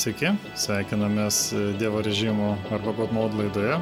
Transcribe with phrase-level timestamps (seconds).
[0.00, 1.38] Sveiki, sveikinamės
[1.76, 3.74] Dievo režimo arba God Mode laidoje.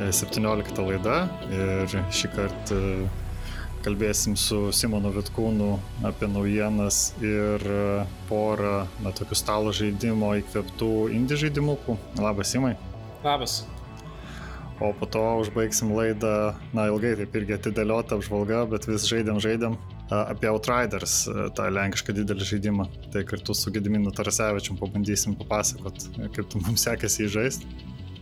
[0.00, 1.16] 17 e, laida
[1.52, 3.08] ir šį kartą e,
[3.84, 5.66] kalbėsim su Simonu Vitkūnu
[6.08, 11.98] apie naujienas ir e, porą na, tokių stalo žaidimo įkvėptų indie žaidimukų.
[12.24, 12.72] Labas, Simai.
[13.20, 13.60] Labas.
[14.80, 19.76] O po to užbaigsim laidą, na ilgai taip irgi atidėliota apžvalga, bet vis žaidėm, žaidėm
[20.10, 21.20] apie Outriders,
[21.56, 22.88] tą lenkišką didelį žaidimą.
[23.12, 27.68] Tai kartu su Gediminu Tarasevičium pabandysim papasakot, kaip tu mums sekėsi įžaisti.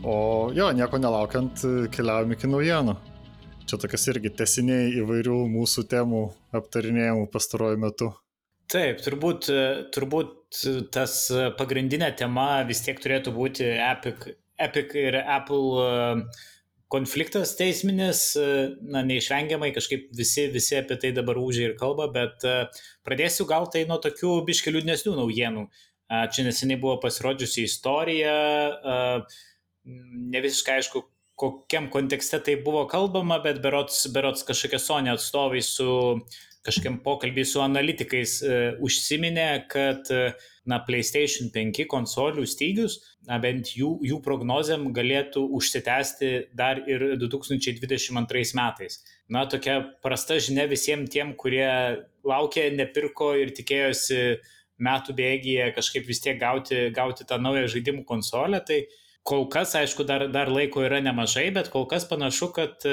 [0.07, 1.63] O jo, nieko nelaukiant,
[1.95, 2.97] keliaujam iki naujienų.
[3.67, 6.23] Čia tokias irgi tesiniai įvairių mūsų temų
[6.55, 8.13] aptarinėjimų pastaruoju metu.
[8.71, 9.49] Taip, turbūt,
[9.95, 10.61] turbūt
[10.95, 11.17] tas
[11.59, 14.29] pagrindinė tema vis tiek turėtų būti Epic,
[14.63, 15.87] Epic ir Apple
[16.93, 18.47] konfliktas teisminis, e,
[18.83, 22.57] na, neišvengiamai kažkaip visi, visi apie tai dabar užė ir kalba, bet e,
[23.07, 25.67] pradėsiu gal tai nuo tokių biškelių liūdnesnių naujienų.
[26.07, 28.35] Čia neseniai buvo pasirodžiusi istorija,
[29.83, 31.01] ne visiškai aišku,
[31.35, 35.89] kokiam kontekste tai buvo kalbama, bet berots, berots kažkokie Sony atstovai su
[36.67, 38.41] kažkiam pokalbį su analitikais
[38.83, 46.33] užsiminė, kad uh, na, PlayStation 5 konsolių stygius, na, bent jų, jų prognozėm galėtų užsitęsti
[46.59, 49.01] dar ir 2022 metais.
[49.33, 51.69] Na, tokia prasta žinia visiems tiem, kurie
[52.27, 54.21] laukė, nepirko ir tikėjosi
[54.83, 58.61] metų bėgyje kažkaip vis tiek gauti, gauti tą naują žaidimų konsolę.
[58.67, 58.83] Tai
[59.27, 62.85] kol kas, aišku, dar, dar laiko yra nemažai, bet kol kas panašu, kad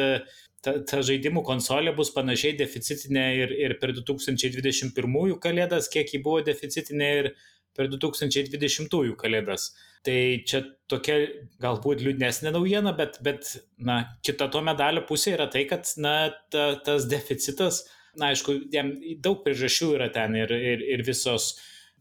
[0.63, 6.43] ta, ta žaidimų konsolė bus panašiai deficitinė ir, ir per 2021 kalėdas, kiek ji buvo
[6.45, 7.33] deficitinė ir
[7.73, 9.71] per 2020 kalėdas.
[10.03, 10.15] Tai
[10.47, 11.17] čia tokia
[11.63, 16.73] galbūt liūdnesnė naujiena, bet, bet na, kita to medalio pusė yra tai, kad na, ta,
[16.83, 17.85] tas deficitas,
[18.19, 18.91] na aišku, jam
[19.23, 21.53] daug priežasčių yra ten ir, ir, ir visos,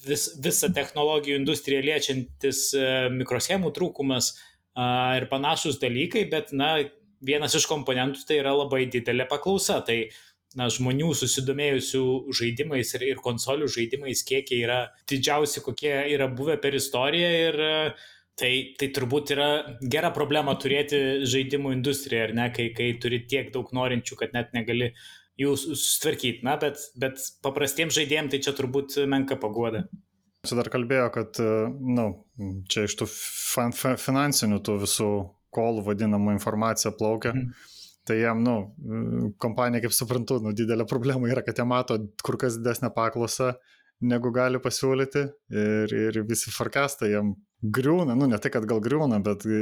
[0.05, 4.34] vis, visa technologijų industrija liečiantis uh, mikroschemų trūkumas
[4.73, 6.79] ir panašus dalykai, bet na,
[7.24, 9.80] vienas iš komponentų tai yra labai didelė paklausa.
[9.86, 9.98] Tai
[10.58, 12.02] na, žmonių susidomėjusių
[12.36, 17.58] žaidimais ir, ir konsolių žaidimais kiekiai yra didžiausi, kokie yra buvę per istoriją ir
[18.38, 19.48] tai, tai turbūt yra
[19.92, 24.55] gera problema turėti žaidimų industriją, ar ne, kai, kai turi tiek daug norinčių, kad net
[24.56, 24.92] negali
[25.40, 29.86] jų sustvarkyti, na, bet, bet paprastiems žaidėjams tai čia turbūt menka pagoda.
[30.42, 33.06] Čia dar kalbėjo, kad, na, nu, čia iš tų
[34.02, 35.12] finansinių tų visų
[35.55, 37.36] kolų vadinamų informacija plaukia.
[37.36, 37.70] Mm
[38.02, 38.55] Tai jam, nu,
[39.39, 43.52] kompanija, kaip suprantu, nu, didelė problema yra, kad jie mato kur kas didesnę paklausą,
[44.02, 45.23] negu gali pasiūlyti
[45.55, 49.58] ir, ir visi forecastai jam griūna, nu ne tai, kad gal griūna, bet e,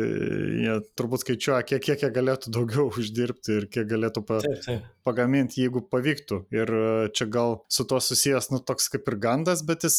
[0.65, 4.87] jie turbūt skaičiuoja, kiek, kiek jie galėtų daugiau uždirbti ir kiek galėtų pa, taip, taip.
[5.06, 6.41] pagaminti, jeigu pavyktų.
[6.55, 6.84] Ir e,
[7.16, 9.99] čia gal su tuo susijęs, nu, toks kaip ir gandas, bet jis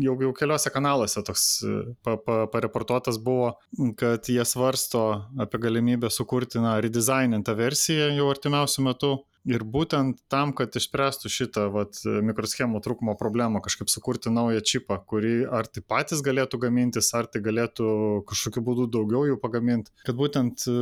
[0.00, 1.74] jau, jau keliose kanaluose toks e,
[2.04, 3.52] pa, pa, pareportuotas buvo,
[4.00, 5.04] kad jie svarsto
[5.42, 9.12] apie galimybę sukurti, na, redesignintą versiją jau artimiausių metų
[9.48, 15.34] Ir būtent tam, kad išspręstų šitą vat, mikroschemų trūkumo problemą, kažkaip sukurti naują čipą, kurį
[15.50, 17.88] ar tai patys galėtų gamintis, ar tai galėtų
[18.30, 20.76] kažkokiu būdu daugiau jų pagaminti, kad būtent e,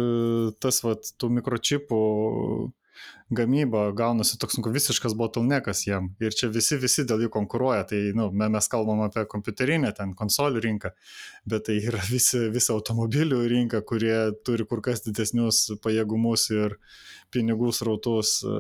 [0.61, 2.03] tas vat, tų mikročipų
[3.31, 6.09] gamyba gaunasi toks nu, visiškas bottleneckas jam.
[6.23, 7.85] Ir čia visi, visi dėl jų konkuruoja.
[7.91, 10.91] Tai nu, mes kalbam apie kompiuterinę, ten konsolių rinką,
[11.51, 14.17] bet tai yra visi, visa automobilių rinka, kurie
[14.47, 16.77] turi kur kas didesnius pajėgumus ir
[17.31, 18.59] pinigų srautus e,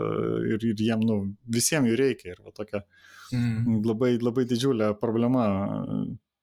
[0.54, 1.20] ir, ir jiem nu,
[1.50, 2.34] visiems jų reikia.
[2.36, 2.84] Ir va, tokia
[3.34, 3.80] mm.
[3.90, 5.48] labai, labai didžiulė problema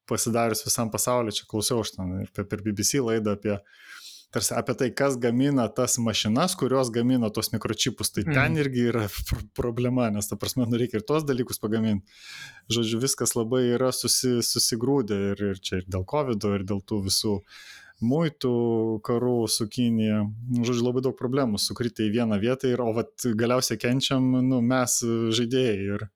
[0.08, 1.32] pasidarius visam pasauliu.
[1.32, 3.56] Čia klausiau aš ten ir per BBC laidą apie
[4.34, 8.12] tarsi apie tai, kas gamina tas mašinas, kurios gamina tos mikročipus.
[8.14, 8.60] Tai ten mm.
[8.64, 9.06] irgi yra
[9.56, 12.06] problema, nes ta prasme, nu reikia ir tos dalykus pagaminti.
[12.72, 17.02] Žodžiu, viskas labai yra susi, susigrūdę ir, ir čia ir dėl COVID, ir dėl tų
[17.08, 17.60] visų uh,
[18.04, 18.52] muitų
[19.06, 20.22] karų su Kinija.
[20.52, 24.60] Nu, žodžiu, labai daug problemų sukritė į vieną vietą ir, o vat, galiausiai kenčiam nu,
[24.64, 25.00] mes
[25.34, 26.06] žaidėjai ir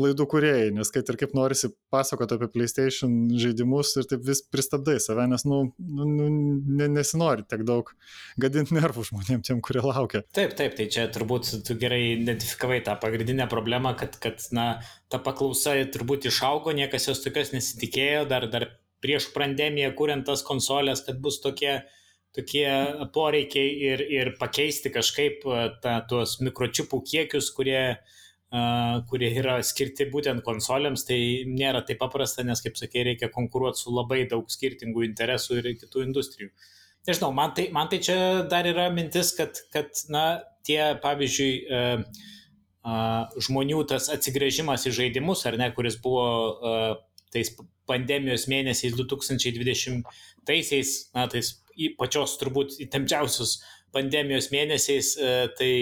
[0.00, 4.96] laidų kuriejai, nes kad ir kaip norisi pasakoti apie PlayStation žaidimus ir taip vis pristabdai
[5.02, 7.90] save, nes, nu, nu, nu nesinori tiek daug
[8.40, 10.22] gadinti nervų žmonėms, tiem, kurie laukia.
[10.36, 14.68] Taip, taip, tai čia turbūt tu gerai identifikavai tą pagrindinę problemą, kad, kad na,
[15.12, 18.70] ta paklausa turbūt išaugo, niekas jos tokios nesitikėjo, dar, dar
[19.02, 21.80] prieš pandemiją, kuriant tas konsolės, kad bus tokie,
[22.36, 22.66] tokie
[23.14, 30.08] poreikiai ir, ir pakeisti kažkaip e, ta, tuos mikročipų kiekius, kurie, uh, kurie yra skirti
[30.10, 35.06] būtent konsolėms, tai nėra taip paprasta, nes, kaip sakė, reikia konkuruoti su labai daug skirtingų
[35.08, 36.50] interesų ir kitų industrijų.
[37.08, 38.16] Nežinau, man tai, man tai čia
[38.50, 42.26] dar yra mintis, kad, kad na, tie, pavyzdžiui, uh,
[42.84, 46.90] uh, žmonių tas atsigrėžimas į žaidimus, ar ne, kuris buvo uh,
[47.32, 47.54] tais
[47.90, 50.04] pandemijos mėnesiais 2020
[50.46, 51.50] metais,
[51.98, 53.58] pačios turbūt įtempčiausius
[53.94, 55.16] pandemijos mėnesiais,
[55.58, 55.72] tai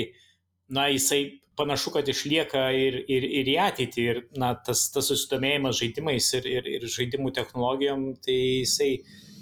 [0.68, 4.04] na, jisai panašu, kad išlieka ir, ir, ir į ateitį.
[4.12, 8.92] Ir na, tas, tas susidomėjimas žaidimais ir, ir, ir žaidimų technologijom, tai jisai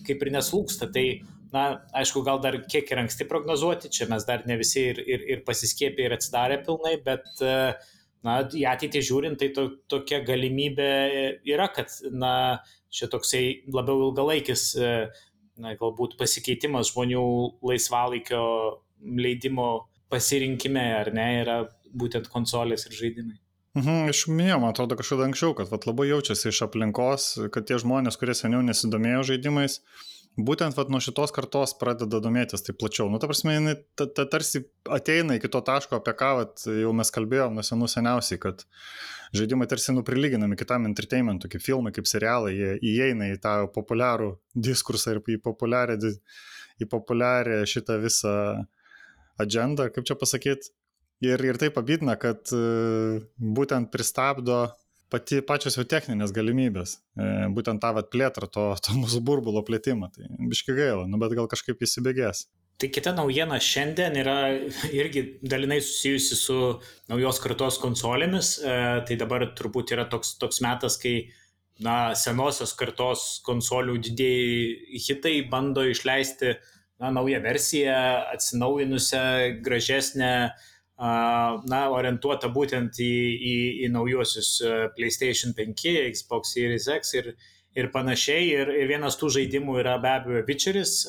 [0.06, 0.88] kaip ir neslūksta.
[0.94, 1.04] Tai,
[1.52, 1.66] na,
[2.00, 5.44] aišku, gal dar kiek ir anksti prognozuoti, čia mes dar ne visi ir, ir, ir
[5.46, 7.28] pasiskėpė ir atsidarė pilnai, bet
[8.26, 10.90] na, į ateitį žiūrint, tai to, tokia galimybė
[11.49, 12.32] yra, kad na,
[12.93, 14.69] čia toksai labiau ilgalaikis,
[15.62, 17.25] na, galbūt pasikeitimas žmonių
[17.70, 18.44] laisvalaikio
[19.06, 19.70] leidimo
[20.12, 21.58] pasirinkime, ar ne, yra
[21.96, 23.38] būtent konsolės ir žaidimai.
[23.76, 27.76] Mhm, aš minėjau, man atrodo, kažkada anksčiau, kad vat, labai jaučiasi iš aplinkos, kad tie
[27.82, 29.82] žmonės, kurie seniau nesidomėjo žaidimais,
[30.37, 33.09] būtent vat, nuo šitos kartos pradeda domėtis taip plačiau.
[33.12, 36.93] Nu, ta prasme, jinai ta, ta, tarsi ateina iki to taško, apie ką vat, jau
[36.97, 38.65] mes kalbėjom nuo senų seniausiai, kad
[39.37, 45.17] žaidimai tarsi nuprilyginami kitam entertainmentui, kaip filmai, kaip serialai, jie įeina į tą populiarų diskursą
[45.17, 45.99] ir į populiarę,
[46.81, 48.35] į populiarę šitą visą
[49.41, 50.73] agendą, kaip čia pasakyti,
[51.25, 54.67] Ir, ir tai pabydina, kad e, būtent pristabdo
[55.12, 60.11] pati, pačios jau techninės galimybės, e, būtent tą vat, plėtrą, to, to mūsų burbulo plėtimą.
[60.14, 62.47] Tai biški gaila, nu, bet gal kažkaip įsibėgės.
[62.76, 64.37] Tai kita naujiena šiandien yra
[64.93, 66.56] irgi dalinai susijusi su
[67.08, 68.58] naujos kartos konsolėmis.
[68.61, 68.76] E,
[69.08, 71.17] tai dabar turbūt yra toks, toks metas, kai
[71.81, 76.56] na, senosios kartos konsolių didėjai hitai bando išleisti
[77.00, 77.97] na, naują versiją,
[78.35, 79.25] atsinaujinusią,
[79.64, 80.32] gražesnę,
[80.98, 84.62] na, orientuota būtent į, į, į naujuosius
[84.96, 85.84] PlayStation 5,
[86.14, 87.34] Xbox Series X ir,
[87.76, 88.48] ir panašiai.
[88.54, 91.02] Ir, ir vienas tų žaidimų yra be abejo Witcheris.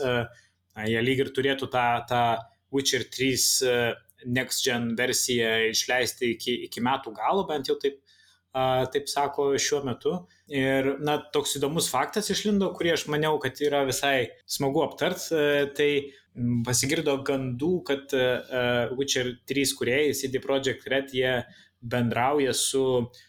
[0.88, 2.24] Jie lyg ir turėtų tą, tą
[2.76, 3.96] Witcher 3
[4.28, 8.02] Next Gen versiją išleisti iki, iki metų galo, bent jau taip,
[8.54, 10.14] taip sako šiuo metu.
[10.48, 15.28] Ir, na, toks įdomus faktas išlindo, kurį aš maniau, kad yra visai smagu aptart.
[15.78, 15.92] Tai
[16.66, 21.40] pasigirdo gandų, kad uh, Witcher 3 kuriejai, CD Projekt Red, jie
[21.82, 22.84] bendrauja su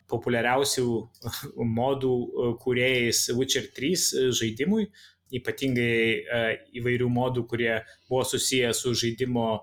[0.08, 0.88] populiariausių
[1.78, 2.14] modų
[2.62, 4.88] kuriejais Witcher 3 žaidimui,
[5.34, 7.74] ypatingai įvairių modų, kurie
[8.08, 9.58] buvo susiję su žaidimo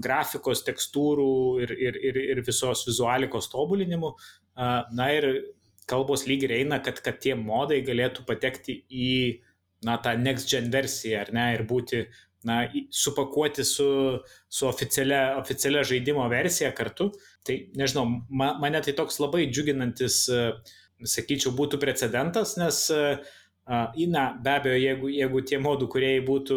[0.00, 4.14] grafikos, tekstūrų ir, ir, ir, ir visos vizualikos tobulinimu.
[4.56, 5.28] Na ir
[5.90, 9.12] kalbos lyg ir eina, kad, kad tie modai galėtų patekti į
[9.86, 12.04] na, tą next gen versiją, ar ne, ir būti
[12.46, 12.62] na,
[12.94, 13.88] supakuoti su,
[14.48, 17.10] su oficialia, oficialia žaidimo versija kartu.
[17.46, 20.22] Tai nežinau, ma, mane tai toks labai džiuginantis,
[21.00, 22.86] sakyčiau, būtų precedentas, nes
[23.70, 26.56] Na, be abejo, jeigu, jeigu tie modų kuriejai būtų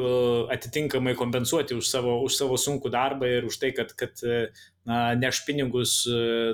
[0.56, 4.40] atitinkamai kompensuoti už savo, už savo sunkų darbą ir už tai, kad, kad na,
[4.86, 6.02] neš pinigus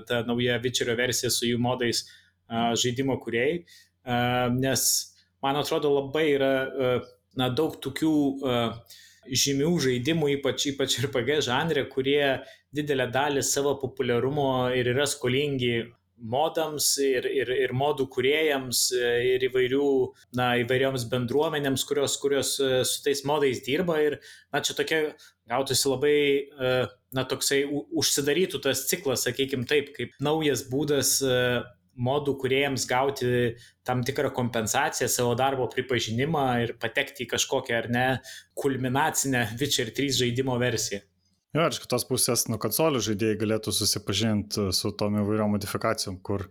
[0.10, 2.04] ta nauja Witcherio versija su jų modais
[2.50, 3.64] žaidimo kuriejai,
[4.58, 4.84] nes
[5.42, 6.54] man atrodo labai yra
[7.38, 8.98] na, daug tokių uh,
[9.28, 12.42] žymių žaidimų, ypač, ypač RPG žanrė, kurie
[12.76, 15.88] didelę dalį savo populiarumo ir yra skolingi
[16.20, 19.90] modams ir, ir, ir modų kuriejams ir įvairių,
[20.36, 24.02] na, įvairioms bendruomenėms, kurios, kurios e, su tais modais dirba.
[24.04, 24.18] Ir,
[24.52, 25.00] na, čia tokia
[25.48, 26.74] gautųsi labai, e,
[27.16, 31.36] na, toksai užsidarytų tas ciklas, sakykime taip, kaip naujas būdas e,
[32.00, 33.56] modų kuriejams gauti
[33.88, 38.08] tam tikrą kompensaciją, savo darbo pripažinimą ir patekti į kažkokią ar ne
[38.60, 41.04] kulminacinę Witcher 3 žaidimo versiją.
[41.58, 46.46] Jo, iš kitos pusės, nu, konsolių žaidėjai galėtų susipažinti su tom įvairiom modifikacijom, kur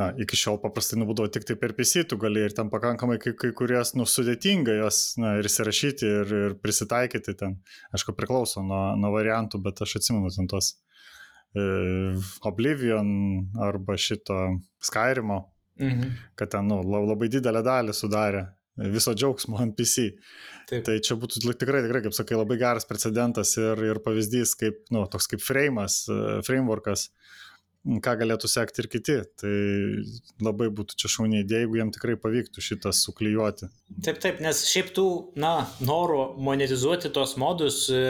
[0.00, 3.34] na, iki šiol paprastai nubūdavo tik tai per PC, tu gali ir ten pakankamai kai,
[3.38, 7.60] kai kurias, nu, sudėtinga jos, na, ir įsirašyti, ir, ir prisitaikyti ten.
[7.94, 10.74] Aišku, priklauso nuo, nuo variantų, bet aš atsimenu ten tos
[11.54, 11.62] E,
[12.42, 13.08] Oblivion
[13.62, 14.34] arba šito
[14.82, 16.10] Skyrimo, mhm.
[16.34, 18.48] kad ten nu, labai didelę dalį sudarė
[18.90, 20.08] viso džiaugsmo ant PC.
[20.66, 20.82] Taip.
[20.88, 25.04] Tai čia būtų tikrai, tikrai, kaip sakai, labai geras precedentas ir, ir pavyzdys, kaip, nu,
[25.12, 27.12] toks kaip frame'as, e, frameworkas,
[27.84, 29.16] ką galėtų sekti ir kiti.
[29.40, 29.54] Tai
[30.44, 33.68] labai būtų čia šauniai idėja, jeigu jiem tikrai pavyktų šitas suklyjuoti.
[34.04, 35.06] Taip, taip, nes šiaip tų,
[35.40, 38.04] na, norų monetizuoti tos modus e,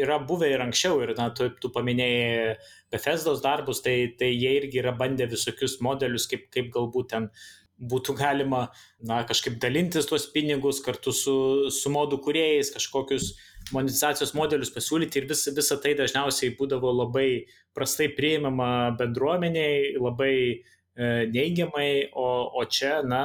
[0.00, 2.54] yra buvę ir anksčiau ir, na, tu, tu paminėjai
[2.94, 7.28] Bethesdos darbus, tai, tai jie irgi yra bandę visokius modelius, kaip, kaip galbūt ten
[7.74, 8.68] būtų galima
[9.02, 11.34] na, kažkaip dalintis tuos pinigus kartu su,
[11.74, 13.32] su modų kuriejais, kažkokius
[13.72, 17.28] monetizacijos modelius pasiūlyti ir vis, visa tai dažniausiai būdavo labai
[17.76, 22.28] prastai priimama bendruomeniai, labai e, neigiamai, o,
[22.60, 23.24] o čia, na,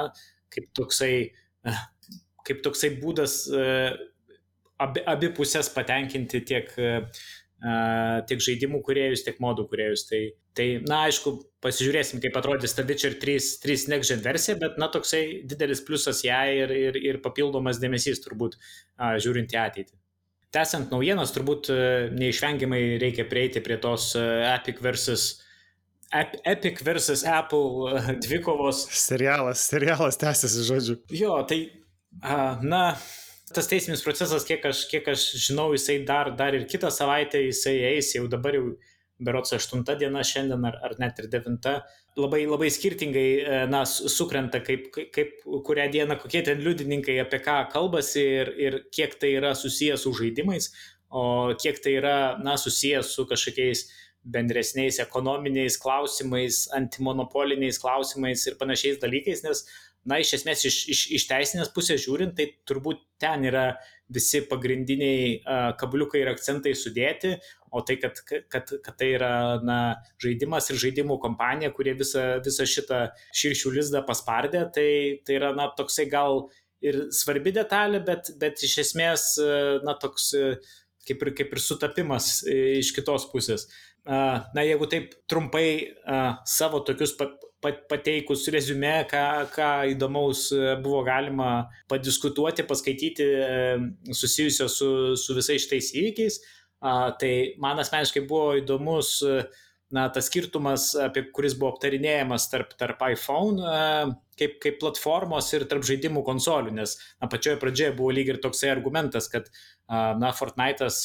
[0.53, 1.13] kaip toksai,
[1.65, 1.75] e,
[2.48, 3.67] kaip toksai būdas e,
[4.81, 6.96] abi, abi pusės patenkinti tiek, e,
[8.29, 10.05] tiek žaidimų kuriejus, tiek modų kuriejus.
[10.10, 10.22] Tai,
[10.58, 14.88] tai, na, aišku, pasižiūrėsim, kaip atrodys ta Witcher 3, 3 Next Gen versija, bet, na,
[14.93, 18.55] toksai didelis pliusas jai ir, ir, ir papildomas dėmesys turbūt
[19.25, 19.98] žiūrint į ateitį.
[20.55, 21.69] Tęsiant naujienas, turbūt
[22.17, 25.35] neišvengiamai reikia prieiti prie tos Epic versus
[26.11, 28.87] Epic versus Apple dvikovos.
[28.89, 30.95] Serialas, serialas tęsiasi, žodžiu.
[31.13, 31.59] Jo, tai,
[32.65, 32.95] na,
[33.53, 37.77] tas teisminis procesas, kiek aš, kiek aš žinau, jisai dar, dar ir kitą savaitę jisai
[37.93, 38.71] eis, jau dabar jau
[39.19, 41.77] berots 8 diena šiandien ar, ar net ir 9,
[42.19, 47.57] labai, labai skirtingai, e, na, sukrenta, kaip, kaip kurią dieną, kokie ten liudininkai apie ką
[47.73, 50.71] kalbasi ir, ir kiek tai yra susijęs su žaidimais,
[51.09, 51.23] o
[51.59, 53.88] kiek tai yra, na, susijęs su kažkokiais
[54.29, 59.63] bendresniais ekonominiais klausimais, antimonopoliniais klausimais ir panašiais dalykais, nes
[60.05, 63.71] na, iš esmės iš, iš, iš teisinės pusės žiūrint, tai turbūt ten yra
[64.09, 67.35] visi pagrindiniai uh, kabliukai ir akcentai sudėti,
[67.71, 68.19] o tai, kad,
[68.51, 69.31] kad, kad tai yra
[69.65, 69.79] na,
[70.21, 73.01] žaidimas ir žaidimų kompanija, kurie visą, visą šitą
[73.41, 74.89] širšių lizdą paspardė, tai,
[75.25, 76.47] tai yra na, toksai gal
[76.85, 79.33] ir svarbi detalė, bet, bet iš esmės
[79.85, 80.31] na, toks
[81.07, 83.67] kaip ir, kaip ir sutapimas iš kitos pusės.
[84.05, 85.67] Na, jeigu taip trumpai
[86.47, 87.17] savo tokius
[87.61, 95.65] pateikus rezume, ką, ką įdomaus e, buvo galima padiskutuoti, paskaityti e, susijusio su, su visais
[95.65, 96.39] šitais įvykiais.
[96.79, 99.17] Tai man asmeniškai buvo įdomus
[99.91, 103.57] na, tas skirtumas, apie kuris buvo aptarinėjamas tarp, tarp iPhone
[104.39, 108.69] kaip, kaip platformos ir tarp žaidimų konsolių, nes na, pačioje pradžioje buvo lyg ir toksai
[108.71, 109.50] argumentas, kad
[109.89, 111.01] na, Fortnite'as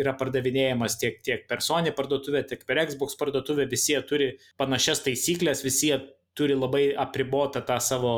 [0.00, 4.28] yra pardavinėjamas tiek, tiek per Sony parduotuvę, tiek per Xbox parduotuvę, visi jie turi
[4.60, 6.00] panašias taisyklės, visi jie
[6.36, 8.14] turi labai apribotą tą savo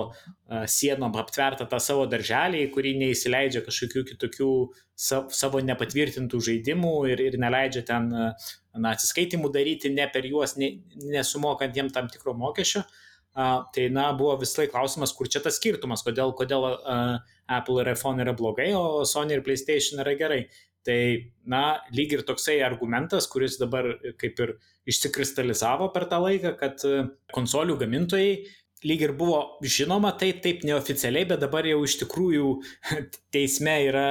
[0.67, 4.53] sienom, aptvertą tą savo darželį, į kurį neįsileidžia kažkokių kitokių
[4.99, 10.75] savo, nepatvirtintų žaidimų ir, ir neleidžia ten na, atsiskaitimų daryti ne per juos, ne,
[11.13, 12.83] nesumokant jiem tam tikro mokesčio.
[12.83, 13.09] Uh,
[13.39, 18.25] tai, na, buvo visai klausimas, kur čia tas skirtumas, kodėl, kodėl uh, Apple ir iPhone
[18.25, 20.41] yra blogai, o Sony ir PlayStation yra gerai.
[20.87, 21.01] Tai,
[21.51, 24.55] na, lyg ir toksai argumentas, kuris dabar kaip ir
[24.89, 27.03] išsikristalizavo per tą laiką, kad e,
[27.35, 28.31] konsolių gamintojai
[28.87, 32.51] lyg ir buvo žinoma, tai taip neoficialiai, bet dabar jau iš tikrųjų
[33.35, 34.11] teisme yra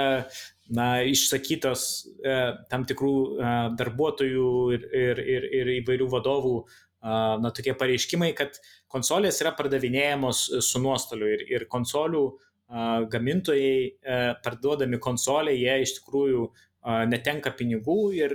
[0.67, 1.86] na, išsakytos
[2.19, 2.36] e,
[2.71, 6.67] tam tikrų e, darbuotojų ir, ir, ir, ir įvairių vadovų e,
[7.07, 8.59] na, tokie pareiškimai, kad
[8.91, 12.46] konsolės yra pardavinėjamos su nuostoliu ir, ir konsolių e,
[13.12, 16.47] gamintojai e, parduodami konsolę, jie iš tikrųjų
[16.88, 18.33] netenka pinigų ir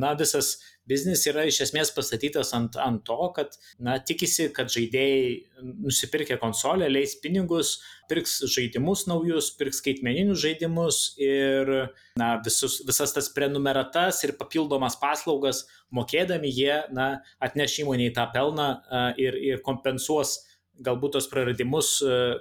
[0.00, 0.54] na, visas
[0.88, 6.88] biznis yra iš esmės pastatytas ant, ant to, kad na, tikisi, kad žaidėjai nusipirkę konsolę
[6.90, 7.76] leis pinigus,
[8.10, 11.70] pirks žaidimus naujus, pirks skaitmeninius žaidimus ir
[12.18, 17.10] na, visus, visas tas prenumeratas ir papildomas paslaugas mokėdami jie na,
[17.42, 18.72] atneš įmoniai tą pelną
[19.20, 20.40] ir, ir kompensuos
[20.80, 21.98] galbūt tos praradimus,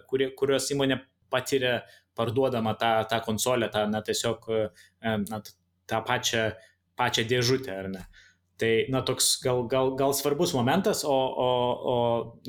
[0.07, 1.79] kurie, kuriuos įmonė patiria
[2.17, 4.47] parduodama tą, tą konsolę, tą, na, tiesiog,
[5.29, 5.41] na,
[5.87, 6.49] tą pačią,
[6.99, 8.03] pačią dėžutę, ar ne.
[8.59, 11.51] Tai, na, toks gal, gal, gal svarbus momentas, o, o,
[11.93, 11.95] o,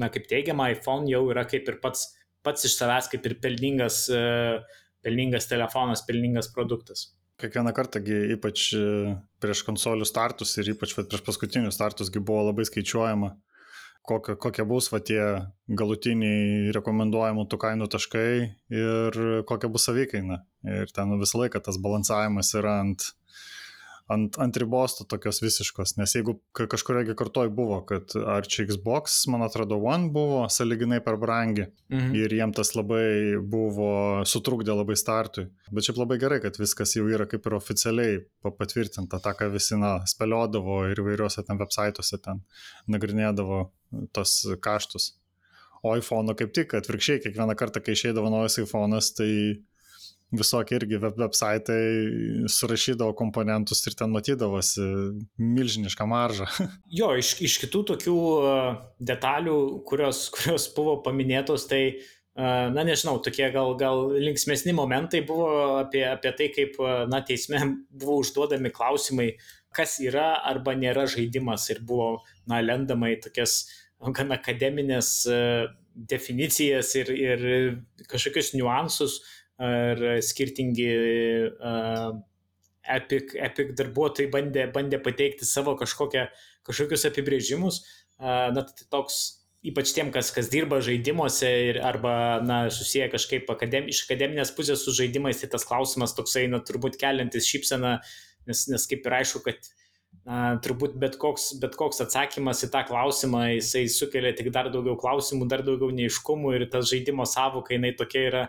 [0.02, 2.08] na, kaip teigiama, iPhone jau yra kaip ir pats,
[2.42, 4.02] pats iš savęs kaip ir pelningas,
[5.06, 7.12] pelningas telefonas, pelningas produktas.
[7.40, 8.02] Kiekvieną kartą,
[8.34, 8.66] ypač
[9.40, 13.30] prieš konsolių startus ir ypač prieš paskutinius startus, buvo labai skaičiuojama,
[14.06, 15.22] kokie, kokie bus va tie
[15.68, 18.30] galutiniai rekomenduojamų tų kainų taškai
[18.74, 20.42] ir kokia bus savikaina.
[20.66, 23.12] Ir ten visą laiką tas balansavimas yra ant,
[24.10, 29.22] ant, ant ribos to tokios visiškos, nes jeigu kažkurioje kartoj buvo, kad ar čia Xbox,
[29.30, 32.16] man atrodo, One buvo saliginai per brangi mhm.
[32.18, 33.90] ir jiem tas labai buvo
[34.28, 35.46] sutrukdė labai startui.
[35.70, 39.78] Bet šiaip labai gerai, kad viskas jau yra kaip ir oficialiai patvirtinta, tą, ką visi
[39.80, 42.44] na, spėliodavo ir įvairiuose ten websaituose ten
[42.90, 43.64] nagrinėdavo
[44.16, 45.14] tos kaštus.
[45.80, 49.30] O iPhone kaip tik atvirkščiai, kiekvieną kartą, kai išeidavo naujas iPhone'as, tai
[50.32, 54.86] visokie irgi web websaitai surašydavo komponentus ir ten matydavosi
[55.38, 56.48] milžinišką maržą.
[57.00, 58.16] Jo, iš, iš kitų tokių
[59.10, 59.58] detalių,
[59.88, 61.82] kurios, kurios buvo paminėtos, tai,
[62.36, 66.78] na nežinau, tokie gal, gal linksmėsni momentai buvo apie, apie tai, kaip,
[67.10, 69.32] na, teisme buvo užduodami klausimai,
[69.74, 72.20] kas yra arba nėra žaidimas ir buvo,
[72.50, 73.62] na, lendama į tokias
[74.00, 75.28] gan akademinės
[76.10, 77.42] definicijas ir, ir
[78.08, 79.18] kažkokius niuansus,
[79.60, 80.90] ar skirtingi
[81.52, 82.14] uh,
[82.90, 86.28] Epic, Epic darbuotojai bandė, bandė pateikti savo kažkokią,
[86.66, 87.82] kažkokius apibrėžimus.
[88.20, 89.20] Uh, na, tai toks
[89.66, 94.84] ypač tiem, kas, kas dirba žaidimuose ir arba na, susiję kažkaip akadem, iš akademinės pusės
[94.86, 97.98] su žaidimais, tai tas klausimas toksai, na, turbūt keliantis šypseną,
[98.48, 99.68] nes, nes kaip ir aišku, kad
[100.24, 104.96] na, turbūt bet koks, bet koks atsakymas į tą klausimą, jisai sukelia tik dar daugiau
[105.00, 108.44] klausimų, dar daugiau neiškumų ir tas žaidimo savoka, jinai tokia yra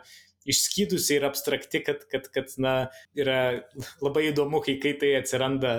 [0.49, 2.73] išskydusi ir abstrakti, kad, kad, kad na,
[3.17, 3.61] yra
[4.01, 5.73] labai įdomu, kai, kai tai atsiranda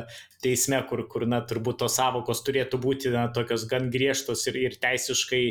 [0.45, 4.79] teisme, kur, kur na, turbūt tos savokos turėtų būti na, tokios gan griežtos ir, ir
[4.83, 5.43] teisiškai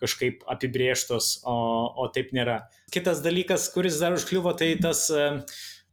[0.00, 1.56] kažkaip apibrieštos, o,
[1.98, 2.62] o taip nėra.
[2.94, 5.42] Kitas dalykas, kuris dar užkliuvo, tai tas uh,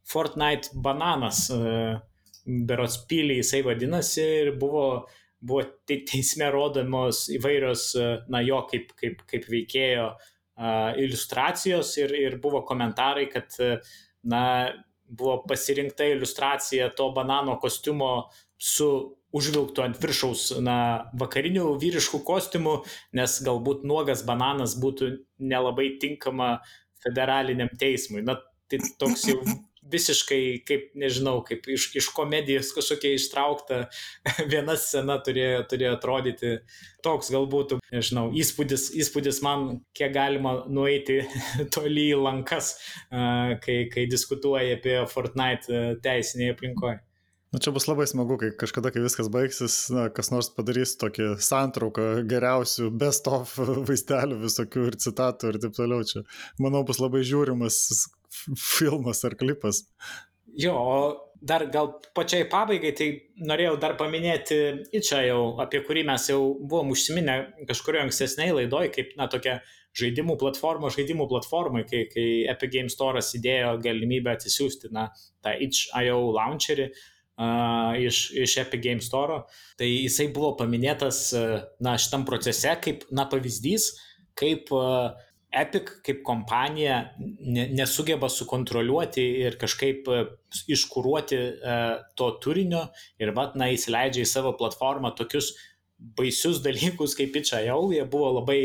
[0.08, 1.46] Fortnite bananas.
[1.52, 1.98] Uh,
[2.48, 4.86] berots pylį jisai vadinasi ir buvo,
[5.44, 7.90] buvo teisme rodomos įvairios,
[8.32, 10.30] na, jo kaip, kaip, kaip veikėjo uh,
[10.98, 13.54] iliustracijos ir, ir buvo komentarai, kad,
[14.26, 14.42] na,
[15.08, 18.88] buvo pasirinkta iliustracija to banano kostiumo su
[19.36, 20.76] užvilktų ant viršaus na,
[21.20, 22.74] vakarinių vyriškų kostiumų,
[23.16, 26.58] nes galbūt nuogas bananas būtų nelabai tinkama
[27.04, 28.24] federaliniam teismui.
[28.24, 28.38] Na,
[28.68, 29.40] tai toks jau
[29.92, 33.80] visiškai, kaip, nežinau, kaip iš, iš komedijos kažkokia ištraukta
[34.52, 36.54] viena scena turėjo, turėjo atrodyti
[37.04, 41.20] toks galbūt, nežinau, įspūdis, įspūdis man, kiek galima nueiti
[41.74, 42.74] toli į lankas,
[43.10, 47.02] kai, kai diskutuoja apie Fortnite teisinėje aplinkoje.
[47.48, 51.30] Na čia bus labai smagu, kai kažkada, kai viskas baigsis, na, kas nors padarys tokį
[51.40, 53.54] santrauką geriausių best of
[53.88, 56.04] vaizdelių visokių ir citatų ir taip toliau.
[56.10, 56.26] Čia,
[56.60, 57.78] manau, bus labai žiūrimas
[58.56, 59.84] filmas ar klipas.
[60.58, 60.74] Jo,
[61.40, 63.08] dar gal pačiai pabaigai, tai
[63.46, 64.56] norėjau dar paminėti
[64.96, 67.36] Ičia jau, apie kurį mes jau buvom užsiminę
[67.68, 69.58] kažkurio ankstesniai laidoj, kaip, na, tokia
[69.98, 75.08] žaidimų platforma, žaidimų platformai, kai, kai Epic Games Store'as įdėjo galimybę atsisiųsti, na,
[75.44, 79.42] tą Itch.io launcherį uh, iš, iš Epic Games Store,
[79.78, 83.92] tai jisai buvo paminėtas, uh, na, šitam procese kaip, na, pavyzdys,
[84.38, 85.14] kaip uh,
[85.48, 86.98] Epic kaip kompanija
[87.72, 90.18] nesugeba sukontroliuoti ir kažkaip e,
[90.74, 92.82] iškūruoti uh, to turinio
[93.20, 95.54] ir vat, na, įsileidžia į savo platformą tokius
[96.18, 98.60] baisius dalykus kaip itch.io, jie buvo labai,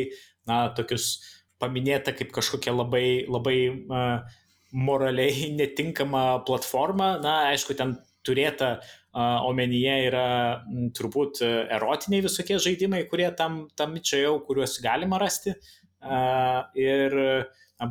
[0.50, 1.22] na, tokius
[1.64, 4.42] paminėta kaip kažkokia labai, labai uh,
[4.76, 7.96] moraliai netinkama platforma, na, aišku, ten
[8.28, 10.28] turėta uh, omenyje yra
[10.68, 17.16] m, turbūt erotiniai visokie žaidimai, kurie tam, tam itch.io, kuriuos galima rasti, uh, Ir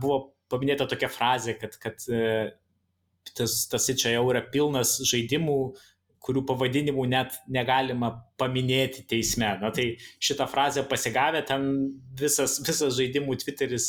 [0.01, 0.19] buvo
[0.53, 2.53] paminėta tokia frazė, kad, kad e,
[3.37, 5.59] tas, tas čia jau yra pilnas žaidimų,
[6.23, 9.49] kurių pavadinimų net negalima paminėti teisme.
[9.59, 9.89] Na tai
[10.23, 11.65] šitą frazę pasigavę ten
[12.19, 13.89] visas, visas žaidimų Twitteris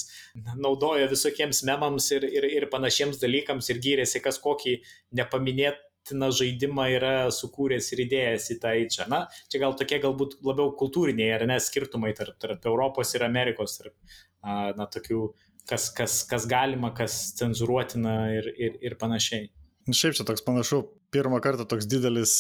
[0.57, 4.79] naudojo visokiems memams ir, ir, ir panašiems dalykams ir gyrėsi, kas kokį
[5.19, 9.07] nepaminėt tiną žaidimą yra sukūręs ir idėjas į tą čia.
[9.11, 13.79] Na, čia gal tokie galbūt labiau kultūriniai ar ne skirtumai tarp, tarp Europos ir Amerikos,
[13.79, 13.95] tarp,
[14.43, 15.25] na, tokių,
[15.69, 19.49] kas, kas, kas galima, kas cenzuruotina ir, ir, ir panašiai.
[19.83, 22.37] Šiaip čia toks panašu, pirmą kartą toks didelis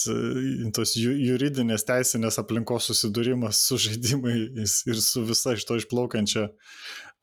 [0.75, 6.47] tos juridinės teisinės aplinkos susidūrimas su žaidimais ir su visa iš to išplaukiančia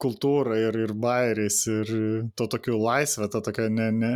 [0.00, 1.92] kultūra ir, ir bairiais ir
[2.38, 4.12] to tokiu laisvė, ta tokia ne, ne,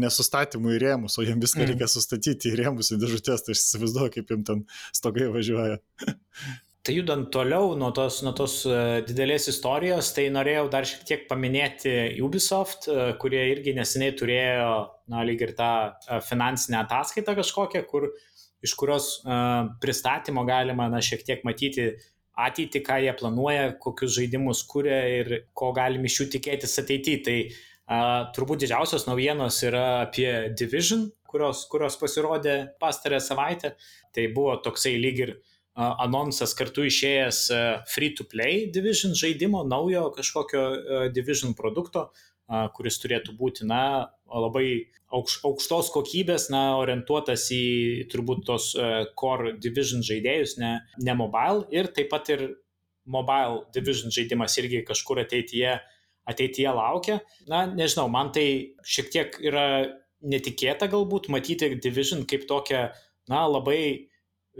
[0.00, 1.70] nesustatymų į rėmus, o jiems viską mm.
[1.72, 5.80] reikia sustatyti į rėmus, į dėžutės, tai aš įsivaizduoju, kaip jiems ten stogai važiuoja.
[6.80, 11.26] Tai judant toliau nuo tos, nuo tos e, didelės istorijos, tai norėjau dar šiek tiek
[11.28, 11.92] paminėti
[12.24, 14.70] Ubisoft, e, kurie irgi neseniai turėjo,
[15.12, 18.08] na, lyg ir tą e, finansinę ataskaitą kažkokią, kur,
[18.64, 19.10] iš kurios
[19.80, 21.86] pristatymo galima, na, šiek tiek matyti
[22.46, 27.20] ateitį, ką jie planuoja, kokius žaidimus kuria ir ko galim iš jų tikėtis ateityje.
[27.26, 33.74] Tai uh, turbūt didžiausios naujienos yra apie Division, kurios, kurios pasirodė pastarę savaitę.
[34.14, 35.36] Tai buvo toksai lyg ir
[35.80, 40.64] anonsas kartu išėjęs uh, free-to-play Division žaidimo, naujo kažkokio
[41.14, 42.10] Division produkto,
[42.74, 50.04] kuris turėtų būti, na, labai aukštos kokybės, na, orientuotas į turbūt tos uh, core division
[50.06, 52.46] žaidėjus, ne, ne mobile ir taip pat ir
[53.10, 55.78] mobile division žaidimas irgi kažkur ateityje,
[56.30, 57.18] ateityje laukia.
[57.50, 58.46] Na, nežinau, man tai
[58.86, 59.66] šiek tiek yra
[60.20, 62.86] netikėta galbūt matyti division kaip tokią,
[63.30, 63.82] na, labai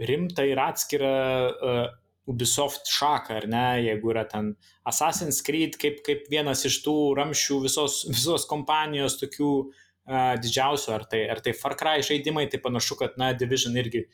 [0.01, 1.15] rimtą ir atskirą
[1.51, 1.83] uh,
[2.29, 4.51] Ubisoft šaką, ar ne, jeigu yra ten
[4.87, 11.05] Assassin's Creed kaip, kaip vienas iš tų ramščių visos, visos kompanijos tokių uh, didžiausių, ar
[11.09, 14.05] tai, ar tai Far Cry žaidimai, tai panašu, kad, na, Division irgi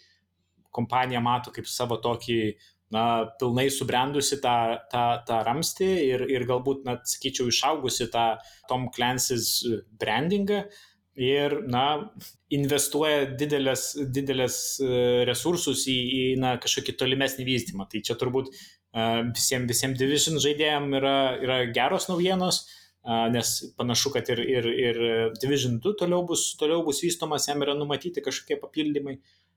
[0.76, 2.42] kompanija mato kaip savo tokį,
[2.94, 3.06] na,
[3.40, 4.58] pilnai subrendusi tą,
[4.92, 8.30] tą, tą ramstį ir, ir galbūt, na, sakyčiau, išaugusi tą
[8.70, 9.64] Tom Clancy's
[10.00, 10.66] brandingą.
[10.68, 10.86] Uh,
[11.18, 11.84] ir, na,
[12.54, 14.90] investuoja didelės, didelės e,
[15.28, 17.88] resursus į, į na, kažkokį tolimesnį vystymą.
[17.90, 22.66] Tai čia turbūt uh, visiems visiem division žaidėjim yra, yra geros naujienos.
[23.08, 25.02] Nes panašu, kad ir, ir, ir
[25.42, 29.18] Division 2 toliau bus, toliau bus vystomas, jam yra numatyti kažkokie papildymai.
[29.18, 29.48] Uh,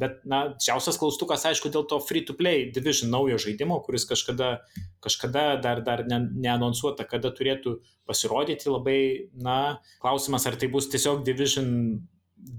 [0.00, 4.62] bet, na, didžiausias klaustukas, aišku, dėl to free-to-play Division naujo žaidimo, kuris kažkada,
[5.02, 7.76] kažkada dar, dar ne, neanonsuota, kada turėtų
[8.08, 8.70] pasirodyti.
[8.70, 9.00] Labai,
[9.34, 11.68] na, klausimas, ar tai bus tiesiog Division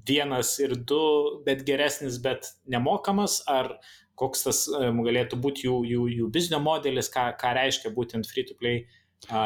[0.07, 1.03] vienas ir du,
[1.47, 3.77] bet geresnis, bet nemokamas, ar
[4.19, 8.83] koks tas um, galėtų būti jų, jų, jų biznio modelis, ką, ką reiškia būtent free-to-play
[8.83, 8.99] uh,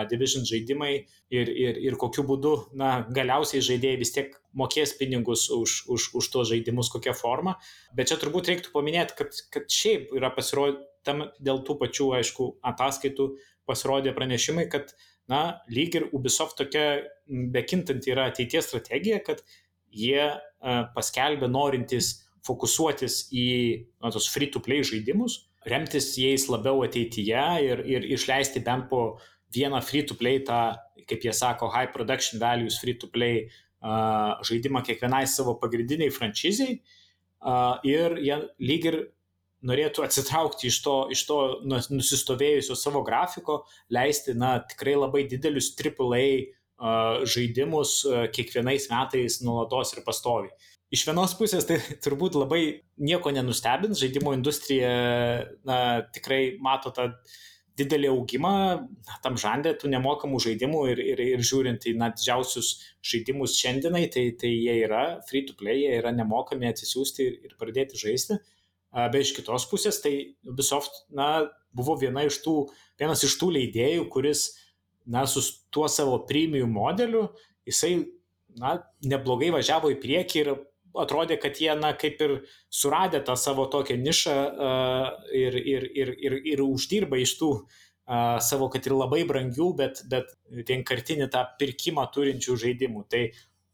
[0.10, 0.92] Division žaidimai
[1.30, 6.30] ir, ir, ir kokiu būdu, na, galiausiai žaidėjai vis tiek mokės pinigus už, už, už
[6.34, 7.58] tuos žaidimus, kokią formą.
[7.98, 13.30] Bet čia turbūt reiktų paminėti, kad, kad šiaip yra pasirodyta dėl tų pačių, aišku, ataskaitų
[13.68, 14.94] pasirodė pranešimai, kad,
[15.30, 19.44] na, lyg ir Ubisoft tokia bekintanti yra ateities strategija, kad
[19.94, 22.16] jie uh, paskelbė norintys
[22.48, 23.48] fokusuotis į
[24.02, 29.02] na, tos free-to-play žaidimus, remtis jais labiau ateityje ir, ir išleisti bent po
[29.54, 30.76] vieną free-to-play, tą,
[31.08, 38.18] kaip jie sako, high production values free-to-play uh, žaidimą kiekvienai savo pagrindiniai franšiziai uh, ir
[38.24, 39.00] jie lyg ir
[39.68, 46.54] norėtų atsitraukti iš to, iš to nusistovėjusio savo grafiko, leisti, na, tikrai labai didelius AAA
[47.26, 48.04] žaidimus
[48.36, 50.54] kiekvienais metais nuolatos ir pastoviai.
[50.94, 52.62] Iš vienos pusės tai turbūt labai
[53.02, 54.92] nieko nenustebins, žaidimo industrija
[55.68, 55.80] na,
[56.14, 57.10] tikrai mato tą
[57.78, 58.54] didelį augimą
[59.24, 62.72] tam žandė tų nemokamų žaidimų ir, ir, ir žiūrint į na, didžiausius
[63.06, 67.58] žaidimus šiandienai, tai, tai jie yra free to play, jie yra nemokami atsisiųsti ir, ir
[67.62, 68.40] pradėti žaisti.
[68.98, 70.14] Bet iš kitos pusės, tai
[70.48, 72.56] Ubisoft na, buvo viena iš tų,
[73.00, 74.48] vienas iš tų leidėjų, kuris
[75.06, 77.28] na, su tuo savo premium modeliu,
[77.68, 78.00] jisai
[78.58, 80.54] na, neblogai važiavo į priekį ir
[81.02, 82.34] atrodė, kad jie, na, kaip ir
[82.74, 88.40] suradė tą savo tokią nišą uh, ir, ir, ir, ir, ir uždirba iš tų uh,
[88.44, 90.34] savo, kad ir labai brangių, bet, bet
[90.70, 93.06] vienkartinį tą pirkimą turinčių žaidimų.
[93.12, 93.24] Tai,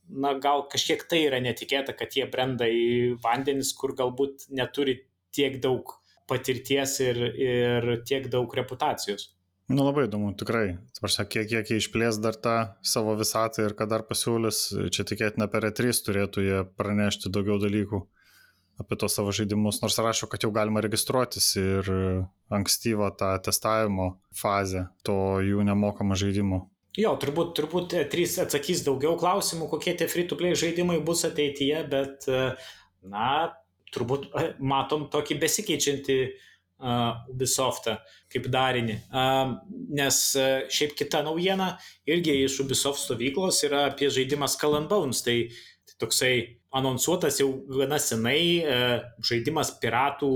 [0.09, 4.99] na, gal kažkiek tai yra netikėta, kad jie brenda į vandenis, kur galbūt neturi
[5.33, 5.95] tiek daug
[6.29, 9.31] patirties ir, ir tiek daug reputacijos.
[9.73, 10.75] Nu labai įdomu, tikrai.
[10.93, 12.55] Tvarsia, kiek, kiek jie išplės dar tą
[12.85, 14.59] savo visatą ir ką dar pasiūlys,
[14.93, 18.03] čia tikėtina per E3 turėtų jie pranešti daugiau dalykų
[18.81, 21.89] apie tos savo žaidimus, nors rašo, kad jau galima registruotis ir
[22.53, 24.07] ankstyvą tą testavimo
[24.37, 26.63] fazę to jų nemokamą žaidimo.
[26.97, 32.29] Jo, turbūt, turbūt E3 atsakys daugiau klausimų, kokie tie free-to-play žaidimai bus ateityje, bet,
[33.01, 33.29] na,
[33.93, 34.29] turbūt
[34.61, 36.49] matom tokį besikeičiantį uh,
[37.31, 37.97] Ubisoftą
[38.33, 38.97] kaip darinį.
[39.95, 40.19] Nes
[40.73, 41.75] šiaip kita naujiena
[42.09, 45.23] irgi iš Ubisoft stovyklos yra apie žaidimą Skull and Bones.
[45.25, 45.37] Tai,
[45.87, 46.33] tai toksai
[46.73, 48.65] anonsuotas jau gana senai
[49.23, 50.33] žaidimas piratų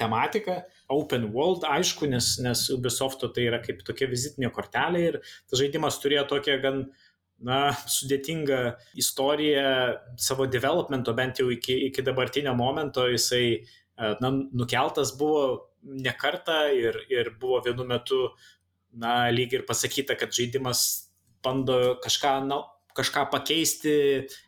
[0.00, 0.62] tematika.
[0.92, 5.96] Open World, aišku, nes, nes Ubisofto tai yra kaip tokia vizitinė kortelė ir tas žaidimas
[6.02, 6.82] turėjo tokią gan
[7.44, 8.60] na, sudėtingą
[9.00, 9.70] istoriją
[10.20, 13.64] savo developmento, bent jau iki, iki dabartinio momento jisai
[14.20, 18.28] na, nukeltas buvo ne kartą ir, ir buvo vienu metu,
[18.92, 21.10] na, lyg ir pasakyta, kad žaidimas
[21.44, 22.62] bando kažką, na,
[22.96, 23.96] kažką pakeisti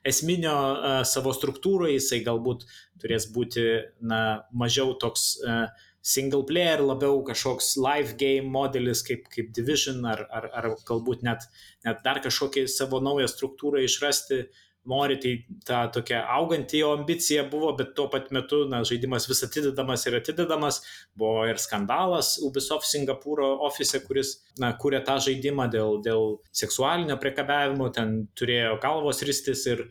[0.07, 2.64] esminio uh, savo struktūrą, jisai galbūt
[3.03, 3.66] turės būti,
[4.01, 4.20] na,
[4.55, 5.66] mažiau toks uh,
[6.07, 11.49] single player, labiau kažkoks live game modelis kaip, kaip Division ar, ar, ar galbūt net,
[11.85, 14.46] net dar kažkokią savo naują struktūrą išrasti.
[14.46, 15.33] Uh, nori, tai
[15.66, 20.18] ta tokia auganti jo ambicija buvo, bet tuo pat metu na, žaidimas vis atidedamas ir
[20.20, 20.81] atidedamas.
[21.18, 27.90] Buvo ir skandalas Ubisoft Singapūro ofise, kuris na, kūrė tą žaidimą dėl, dėl seksualinio priekabiavimo,
[27.94, 29.87] ten turėjo galvos ristis ir,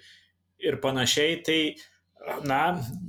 [0.64, 1.42] ir panašiai.
[1.46, 1.60] Tai,
[2.48, 2.62] na,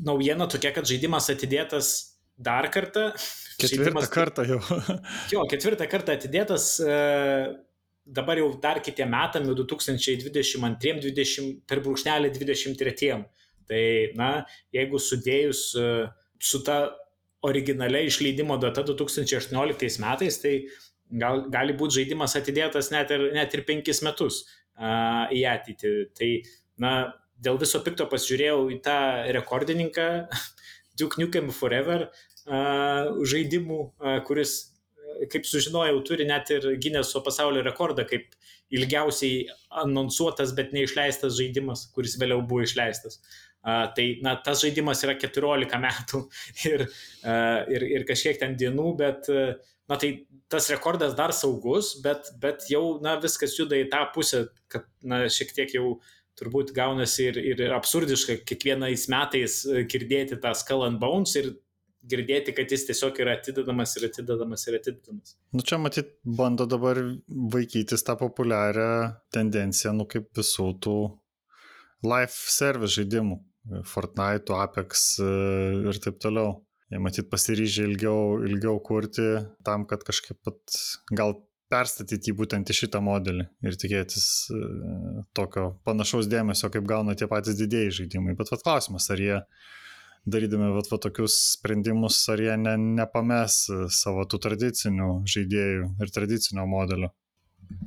[0.06, 1.94] naujiena tokia, kad žaidimas atidėtas
[2.36, 3.10] dar kartą.
[3.56, 4.60] Ketvirtą žaidimas, kartą jau.
[5.32, 6.74] jo, ketvirtą kartą atidėtas.
[6.84, 6.98] E,
[8.06, 13.24] dabar jau dar kitiem metam, jau 2022-2020 per brūkšnelį 23.
[13.66, 14.30] Tai, na,
[14.74, 16.06] jeigu sudėjus e,
[16.38, 16.94] su ta
[17.46, 20.54] originalia išleidimo data 2018 metais, tai
[21.10, 25.92] gal, gali būti žaidimas atidėtas net ir, net ir penkis metus uh, į ateitį.
[26.16, 26.30] Tai,
[26.82, 26.92] na,
[27.42, 28.98] dėl viso pikto pasižiūrėjau į tą
[29.36, 30.06] rekordininką
[30.98, 34.75] Duke Nukem Forever uh, žaidimų, uh, kuris
[35.32, 38.34] kaip sužinojau, turi net ir Gineso pasaulio rekordą kaip
[38.74, 39.46] ilgiausiai
[39.82, 43.20] anonsuotas, bet neišleistas žaidimas, kuris vėliau buvo išleistas.
[43.66, 46.20] Uh, tai, na, tas žaidimas yra 14 metų
[46.70, 49.56] ir, uh, ir, ir kažkiek ten dienų, bet, uh,
[49.90, 50.12] na, tai
[50.52, 55.24] tas rekordas dar saugus, bet, bet jau, na, viskas juda į tą pusę, kad, na,
[55.32, 55.96] šiek tiek jau
[56.38, 61.54] turbūt gaunasi ir, ir absurdiška kiekvienais metais girdėti tą Skull and Bones ir
[62.10, 65.36] girdėti, kad jis tiesiog yra atidedamas ir atidedamas ir atidedamas.
[65.56, 67.00] Nu čia matyt, bando dabar
[67.54, 68.90] vaikytis tą populiarią
[69.34, 70.96] tendenciją, nu kaip visų tų
[72.06, 73.40] live service žaidimų.
[73.82, 75.28] Fortnite, Apex e,
[75.90, 76.60] ir taip toliau.
[76.92, 79.24] Jie matyt pasiryžę ilgiau, ilgiau kurti
[79.66, 80.76] tam, kad kažkaip pat
[81.10, 81.34] gal
[81.72, 84.60] perstatyti jį būtent į šitą modelį ir tikėtis e,
[85.34, 88.36] tokio panašaus dėmesio, kaip gauna tie patys didėjai žaidimai.
[88.38, 89.40] Bet vat klausimas, ar jie
[90.26, 93.60] darydami vat, vat, tokius sprendimus, ar jie ne, nepames
[93.94, 97.12] savo tų tradicinių žaidėjų ir tradicinio modelio.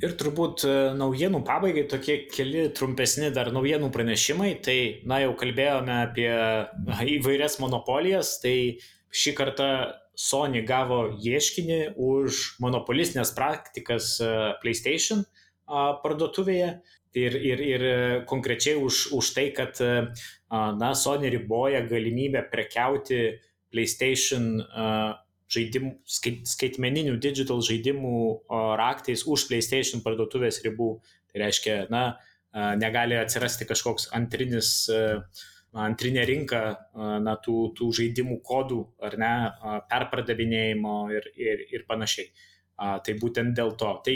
[0.03, 4.53] Ir turbūt e, naujienų pabaigai tokie keli trumpesni dar naujienų pranešimai.
[4.63, 6.29] Tai, na, jau kalbėjome apie
[7.15, 8.55] įvairias monopolijas, tai
[9.15, 9.69] šį kartą
[10.19, 14.31] Sony gavo ieškinį už monopolistinės praktikas e,
[14.63, 15.23] PlayStation
[16.03, 16.69] parduotuvėje
[17.19, 17.83] ir, ir, ir
[18.29, 19.77] konkrečiai už, už tai, kad
[20.51, 24.57] na, Sony riboja galimybę prekiauti PlayStation
[25.49, 28.15] žaidimų, skait, skaitmeninių digital žaidimų
[28.79, 30.91] raktais už PlayStation parduotuvės ribų.
[31.29, 32.03] Tai reiškia, na,
[32.81, 34.89] negali atsirasti kažkoks antrinis,
[35.77, 36.61] antrinė rinka
[37.21, 39.33] na, tų, tų žaidimų kodų ar ne,
[39.91, 42.31] perpardavinėjimo ir, ir, ir panašiai.
[42.79, 43.91] Tai būtent dėl to.
[44.05, 44.15] Tai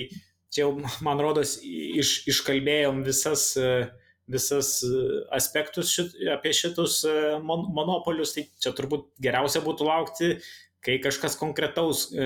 [0.53, 0.71] čia jau,
[1.05, 3.51] man rodos, iš, iškalbėjom visas
[4.33, 4.75] visas
[5.33, 7.03] aspektus šit, apie šitus
[7.45, 10.35] mon, monopolius, tai čia turbūt geriausia būtų laukti
[10.83, 12.25] kai kažkas konkretaus e,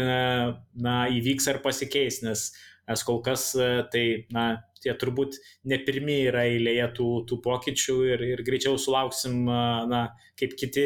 [0.82, 2.50] na, įvyks ar pasikeis, nes,
[2.90, 4.48] nes kol kas e, tai, na,
[4.82, 5.38] tie turbūt
[5.70, 10.04] ne pirmie yra eilėje tų, tų pokyčių ir, ir greičiau sulauksim, e, na,
[10.40, 10.86] kaip kiti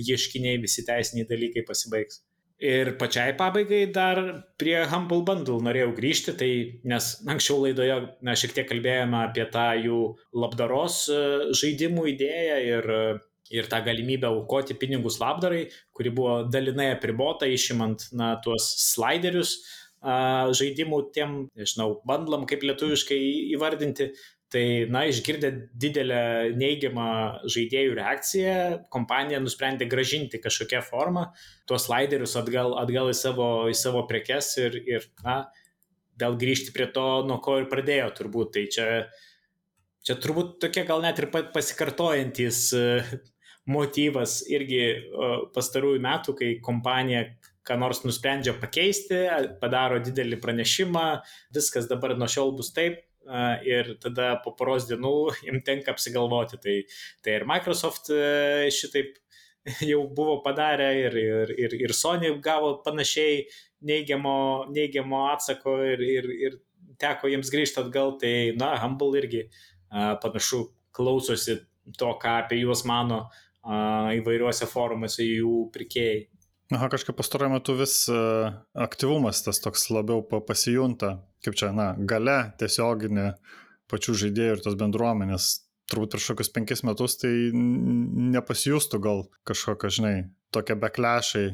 [0.00, 2.22] ieškiniai, visi teisiniai dalykai pasibaigs.
[2.62, 4.20] Ir pačiai pabaigai dar
[4.60, 6.50] prie Humble Bundle norėjau grįžti, tai
[6.86, 10.00] nes anksčiau laidoje na, šiek tiek kalbėjome apie tą jų
[10.38, 11.00] labdaros
[11.58, 12.90] žaidimų idėją ir
[13.54, 19.58] ir tą galimybę aukoti pinigus labdarai, kuri buvo dalinai apribota, išimant na, tuos sliderius
[20.00, 23.20] a, žaidimų tiem, nežinau, bandlam kaip lietuviškai
[23.56, 24.12] įvardinti.
[24.54, 25.48] Tai, na, išgirdę
[25.82, 26.22] didelę
[26.54, 27.06] neigiamą
[27.50, 28.56] žaidėjų reakciją,
[28.94, 31.24] kompanija nusprendė gražinti kažkokią formą
[31.66, 35.40] tuos sliderius atgal, atgal į, savo, į savo prekes ir, ir, na,
[36.22, 38.52] vėl grįžti prie to, nuo ko ir pradėjo turbūt.
[38.54, 38.88] Tai čia,
[40.06, 42.68] čia turbūt tokie gal net ir pasikartojantis
[43.74, 44.84] motyvas irgi
[45.56, 47.24] pastarųjų metų, kai kompanija
[47.64, 49.24] ką nors nusprendžia pakeisti,
[49.60, 51.04] padaro didelį pranešimą,
[51.56, 53.00] viskas dabar nuo šiol bus taip,
[53.66, 55.14] ir tada po poros dienų
[55.46, 56.60] jiems tenka apsigalvoti.
[56.62, 56.78] Tai,
[57.24, 59.16] tai ir Microsoft e, šitaip
[59.90, 63.44] jau buvo padarę ir, ir, ir, ir Sony gavo panašiai
[63.84, 64.36] neigiamo,
[64.72, 66.58] neigiamo atsako ir, ir, ir
[67.00, 69.46] teko jiems grįžti atgal, tai na, Humble irgi
[70.22, 71.58] panašu klausosi
[71.98, 73.26] to, ką apie juos mano
[73.64, 76.24] įvairiuose forumuose jų pirkėjai.
[76.74, 77.96] Aha, kažkaip pastaruoju metu vis
[78.86, 83.34] aktyvumas tas toks labiau pasijunta, kaip čia, na, gale tiesioginė
[83.92, 85.50] pačių žaidėjų ir tos bendruomenės.
[85.92, 90.14] Turbūt prieš kokius penkis metus tai nepasijustų gal kažkokia, žinai,
[90.54, 91.44] tokie beklešai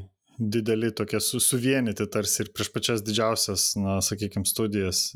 [0.40, 5.10] dideli, tokie su, suvienyti tarsi ir prieš pačias didžiausias, na, sakykime, studijas.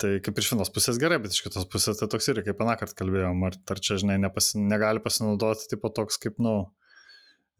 [0.00, 2.78] Tai kaip iš vienos pusės gerai, bet iš kitos pusės tai toks ir, kaip aną
[2.80, 6.79] kartą kalbėjom, ar, ar čia, žinai, nepasi, negali pasinaudoti tipo toks kaip, nu, e,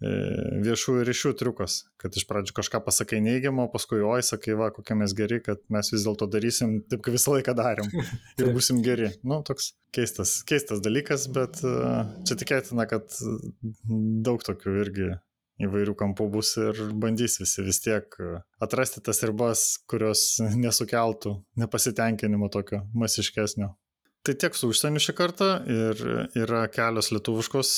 [0.01, 5.13] viešųjų ryšių triukas, kad iš pradžių kažką pasakai neigiamą, paskui oi, sakai, va, kokie mes
[5.17, 7.91] geri, kad mes vis dėlto darysim taip, kaip visą laiką darėm
[8.41, 9.11] ir busim geri.
[9.21, 11.75] Nu, toks keistas, keistas dalykas, bet e,
[12.29, 13.13] čia tikėtina, kad
[14.25, 15.11] daug tokių irgi
[15.61, 22.49] įvairių kampų bus ir bandys visi vis tiek e, atrasti tas ribas, kurios nesukeltų nepasitenkinimo
[22.49, 23.75] tokio masiškesnio.
[24.25, 26.01] Tai tiek su užsieniu šį kartą ir
[26.37, 27.71] yra kelios lietuviškos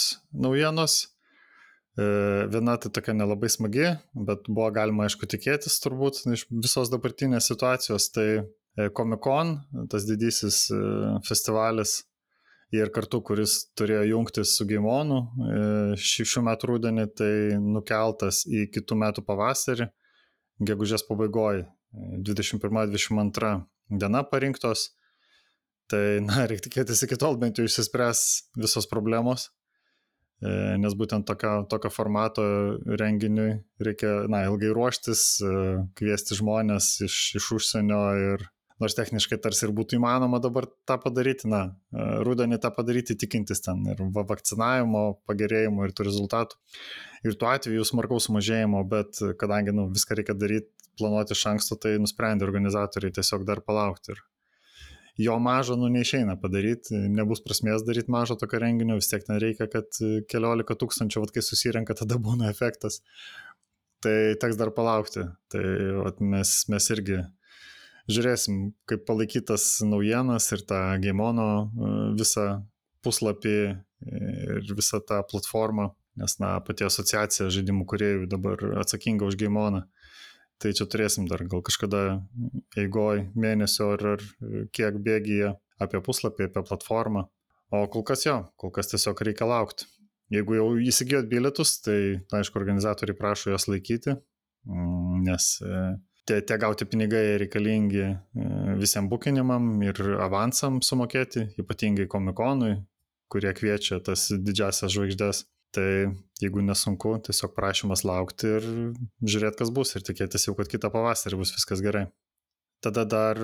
[0.42, 1.11] naujienos.
[1.98, 2.04] E,
[2.52, 3.90] viena tai tokia nelabai smagi,
[4.28, 8.08] bet buvo galima aišku tikėtis turbūt iš visos dabartinės situacijos.
[8.14, 9.58] Tai e, Comic Con,
[9.92, 10.64] tas didysis
[11.28, 12.00] festivalis
[12.72, 15.60] ir kartu, kuris turėjo jungtis su Gimonu e,
[16.00, 19.90] šį, šių metų rudenį, tai nukeltas į kitų metų pavasarį,
[20.64, 21.66] gegužės pabaigoje,
[22.24, 23.52] 21-22
[23.92, 24.88] diena parinktos.
[25.92, 28.22] Tai, na, reikia tikėtis iki tol bent jau išsispręs
[28.56, 29.61] visos problemos, e,
[30.82, 32.44] nes būtent tokio, tokio formato
[32.98, 35.52] renginiui reikia, na, ilgai ruoštis, e,
[35.98, 38.44] kviesti žmonės iš, iš užsienio ir
[38.82, 41.62] nors techniškai tarsi ir būtų įmanoma dabar tą padaryti, na,
[41.94, 46.58] e, rudenį tą padaryti, tikintis ten ir vakcinavimo pagerėjimo ir tų rezultatų.
[47.22, 51.94] Ir tuo atveju smarkaus mažėjimo, bet kadangi nu, viską reikia daryti, planuoti iš anksto, tai
[52.02, 54.24] nusprendė organizatoriai tiesiog dar palaukti ir,
[55.20, 59.68] jo mažo, nu, neišeina padaryti, nebus prasmės daryti mažo tokio renginio, vis tiek ten reikia,
[59.72, 60.00] kad
[60.32, 63.02] keliolika tūkstančių, vat, kai susirenka, tada būna efektas.
[64.02, 65.28] Tai teks dar palaukti.
[65.52, 65.62] Tai
[66.02, 67.20] vat, mes, mes irgi
[68.10, 72.46] žiūrėsim, kaip palaikytas naujienas ir tą Gaimono e, visą
[73.06, 73.56] puslapį
[74.02, 79.84] ir visą tą platformą, nes, na, pati asociacija žaidimų kuriejų dabar atsakinga už Gaimoną.
[80.62, 82.20] Tai čia turėsim dar gal kažkada
[82.78, 84.26] eigoj mėnesio ar, ar
[84.70, 87.26] kiek bėgyje apie puslapį, apie platformą.
[87.72, 89.88] O kol kas jo, kol kas tiesiog reikia laukti.
[90.32, 91.98] Jeigu jau įsigijot bilietus, tai,
[92.32, 94.14] aišku, organizatoriai prašo juos laikyti,
[94.68, 95.80] mm, nes e,
[96.28, 98.14] tie, tie gauti pinigai reikalingi e,
[98.80, 102.76] visiems bukinimam ir avansam sumokėti, ypatingai komikonui,
[103.32, 105.44] kurie kviečia tas didžiasias žvaigždės.
[105.72, 105.88] Tai
[106.42, 108.66] jeigu nesunku, tiesiog prašymas laukti ir
[109.24, 112.08] žiūrėti, kas bus ir tikėtis jau, kad kitą pavasarį bus viskas gerai.
[112.84, 113.40] Tada dar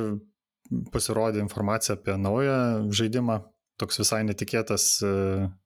[0.92, 2.58] pasirodė informacija apie naują
[2.92, 3.38] žaidimą,
[3.80, 4.90] toks visai netikėtas,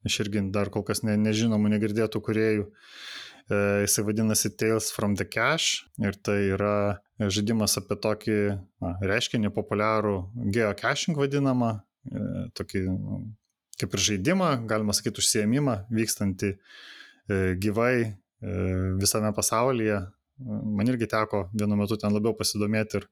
[0.07, 2.69] iš e, irgi dar kol kas ne, nežinomų, negirdėtų kuriejų.
[2.69, 6.75] E, jisai vadinasi Tales from the Cache ir tai yra
[7.19, 10.17] žaidimas apie tokį na, reiškinį populiarų
[10.55, 11.75] geocaching vadinamą,
[12.07, 12.27] e,
[12.59, 12.85] tokį
[13.81, 16.59] kaip ir žaidimą, galima sakyti, užsiemimą vykstantį e,
[17.63, 18.11] gyvai e,
[19.01, 20.01] visame pasaulyje.
[20.43, 23.09] Man irgi teko vienu metu ten labiau pasidomėti ir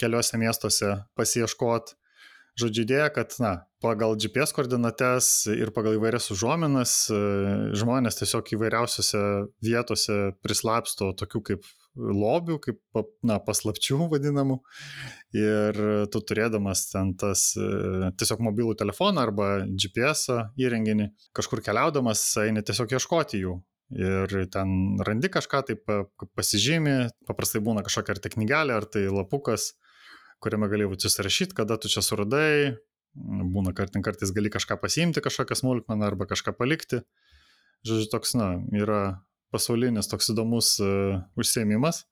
[0.00, 1.98] keliose miestuose pasieškoti.
[2.60, 7.20] Žodžiu, idėja, kad na, pagal GPS koordinates ir pagal įvairias užuominas e,
[7.80, 9.22] žmonės tiesiog įvairiausiose
[9.64, 14.60] vietose prislapsto tokių kaip lobių, kaip na, paslapčių vadinamų.
[15.36, 20.28] Ir tu turėdamas ten tas e, tiesiog mobilų telefoną arba GPS
[20.60, 23.58] įrenginį, kažkur keliaudamas, eini tiesiog ieškoti jų.
[23.92, 25.90] Ir ten randi kažką, taip
[26.38, 26.94] pasižymi,
[27.28, 29.74] paprastai būna kažkokia ar tai knygelė, ar tai lapukas,
[30.40, 32.78] kuriame gali susirašyti, kada tu čia suradai,
[33.14, 37.02] būna kartin kartais gali kažką pasiimti, kažkokią smulkmeną arba kažką palikti.
[37.84, 39.02] Žodžiu, toks, na, yra
[39.52, 42.04] pasaulinis toks įdomus uh, užsiemimas.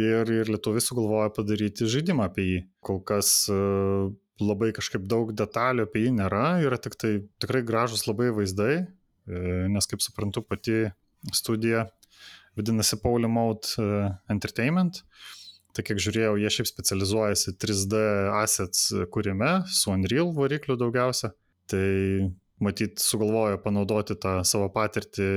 [0.00, 2.60] Ir, ir lietuviai sugalvojo padaryti žaidimą apie jį.
[2.84, 4.08] Kol kas uh,
[4.40, 7.12] labai kažkaip daug detalių apie jį nėra, yra tik tai
[7.42, 10.86] tikrai gražus labai vaizdai, uh, nes kaip suprantu, pati
[11.36, 11.86] studija
[12.56, 13.76] vadinasi Pauli Mode
[14.32, 15.02] Entertainment.
[15.72, 18.00] Tai kiek žiūrėjau, jie šiaip specializuojasi 3D
[18.42, 21.30] assets kūrime, su Unreal varikliu daugiausia.
[21.70, 21.86] Tai
[22.62, 25.28] matyt, sugalvojo panaudoti tą savo patirtį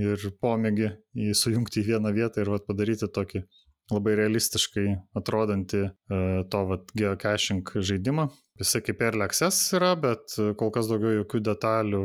[0.00, 0.90] ir pomėgį
[1.28, 3.44] į sujungti į vieną vietą ir vat, padaryti tokį
[3.90, 4.86] labai realistiškai
[5.18, 8.28] atrodantį uh, to vat, geocaching žaidimą.
[8.60, 12.02] Jisai kaip Early Access yra, bet kol kas daugiau jokių detalių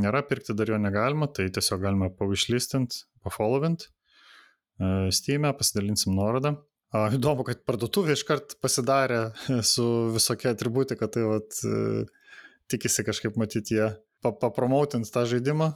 [0.00, 3.86] nėra, pirkti dar jo negalima, tai tiesiog galima pavišlistint, pafollowint.
[4.80, 6.56] Uh, Steam'e pasidalinsim nuorodą.
[6.90, 9.28] Įdomu, kad parduotuvė iškart pasidarė
[9.72, 9.84] su
[10.16, 12.08] visokia atributika, tai vat, uh,
[12.70, 13.90] tikisi kažkaip matyti jie
[14.22, 15.72] papromoutint tą žaidimą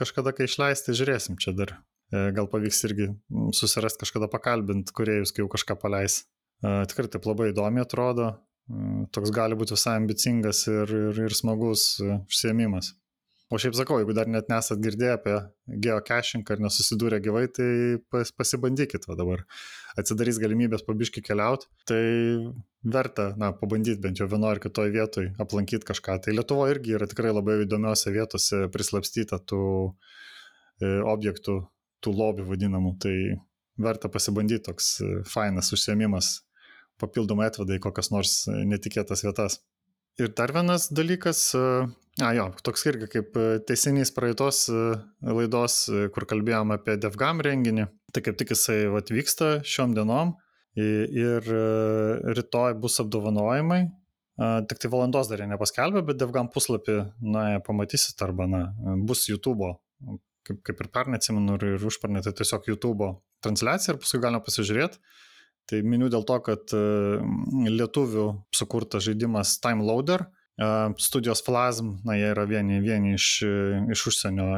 [0.00, 1.76] kažkada, kai išleisti, žiūrėsim čia dar.
[2.12, 3.10] E, gal pavyks irgi
[3.56, 6.22] susirasti kažkada pakalbint kuriejus, kai jau kažką paleis.
[6.62, 8.30] E, tikrai taip labai įdomi atrodo,
[8.68, 12.94] e, toks gali būti visai ambicingas ir, ir, ir smagus užsiemimas.
[13.54, 15.34] O šiaip sakau, jeigu dar net nesat girdėję apie
[15.84, 17.66] geocaching ar nesusidūrę gyvai, tai
[18.10, 19.44] pas, pasibandykit va dabar.
[20.00, 22.00] Atsidarys galimybės pabiški keliauti, tai
[22.96, 26.16] verta, na, pabandyti bent jau vienoje ar kitoje vietoje aplankyti kažką.
[26.24, 31.60] Tai Lietuvo irgi yra tikrai labai įdomiose vietose prislapstyta tų e, objektų,
[32.02, 32.96] tų lobių vadinamų.
[33.06, 33.14] Tai
[33.86, 36.40] verta pasibandyti toks e, fainas užsiemimas,
[36.98, 39.60] papildomai atveda į kokias nors netikėtas vietas.
[40.14, 41.40] Ir dar vienas dalykas,
[42.22, 43.32] a jo, toks irgi kaip
[43.66, 44.68] teisinys praeitos
[45.26, 45.78] laidos,
[46.14, 50.36] kur kalbėjom apie DevGam renginį, tai kaip tik jisai vat, vyksta šiom dienom.
[50.78, 51.50] Ir
[52.38, 53.80] rytoj bus apdovanojimai,
[54.70, 56.96] tik tai valandos dar nepaskelbė, bet DevGam puslapį,
[57.34, 58.62] na, pamatysit arba, na,
[59.06, 59.74] bus YouTube,
[60.46, 64.42] kaip, kaip ir pernai atsimenu, ir, ir užpernai, tai tiesiog YouTube transliacija ir paskui galima
[64.46, 65.02] pasižiūrėti
[65.70, 66.80] Tai miniu dėl to, kad e,
[67.72, 70.26] lietuvių sukurtas žaidimas Time Loader,
[70.60, 70.66] e,
[71.00, 73.28] studijos Flasm, na jie yra vieni, vieni iš,
[73.94, 74.48] iš užsienio,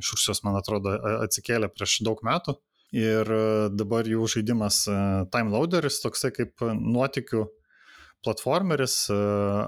[0.00, 2.56] iš Rusijos, man atrodo, atsikėlė prieš daug metų.
[2.96, 3.44] Ir e,
[3.76, 4.86] dabar jų žaidimas
[5.34, 7.44] Time Loaderis, toksai kaip nuotikių
[8.24, 9.04] platformeris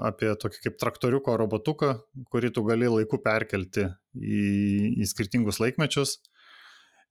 [0.03, 1.93] apie tokį kaip traktoriuko robotuką,
[2.33, 3.85] kurį tu gali laiku perkelti
[4.17, 4.41] į,
[4.99, 6.17] į skirtingus laikmečius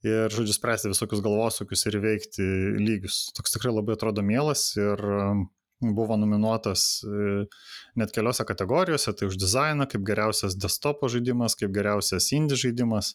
[0.07, 2.47] ir, žodžiu, spręsti visokius galvosukius ir veikti
[2.81, 3.27] lygius.
[3.37, 5.45] Toks tikrai labai atrodo mielas ir um,
[5.81, 7.45] buvo nominuotas e,
[8.01, 13.15] net keliose kategorijose, tai už dizainą, kaip geriausias desktopo žaidimas, kaip geriausias indie žaidimas.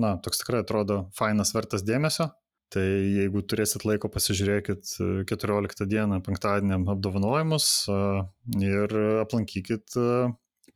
[0.00, 2.30] Na, toks tikrai atrodo fainas, vertas dėmesio.
[2.70, 4.92] Tai jeigu turėsit laiko, pasižiūrėkit
[5.26, 7.66] 14 dieną, penktadienį apdovanojimus
[8.62, 8.94] ir
[9.24, 9.98] aplankykit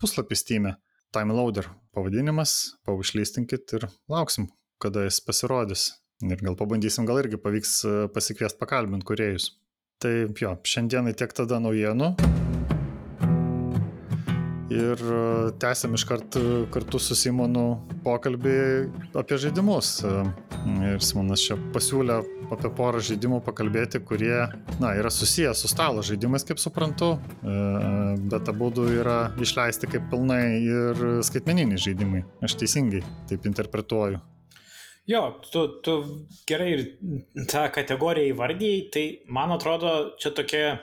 [0.02, 0.66] puslapį Steam.
[0.72, 0.74] E.
[1.14, 4.48] Time Loader pavadinimas, paušlystinkit ir lauksim,
[4.84, 5.88] kada jis pasirodys.
[6.24, 7.80] Ir gal pabandysim, gal irgi pavyks
[8.14, 9.50] pasikviesti pakalbinti kuriejus.
[10.02, 12.14] Tai jo, šiandienai tiek tada naujienų
[14.74, 15.18] ir e,
[15.60, 17.64] tęsėm iškart e, kartu su Simonu
[18.04, 18.56] pokalbį
[19.20, 19.96] apie žaidimus.
[20.04, 20.14] E,
[20.94, 22.20] ir Simonas čia pasiūlė
[22.54, 24.46] apie porą žaidimų pakalbėti, kurie,
[24.80, 27.14] na, yra susijęs su stalo žaidimais, kaip suprantu,
[28.30, 32.22] bet abu yra išleisti kaip pilnai ir skaitmeniniai žaidimai.
[32.44, 34.22] Aš teisingai taip interpretuoju.
[35.04, 35.94] Jo, tu, tu
[36.48, 36.82] gerai ir
[37.50, 39.90] tą kategoriją įvardyjai, tai man atrodo,
[40.20, 40.78] čia tokia,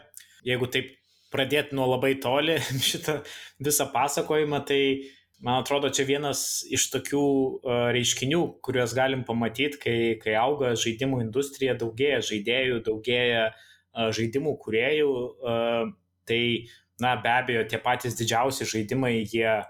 [0.46, 0.92] jeigu taip
[1.34, 2.60] pradėti nuo labai toli
[2.92, 3.18] šitą
[3.66, 4.82] visą pasakojimą, tai
[5.42, 11.24] man atrodo, čia vienas iš tokių uh, reiškinių, kuriuos galim pamatyti, kai, kai auga žaidimų
[11.26, 15.12] industrija, daugėja žaidėjų, daugėja uh, žaidimų kuriejų,
[15.42, 15.90] uh,
[16.30, 16.42] tai,
[17.02, 19.64] na, be abejo, tie patys didžiausi žaidimai, jie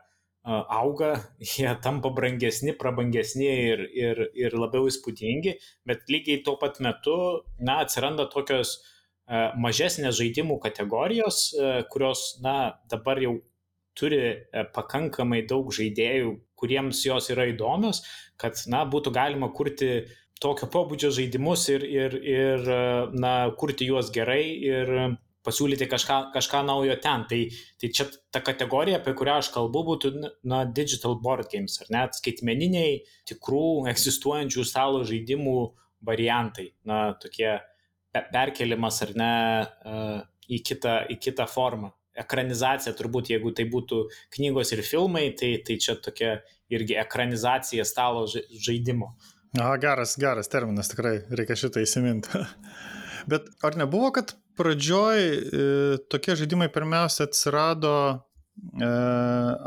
[0.46, 1.12] auga,
[1.52, 7.18] jie tampa brangesni, prabangesni ir, ir, ir labiau įspūdingi, bet lygiai tuo pat metu,
[7.60, 8.80] na, atsiranda tokios
[9.62, 11.54] mažesnės žaidimų kategorijos,
[11.94, 13.38] kurios, na, dabar jau
[13.96, 14.20] turi
[14.76, 18.04] pakankamai daug žaidėjų, kuriems jos yra įdomios,
[18.42, 20.08] kad, na, būtų galima kurti
[20.42, 22.72] tokio pobūdžio žaidimus ir, ir, ir
[23.14, 24.94] na, kurti juos gerai ir
[25.46, 27.26] pasiūlyti kažką, kažką naujo ten.
[27.30, 27.40] Tai,
[27.82, 30.14] tai čia ta kategorija, apie kurią aš kalbu, būtų
[30.48, 35.58] na, digital board games, ar net skaitmeniniai, tikrų, egzistuojančių stalo žaidimų
[36.06, 36.72] variantai.
[36.88, 37.56] Na, tokie
[38.12, 39.34] perkelimas ar ne
[40.52, 41.94] į kitą, į kitą formą.
[42.22, 44.02] Ekranizacija turbūt, jeigu tai būtų
[44.36, 49.14] knygos ir filmai, tai, tai čia tokia irgi ekranizacija stalo žaidimo.
[49.60, 52.44] Aha, geras, geras terminas, tikrai reikia šitą įsiminti.
[53.32, 55.64] Bet ar nebuvo, kad pradžioj e,
[56.12, 58.90] tokie žaidimai pirmiausia atsirado e,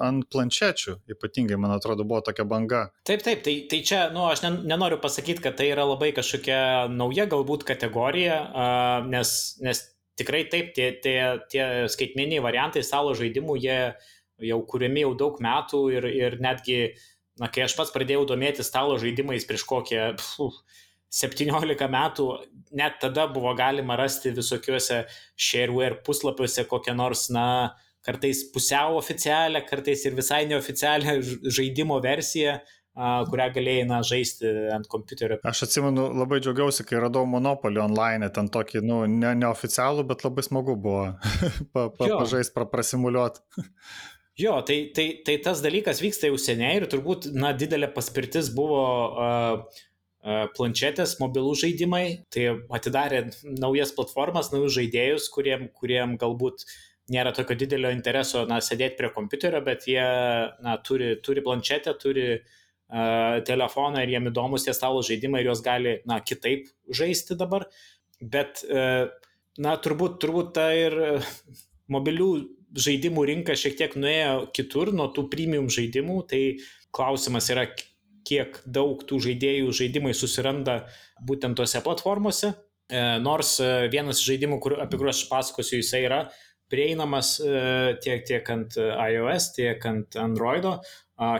[0.09, 2.85] ant planšečių, ypatingai, man atrodo, buvo tokia banga.
[3.09, 7.29] Taip, taip, tai, tai čia, nu, aš nenoriu pasakyti, kad tai yra labai kažkokia nauja
[7.31, 9.83] galbūt kategorija, uh, nes, nes
[10.21, 11.19] tikrai taip, tie, tie,
[11.51, 13.79] tie skaitmeniai variantai stalo žaidimų, jie
[14.45, 16.79] jau kuriami jau daug metų ir, ir netgi,
[17.41, 20.15] na, kai aš pats pradėjau domėti stalo žaidimais prieš kokią...
[20.21, 20.59] Pfuh,
[21.15, 22.29] 17 metų,
[22.75, 25.05] net tada buvo galima rasti visokiuose
[25.39, 27.47] shareware puslapiuose kokią nors, na,
[28.05, 31.21] kartais pusiau oficialią, kartais ir visai neoficialią
[31.55, 32.59] žaidimo versiją,
[32.95, 35.41] kurią galėjai na, žaisti ant kompiuterio.
[35.51, 40.45] Aš atsimenu, labai džiaugiausi, kai radau Monopolį online, ten tokį, nu, ne, neoficialų, bet labai
[40.47, 41.09] smagu buvo
[41.75, 43.47] pa, pa, pažaisti, pra, prasimuliuoti.
[44.35, 48.81] Jo, tai, tai, tai tas dalykas vyksta jau seniai ir turbūt, na, didelė paspirtis buvo
[49.15, 49.85] uh,
[50.25, 53.27] planšetės, mobilų žaidimai, tai atidarė
[53.61, 56.65] naujas platformas, naujus žaidėjus, kuriem, kuriem galbūt
[57.13, 60.05] nėra tokio didelio intereso, na, sėdėti prie kompiuterio, bet jie,
[60.65, 65.61] na, turi, turi planšetę, turi uh, telefoną ir jiem įdomus tie stalo žaidimai ir juos
[65.65, 67.69] gali, na, kitaip žaisti dabar.
[68.25, 69.13] Bet, uh,
[69.61, 70.97] na, turbūt, turbūt ta ir
[71.93, 72.31] mobilių
[72.75, 76.43] žaidimų rinka šiek tiek nuėjo kitur nuo tų premium žaidimų, tai
[76.95, 77.69] klausimas yra,
[78.27, 80.85] kiek daug tų žaidėjų žaidimai susiranda
[81.27, 82.55] būtent tose platformose.
[82.89, 83.57] E, nors
[83.93, 86.21] vienas žaidimų, kur, apie kuriuos aš pasakosiu, jisai yra
[86.73, 90.79] prieinamas e, tiek, tiek ant iOS, tiek ant Androido,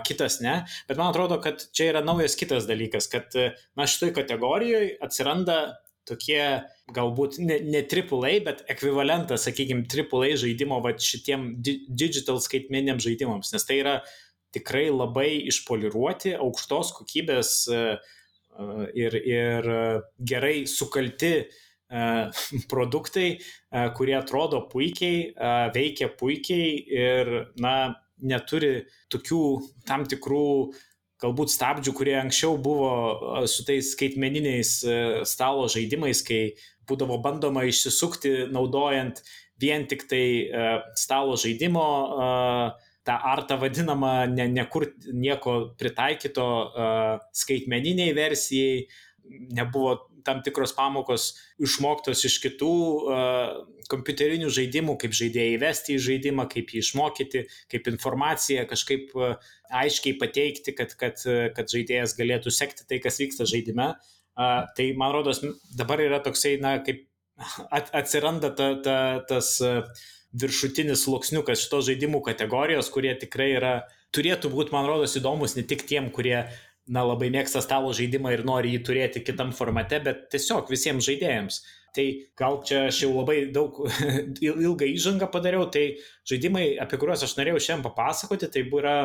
[0.07, 0.61] kitas ne.
[0.89, 5.59] Bet man atrodo, kad čia yra naujas kitas dalykas, kad e, na šitoj kategorijoje atsiranda
[6.09, 6.43] tokie
[6.95, 13.65] galbūt ne, ne AAA, bet ekvivalentas, sakykime, AAA žaidimo va šitiem digital skaitmeniniam žaidimams, nes
[13.65, 13.95] tai yra
[14.55, 17.85] tikrai labai išpoliruoti, aukštos kokybės e,
[18.95, 19.69] ir, ir
[20.23, 21.61] gerai sukalti uh,
[21.95, 22.31] E,
[22.73, 23.39] produktai,
[23.71, 27.31] e, kurie atrodo puikiai, e, veikia puikiai ir,
[27.61, 27.95] na,
[28.25, 29.41] neturi tokių
[29.89, 30.47] tam tikrų
[31.21, 34.71] galbūt stabdžių, kurie anksčiau buvo su tais skaitmeniniais
[35.29, 36.55] stalo žaidimais, kai
[36.89, 39.23] būdavo bandoma išsisukti naudojant
[39.61, 40.25] vien tik tai
[40.99, 41.85] stalo žaidimo
[43.05, 46.47] tą artą vadinamą, ne, nekur nieko pritaikyto
[47.37, 48.87] skaitmeniniai versijai,
[49.55, 53.51] nebuvo tam tikros pamokos išmoktos iš kitų uh,
[53.93, 59.37] kompiuterinių žaidimų, kaip žaidėjai įvesti į žaidimą, kaip jį išmokyti, kaip informaciją kažkaip uh,
[59.83, 61.21] aiškiai pateikti, kad, kad,
[61.57, 63.93] kad žaidėjas galėtų sekti tai, kas vyksta žaidime.
[64.35, 65.43] Uh, tai man rodos,
[65.77, 67.05] dabar yra toksai, na, kaip
[67.69, 68.99] at, atsiranda ta, ta,
[69.29, 69.85] tas uh,
[70.41, 73.75] viršutinis sluoksniukas šitos žaidimų kategorijos, kurie tikrai yra,
[74.15, 76.37] turėtų būti, man rodos, įdomus ne tik tiem, kurie
[76.87, 81.63] na, labai mėgsta stalo žaidimą ir nori jį turėti kitam formate, bet tiesiog visiems žaidėjams.
[81.95, 82.05] Tai
[82.37, 83.77] gal čia aš jau labai daug
[84.49, 88.97] ilgą įžangą padariau, tai žaidimai, apie kuriuos aš norėjau šiandien papasakoti, tai yra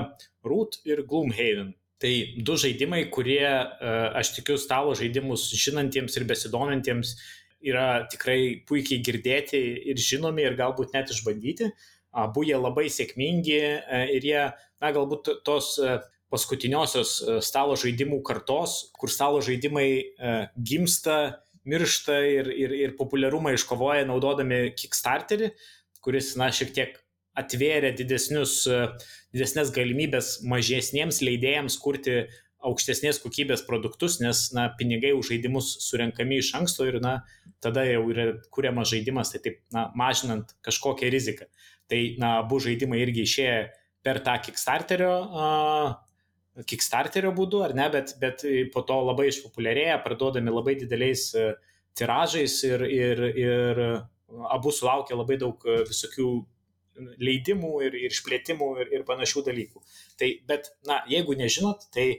[0.45, 1.75] Root ir Gloomhaven.
[1.99, 2.11] Tai
[2.47, 7.11] du žaidimai, kurie, e, aš tikiu, stalo žaidimus žinantiems ir besidomintiems
[7.65, 9.59] yra tikrai puikiai girdėti
[9.91, 11.71] ir žinomi ir galbūt net išbandyti.
[12.19, 14.45] Abu jie labai sėkmingi e, ir jie,
[14.81, 15.99] na, galbūt tos e,
[16.29, 17.13] paskutiniosios
[17.45, 19.87] stalo žaidimų kartos, kur stalo žaidimai
[20.53, 21.15] gimsta,
[21.65, 25.49] miršta ir, ir, ir populiarumą iškovoja naudodami Kickstarterį,
[26.05, 26.99] kuris, na, šiek tiek
[27.39, 28.61] atvėrė didesnius,
[29.33, 32.23] didesnės galimybės mažesniems leidėjams kurti
[32.65, 37.21] aukštesnės kokybės produktus, nes na, pinigai už žaidimus surenkami iš anksto ir na,
[37.63, 41.47] tada jau yra kuriamas žaidimas, tai taip na, mažinant kažkokią riziką.
[41.89, 43.63] Tai na, abu žaidimai irgi išėjo
[44.05, 48.43] per tą Kickstarterio, uh, Kickstarterio būdu, ar ne, bet, bet
[48.73, 51.53] po to labai išpopuliarėję, parduodami labai dideliais uh,
[51.99, 53.83] tiražais ir, ir, ir
[54.51, 56.29] abu sulaukė labai daug visokių
[57.19, 59.83] leidimų ir, ir išplėtimų ir, ir panašių dalykų.
[60.19, 62.09] Tai, bet, na, jeigu nežinot, tai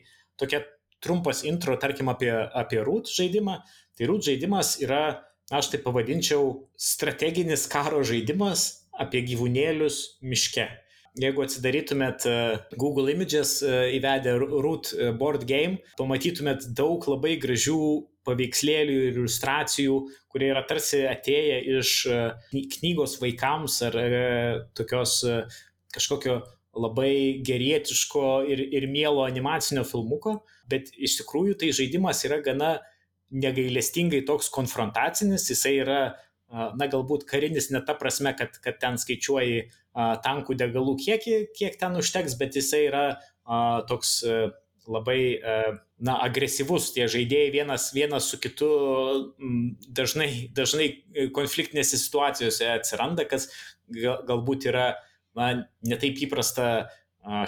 [0.40, 0.64] tokia
[1.00, 3.60] trumpas intro, tarkim, apie, apie Root žaidimą.
[3.96, 5.04] Tai Root žaidimas yra,
[5.52, 8.68] aš tai pavadinčiau, strateginis karo žaidimas
[9.00, 10.68] apie gyvūnėlius miške.
[11.18, 12.34] Jeigu atsidarytumėt e,
[12.78, 17.80] Google Images e, įvedę Root e, Board Game, pamatytumėt daug labai gražių
[18.28, 19.96] paveikslėlių ir iliustracijų,
[20.30, 21.92] kurie yra tarsi atėję iš
[22.76, 23.96] knygos vaikams ar
[24.76, 25.14] tokios
[25.90, 26.36] kažkokio
[26.76, 30.40] labai gerietiško ir, ir mielo animacinio filmuko,
[30.70, 32.78] bet iš tikrųjų tai žaidimas yra gana
[33.30, 36.00] negailestingai toks konfrontacinis, jisai yra
[36.50, 39.68] na, galbūt karinis ne ta prasme, kad, kad ten skaičiuoji
[40.24, 43.04] tankų degalų kiekį, kiek ten užteks, bet jisai yra
[43.90, 44.40] toks a,
[44.90, 45.56] labai, a,
[46.02, 48.70] na, agresyvus, tie žaidėjai vienas, vienas su kitu
[49.94, 50.90] dažnai, dažnai
[51.36, 53.50] konfliktinėse situacijose atsiranda, kas
[53.90, 54.92] gal, galbūt yra,
[55.38, 55.52] na,
[55.86, 56.70] netaip įprasta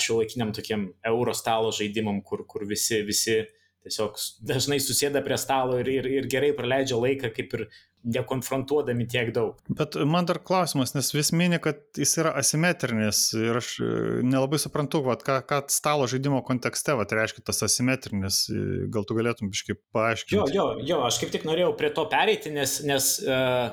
[0.03, 3.41] šio laikiniam tokiem euro stalo žaidimam, kur, kur visi, visi
[3.83, 7.65] tiesiog dažnai susėda prie stalo ir, ir, ir gerai praleidžia laiką, kaip ir
[8.03, 9.59] nekonfrontuodami tiek daug.
[9.79, 13.91] Bet man dar klausimas, nes vis mini, kad jis yra asimetrinis ir aš e,
[14.27, 19.19] nelabai suprantu, vat, ką, ką stalo žaidimo kontekste vat, reiškia tas asimetrinis, e, gal tu
[19.19, 20.41] galėtum biškai paaiškinti.
[20.41, 23.71] Jo, jo, jo, aš kaip tik norėjau prie to pereiti, nes, nes uh,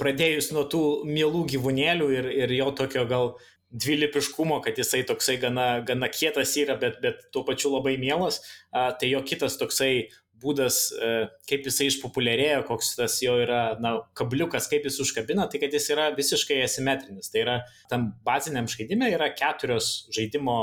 [0.00, 3.34] pradėjus nuo tų mielų gyvūnėlių ir, ir jo tokio gal
[3.70, 8.40] dvilipiškumo, kad jisai toksai gana, gana kietas yra, bet, bet tuo pačiu labai mielas,
[8.74, 10.08] uh, tai jo kitas toksai
[10.40, 11.12] būdas, e,
[11.48, 15.90] kaip jisai išpopuliarėjo, koks tas jo yra, na, kabliukas, kaip jis užkabina, tai kad jis
[15.94, 17.30] yra visiškai asimetrinis.
[17.32, 17.56] Tai yra,
[17.92, 20.58] tam baziniam žaidime yra keturios žaidimo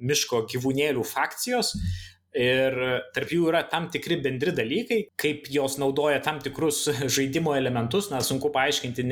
[0.00, 1.74] miško gyvūnėlių fakcijos
[2.38, 2.76] Ir
[3.10, 6.84] tarp jų yra tam tikri bendri dalykai, kaip jos naudoja tam tikrus
[7.16, 9.02] žaidimo elementus, na, sunku paaiškinti,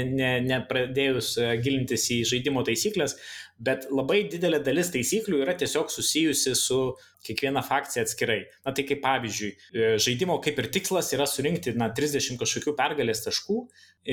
[0.47, 3.17] nepradėjus ne, ne gilintis į žaidimo taisyklės,
[3.59, 6.79] bet labai didelė dalis taisyklių yra tiesiog susijusi su
[7.27, 8.39] kiekviena fakcija atskirai.
[8.63, 13.27] Na tai kaip pavyzdžiui, e, žaidimo kaip ir tikslas yra surinkti, na, 30 kažkokių pergalės
[13.27, 13.61] taškų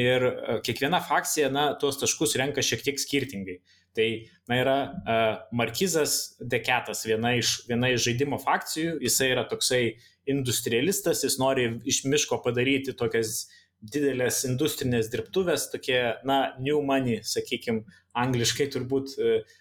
[0.01, 3.61] ir e, kiekviena fakcija, na, tuos taškus renka šiek tiek skirtingai.
[3.95, 4.07] Tai
[4.49, 9.83] na, yra uh, Markizas Deketas, viena iš, viena iš žaidimo fakcijų, jisai yra toksai
[10.31, 13.45] industrialistas, jis nori iš miško padaryti tokias
[13.85, 17.85] didelės industrinės dirbtuvės, tokie, na, new money, sakykime,
[18.17, 19.55] angliškai turbūt uh,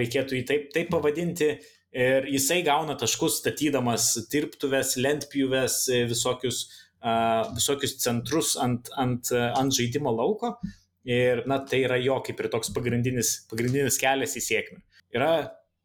[0.00, 1.56] reikėtų jį taip, taip pavadinti.
[1.98, 6.66] Ir jisai gauna taškus statydamas dirbtuves, lentpjūves, visokius,
[7.00, 10.56] uh, visokius centrus ant, ant, ant žaidimo lauko.
[11.08, 14.82] Ir, na, tai yra jo kaip ir toks pagrindinis, pagrindinis kelias į sėkmę.
[15.16, 15.32] Yra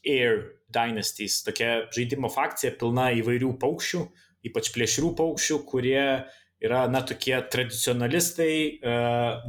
[0.04, 0.42] Air
[0.74, 4.02] Dynasties, tokia žaidimo fakcija pilna įvairių paukščių,
[4.50, 6.02] ypač plėšrių paukščių, kurie
[6.64, 8.98] yra, na, tokie tradicionalistai, e,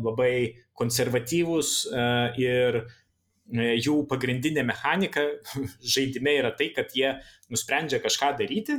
[0.04, 0.34] labai
[0.78, 2.04] konservatyvūs e,
[2.42, 5.26] ir e, jų pagrindinė mechanika
[5.94, 7.16] žaidime yra tai, kad jie
[7.50, 8.78] nusprendžia kažką daryti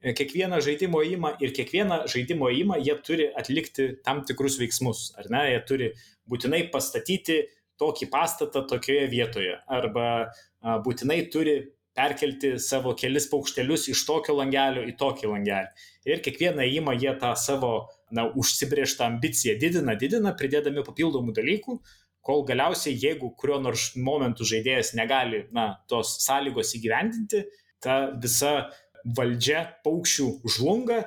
[0.00, 5.42] kiekvieną žaidimo įimą ir kiekvieną žaidimo įimą jie turi atlikti tam tikrus veiksmus, ar ne,
[5.52, 5.90] jie turi
[6.30, 7.42] būtinai pastatyti
[7.80, 10.06] tokį pastatą tokioje vietoje arba
[10.84, 11.60] būtinai turi
[11.96, 15.86] perkelti savo kelis paukštelius iš tokio langelio į tokį langelį.
[16.08, 17.72] Ir kiekvieną įimą jie tą savo
[18.14, 21.80] na, užsibriežtą ambiciją didina, didina, pridėdami papildomų dalykų,
[22.24, 27.44] kol galiausiai, jeigu kuriuo nors momentu žaidėjas negali na, tos sąlygos įgyvendinti,
[27.80, 28.70] ta visa
[29.04, 31.02] valdžia paukščių žlunga,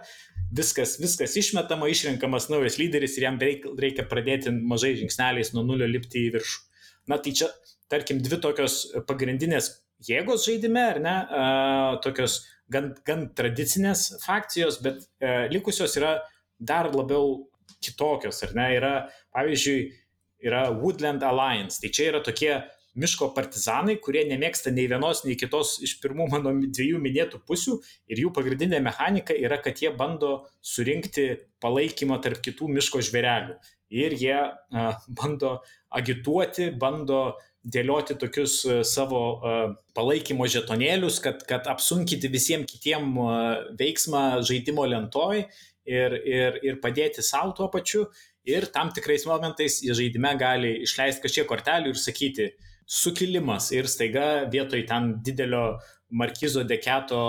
[0.54, 6.28] viskas, viskas išmetama, išrenkamas naujas lyderis ir jam reikia, pradėti mažai žingsneliais nuo nulio lipti
[6.28, 6.60] į viršų.
[7.12, 7.50] Na tai čia,
[7.92, 9.72] tarkim, dvi tokios pagrindinės
[10.08, 11.16] jėgos žaidime, ar ne,
[12.04, 12.42] tokios
[12.72, 16.18] gan, gan tradicinės fakcijos, bet uh, likusios yra
[16.60, 17.44] dar labiau
[17.84, 18.94] kitokios, ar ne, yra,
[19.36, 19.82] pavyzdžiui,
[20.44, 22.54] yra Woodland Alliance, tai čia yra tokie
[23.00, 27.80] miško partizanai, kurie nemėgsta nei vienos, nei kitos iš pirmų mano dviejų minėtų pusių
[28.12, 31.30] ir jų pagrindinė mechanika yra, kad jie bando surinkti
[31.64, 33.58] palaikymą tarp kitų miško žvėrelių.
[33.94, 35.58] Ir jie a, bando
[35.94, 37.34] agituoti, bando
[37.64, 39.22] dėlioti tokius savo
[39.96, 43.16] palaikymo žetonėlius, kad, kad apsunkinti visiems kitiem
[43.80, 45.46] veiksmą žaidimo lentoj
[45.88, 48.08] ir, ir, ir padėti savo tuo pačiu.
[48.44, 52.50] Ir tam tikrais momentais į žaidime gali išleisti kažkiek kortelių ir sakyti,
[52.94, 55.66] sukilimas ir staiga vietoj ten didelio
[56.14, 57.22] markizo deketo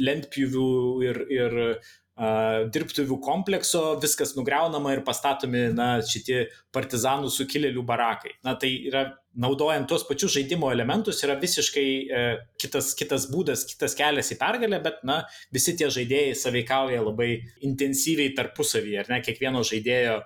[0.00, 0.68] lentpjūvių
[1.04, 1.90] ir, ir uh,
[2.20, 6.42] dirbtuvių komplekso viskas nugriaunama ir pastatomi na, šitie
[6.74, 8.34] partizanų sukilėlių barakai.
[8.44, 9.06] Na tai yra,
[9.40, 12.22] naudojant tuos pačius žaidimo elementus, yra visiškai e,
[12.60, 15.22] kitas, kitas būdas, kitas kelias į pergalę, bet na,
[15.54, 17.30] visi tie žaidėjai saveikauja labai
[17.64, 20.20] intensyviai tarpusavyje, ar ne, kiekvieno žaidėjo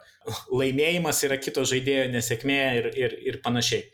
[0.50, 3.86] laimėjimas yra kito žaidėjo nesėkmė ir, ir, ir panašiai.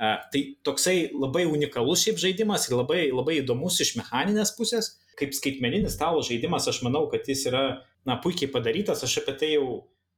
[0.00, 4.94] Tai toksai labai unikalus šiaip žaidimas ir labai, labai įdomus iš mechaninės pusės.
[5.20, 7.64] Kaip skaitmeninis stalo žaidimas, aš manau, kad jis yra
[8.08, 9.66] na, puikiai padarytas, aš apie tai jau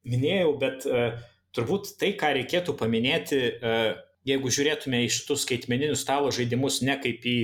[0.07, 1.17] minėjau, bet uh,
[1.57, 3.97] turbūt tai, ką reikėtų paminėti, uh,
[4.29, 7.39] jeigu žiūrėtume į šitus skaitmeninius stalo žaidimus ne kaip į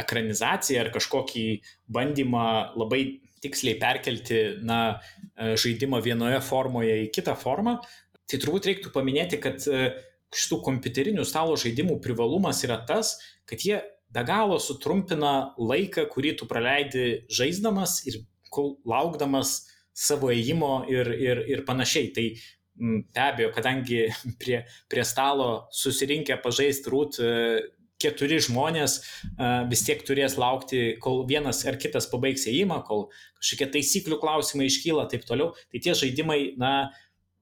[0.00, 1.44] ekranizaciją ar kažkokį
[1.92, 2.46] bandymą
[2.80, 3.02] labai
[3.44, 5.02] tiksliai perkelti na,
[5.36, 7.82] žaidimą vienoje formoje į kitą formą,
[8.30, 9.92] tai turbūt reiktų paminėti, kad uh,
[10.32, 13.16] šitų kompiuterinių stalo žaidimų privalumas yra tas,
[13.48, 18.22] kad jie be galo sutrumpina laiką, kurį tu praleidi žaisdamas ir
[18.88, 19.62] laukdamas
[19.92, 22.10] savo ėjimo ir, ir, ir panašiai.
[22.16, 22.26] Tai
[23.12, 24.06] be abejo, kadangi
[24.40, 27.30] prie, prie stalo susirinkę pažaisti rūt e,
[28.02, 29.04] keturi žmonės e,
[29.70, 33.08] vis tiek turės laukti, kol vienas ar kitas pabaigs ėjimą, kol
[33.40, 35.52] kažkokie taisyklių klausimai iškyla, taip toliau.
[35.72, 36.90] Tai tie žaidimai, na,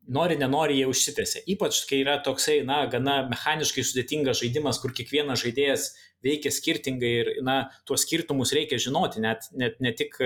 [0.09, 1.43] nori, nenori jie užsitęsia.
[1.55, 5.91] Ypač, kai yra toksai, na, gana mechaniškai sudėtingas žaidimas, kur kiekvienas žaidėjas
[6.25, 10.17] veikia skirtingai ir, na, tuos skirtumus reikia žinoti, net, net ne, tik,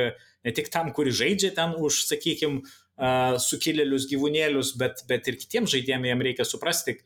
[0.45, 2.64] ne tik tam, kuri žaidžia ten už, sakykime,
[3.43, 7.01] sukilėlius gyvūnėlius, bet, bet ir kitiems žaidėjams jam reikia suprasti,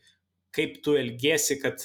[0.53, 1.81] kaip tu elgiesi, kad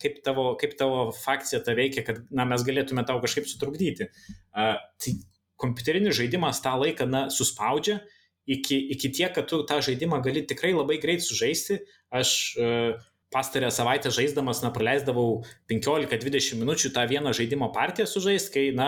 [0.00, 4.10] kaip tavo, kaip tavo fakcija tą veikia, kad na, mes galėtume tau kažkaip sutrukdyti.
[4.52, 5.14] Tai
[5.60, 8.00] kompiuterinis žaidimas tą laiką na, suspaudžia
[8.46, 11.80] iki, iki tiek, kad tu tą žaidimą gali tikrai labai greit sužaisti.
[12.14, 12.30] Aš
[12.62, 18.86] uh, pastarę savaitę žaisdamas, na, praleisdavau 15-20 minučių tą vieną žaidimo partiją sužaisti, kai, na,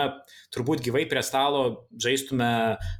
[0.55, 1.63] turbūt gyvai prie stalo
[1.99, 2.47] žaistume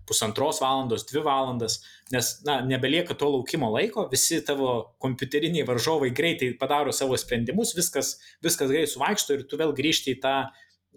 [0.09, 1.79] pusantros valandos, dvi valandas,
[2.13, 8.17] nes, na, nebelieka to laukimo laiko, visi tavo kompiuteriniai varžovai greitai padaro savo sprendimus, viskas,
[8.43, 10.37] viskas greitai suvaikšto ir tu vėl grįžti į tą,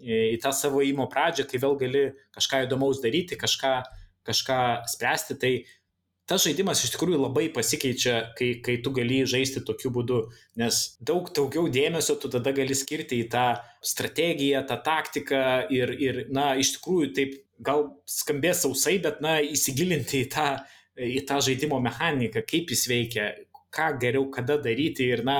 [0.03, 3.77] į tą savo įmo pradžią, kai vėl gali kažką įdomaus daryti, kažką
[4.27, 4.59] kažką
[4.91, 5.53] spręsti, tai
[6.29, 10.19] tas žaidimas iš tikrųjų labai pasikeičia, kai, kai tu gali žaisti tokiu būdu,
[10.59, 13.47] nes daug daugiau dėmesio tu tada gali skirti į tą
[13.83, 15.43] strategiją, tą taktiką
[15.75, 20.47] ir, ir na, iš tikrųjų taip gal skambės sausai, bet, na, įsigilinti į tą,
[20.95, 23.29] į tą žaidimo mechaniką, kaip jis veikia,
[23.73, 25.39] ką geriau kada daryti ir, na,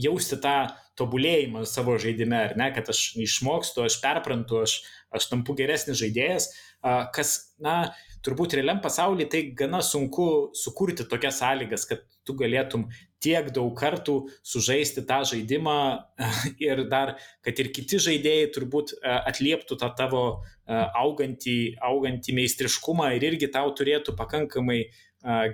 [0.00, 0.56] jausti tą
[0.96, 4.78] tobulėjimą savo žaidime, ar ne, kad aš išmokstu, aš perprantu, aš,
[5.12, 6.50] aš tampu geresnis žaidėjas,
[6.82, 7.92] kas, na,
[8.26, 12.86] turbūt realiam pasaulyje tai gana sunku sukurti tokias sąlygas, kad tu galėtum
[13.22, 14.16] tiek daug kartų
[14.46, 15.78] sužaisti tą žaidimą
[16.66, 17.16] ir dar,
[17.46, 20.22] kad ir kiti žaidėjai turbūt atlieptų tą tavo
[20.66, 21.58] augantį,
[21.90, 24.84] augantį meistriškumą ir irgi tau turėtų pakankamai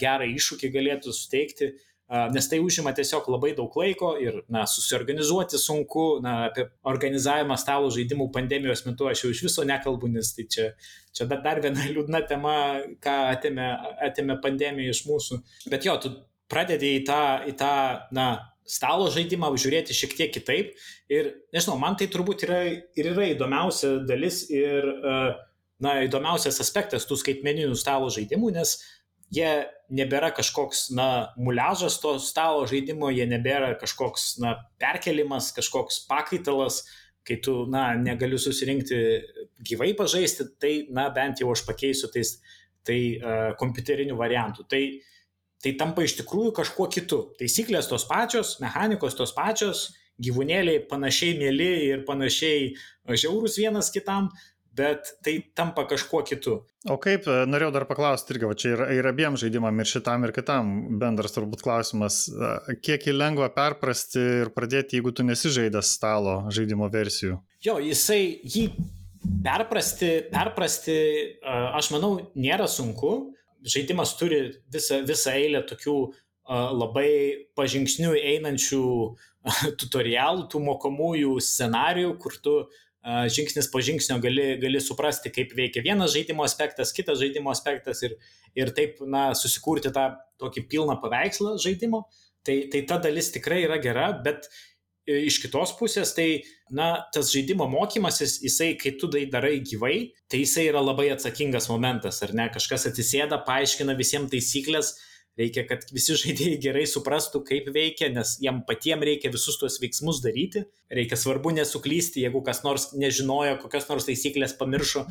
[0.00, 1.72] gerą iššūkį galėtų suteikti
[2.34, 7.88] nes tai užima tiesiog labai daug laiko ir, na, susiorganizuoti sunku, na, apie organizavimą stalo
[7.94, 10.68] žaidimų pandemijos metu aš jau iš viso nekalbu, nes tai čia,
[11.16, 12.56] čia dar, dar viena liūdna tema,
[13.02, 13.68] ką atėmė,
[14.10, 15.40] atėmė pandemija iš mūsų.
[15.72, 16.12] Bet jo, tu
[16.52, 17.74] pradedi į tą, į tą
[18.12, 18.28] na,
[18.68, 20.76] stalo žaidimą žiūrėti šiek tiek kitaip
[21.12, 24.86] ir, nežinau, man tai turbūt yra ir yra įdomiausia dalis ir,
[25.82, 28.76] na, įdomiausias aspektas tų skaitmeninių stalo žaidimų, nes
[29.32, 29.52] jie
[29.92, 36.82] nebėra kažkoks, na, muliažas to stalo žaidimo, jie nebėra kažkoks, na, perkelimas, kažkoks pakaitalas,
[37.28, 38.98] kai tu, na, negaliu susirinkti
[39.64, 42.36] gyvai pažaisti, tai, na, bent jau aš pakeisiu tais,
[42.86, 44.66] tai uh, kompiuterinių variantų.
[44.70, 44.82] Tai,
[45.62, 47.20] tai tampa iš tikrųjų kažkuo kitu.
[47.38, 52.72] Taisyklės tos pačios, mechanikos tos pačios, gyvūnėliai panašiai mėly ir panašiai
[53.08, 54.28] žiaurūs vienas kitam,
[54.76, 56.58] bet tai tampa kažkuo kitu.
[56.90, 60.24] O kaip, e, norėjau dar paklausti irgi, va čia yra ir abiem žaidimam, ir šitam,
[60.26, 65.92] ir kitam bendras turbūt klausimas, e, kiek jį lengva perprasti ir pradėti, jeigu tu nesižaidęs
[65.98, 67.38] stalo žaidimo versijų?
[67.64, 68.66] Jo, jisai jį
[69.44, 70.98] perprasti, perprasti,
[71.78, 73.32] aš manau, nėra sunku.
[73.62, 74.40] Žaidimas turi
[74.74, 75.94] visą, visą eilę tokių
[76.50, 77.10] labai
[77.54, 78.86] pažingsnių einančių
[79.80, 82.56] tutorialų, tų mokomųjų scenarijų, kur tu
[83.02, 88.18] žingsnis po žingsnio gali, gali suprasti, kaip veikia vienas žaidimo aspektas, kitas žaidimo aspektas ir,
[88.58, 92.06] ir taip, na, susikurti tą tokį pilną paveikslą žaidimo.
[92.42, 94.48] Tai, tai ta dalis tikrai yra gera, bet
[95.02, 100.12] E, iš kitos pusės, tai, na, tas žaidimo mokymasis, jisai, kai tu tai darai gyvai,
[100.30, 102.46] tai jisai yra labai atsakingas momentas, ar ne?
[102.54, 104.94] Kažkas atsisėda, paaiškina visiems taisyklės,
[105.40, 110.20] reikia, kad visi žaidėjai gerai suprastų, kaip veikia, nes jam patiems reikia visus tuos veiksmus
[110.24, 115.06] daryti, reikia svarbu nesuklysti, jeigu kas nors nežinojo, kokios nors taisyklės pamiršo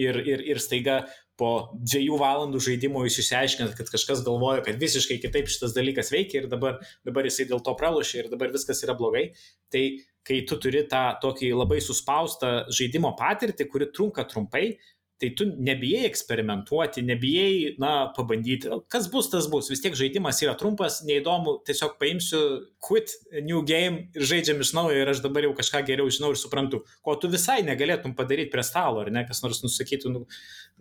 [0.00, 1.02] ir, ir, ir staiga
[1.36, 6.42] po dviejų valandų žaidimo jūs išsiaiškinat, kad kažkas galvoja, kad visiškai kitaip šitas dalykas veikia
[6.42, 9.28] ir dabar, dabar jisai dėl to pralošia ir dabar viskas yra blogai.
[9.72, 9.84] Tai
[10.26, 14.78] kai tu turi tą tokį labai suspaustą žaidimo patirtį, kuri trunka trumpai,
[15.20, 18.68] tai tu nebijai eksperimentuoti, nebijai, na, pabandyti.
[18.92, 19.70] Kas bus, tas bus.
[19.72, 22.40] Vis tiek žaidimas yra trumpas, neįdomu, tiesiog paimsiu
[22.84, 23.14] quit
[23.46, 26.82] new game ir žaidžiam iš naujo ir aš dabar jau kažką geriau žinau ir suprantu,
[27.04, 30.26] ko tu visai negalėtum padaryti prie stalo, ar ne, kas nors nusakytų, nu,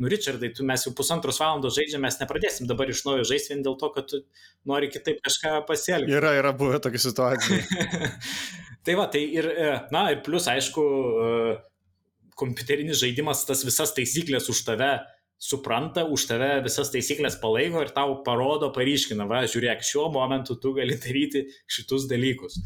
[0.04, 3.64] nu Richardai, tu mes jau pusantros valandos žaidžiam, mes nepradėsim dabar iš naujo žaisti vien
[3.64, 4.20] dėl to, kad tu
[4.68, 6.12] nori kitaip kažką pasielgti.
[6.20, 7.62] Yra, yra buvę tokia situacija.
[8.86, 11.56] tai va, tai ir, e, na, ir plus, aišku, e,
[12.40, 14.92] kompiuterinis žaidimas tas visas taisyklės už tave
[15.42, 20.74] supranta, už tave visas taisyklės palaiko ir tau parodo, paryškina, va, žiūrėk, šiuo momentu tu
[20.78, 22.60] gali daryti šitus dalykus.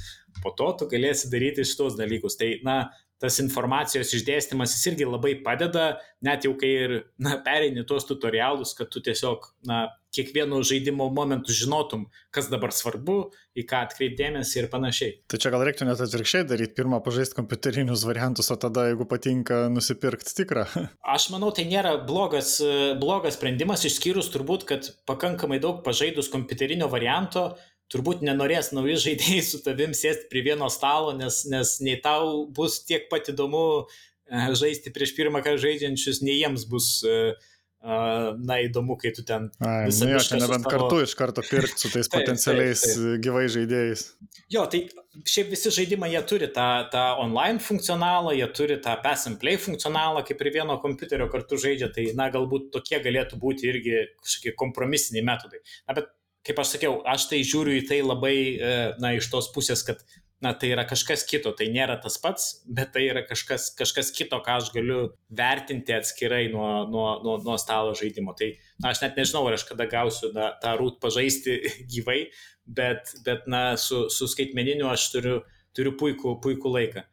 [0.43, 2.37] Po to tu galėsi daryti šitos dalykus.
[2.39, 2.77] Tai, na,
[3.19, 8.75] tas informacijos išdėstymas jis irgi labai padeda, net jau kai ir na, pereini tuos tutorialus,
[8.77, 13.17] kad tu tiesiog na, kiekvienu žaidimo momentu žinotum, kas dabar svarbu,
[13.57, 15.15] į ką atkreipdėmėsi ir panašiai.
[15.29, 19.61] Tai čia gal reiktų net atvirkščiai daryti, pirmą pažaisti kompiuterinius variantus, o tada, jeigu patinka,
[19.73, 20.65] nusipirkti tikrą.
[21.15, 22.57] Aš manau, tai nėra blogas,
[23.01, 27.51] blogas sprendimas, išskyrus turbūt, kad pakankamai daug pažaidus kompiuterinio varianto,
[27.89, 32.83] turbūt nenorės nauji žaidėjai su tavim sėsti prie vieno stalo, nes, nes nei tau bus
[32.85, 37.33] tiek pat įdomu e, žaisti prieš pirmą kartą žaidžiančius, nei jiems bus uh,
[37.79, 39.47] na įdomu, kai tu ten...
[39.63, 40.73] Ai, nu jo, čia nebent tavo...
[40.73, 43.21] kartu iš karto pirkti su tais taip, potencialiais taip, taip.
[43.23, 44.03] gyvai žaidėjais.
[44.51, 44.81] Jo, tai
[45.23, 49.55] šiaip visi žaidimai, jie turi tą, tą online funkcionalą, jie turi tą pass and play
[49.61, 54.57] funkcionalą, kaip ir vieno kompiuterio kartu žaidžia, tai na galbūt tokie galėtų būti irgi kažkokie
[54.59, 55.63] kompromisiniai metodai.
[55.87, 56.11] Na, bet
[56.47, 60.03] kaip aš sakiau, aš tai žiūriu į tai labai, e, na, iš tos pusės, kad,
[60.41, 64.39] na, tai yra kažkas kito, tai nėra tas pats, bet tai yra kažkas, kažkas kito,
[64.43, 68.35] ką aš galiu vertinti atskirai nuo, nuo, nuo, nuo stalo žaidimo.
[68.39, 71.59] Tai, na, aš net nežinau, ar aš kada gausiu na, tą rūt pažaisti
[71.91, 72.21] gyvai,
[72.65, 75.41] bet, bet na, su, su skaitmeniniu aš turiu,
[75.75, 77.05] turiu puikų, puikų laiką.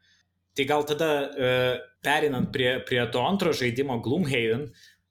[0.57, 1.49] Tai gal tada e,
[2.01, 4.69] perinant prie, prie to antro žaidimo Gloomhaven,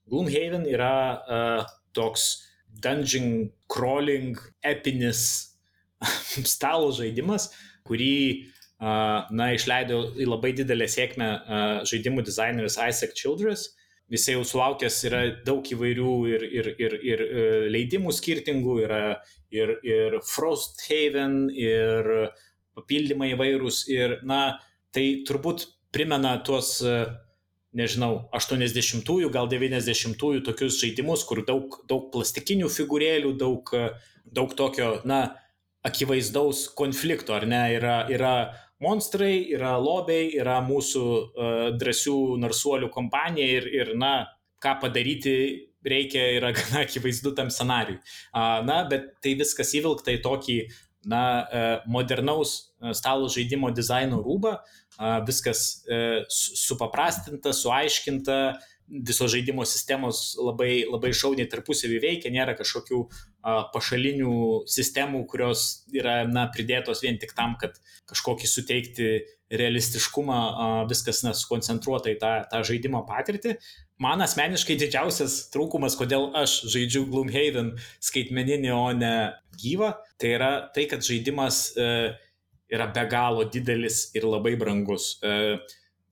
[0.09, 1.39] Gloomhaven yra e,
[1.95, 2.25] toks
[2.81, 5.21] dungeon crawling epinis
[6.55, 7.51] stalo žaidimas,
[7.87, 8.19] kurį
[8.77, 11.29] na, išleido į labai didelę sėkmę
[11.89, 13.73] žaidimų dizaineris Isaac Childress.
[14.07, 19.01] Jisai jau sulaukęs yra daug įvairių ir, ir, ir, ir e, leidimų skirtingų, yra
[19.51, 22.07] ir, ir Frosthaven, ir
[22.77, 23.81] papildymai įvairūs.
[23.91, 24.61] Ir, na,
[24.95, 26.77] tai turbūt primena tuos
[27.77, 33.73] nežinau, 80-ųjų, gal 90-ųjų tokius žaidimus, kur daug, daug plastikinių figūrėlių, daug,
[34.23, 35.21] daug tokio, na,
[35.87, 38.33] akivaizdaus konflikto, ar ne, yra, yra
[38.83, 44.13] monstrai, yra lobiai, yra mūsų uh, drąsių narsuolių kompanija ir, ir, na,
[44.63, 45.37] ką padaryti
[45.87, 47.99] reikia, yra gana akivaizdu tam scenariui.
[48.33, 50.59] Uh, na, bet tai viskas įvilkta į tokį,
[51.07, 52.59] na, uh, modernaus
[52.93, 54.57] stalo žaidimo dizaino rūbą,
[55.27, 58.37] viskas e, supaprastinta, suaiškinta,
[58.87, 63.01] visos žaidimo sistemos labai, labai šauniai tarpusavį veikia, nėra kažkokių
[63.73, 67.77] pašalinių sistemų, kurios yra na, pridėtos vien tik tam, kad
[68.09, 69.09] kažkokį suteikti
[69.47, 70.39] realistiškumą,
[70.89, 73.55] viskas na, sukoncentruota į tą, tą žaidimo patirtį.
[74.03, 77.71] Man asmeniškai didžiausias trūkumas, kodėl aš žaidžiu Gloomhaven
[78.03, 79.13] skaitmeninį, o ne
[79.57, 81.87] gyvą, tai yra tai, kad žaidimas e,
[82.73, 85.15] yra be galo didelis ir labai brangus.
[85.23, 85.57] E,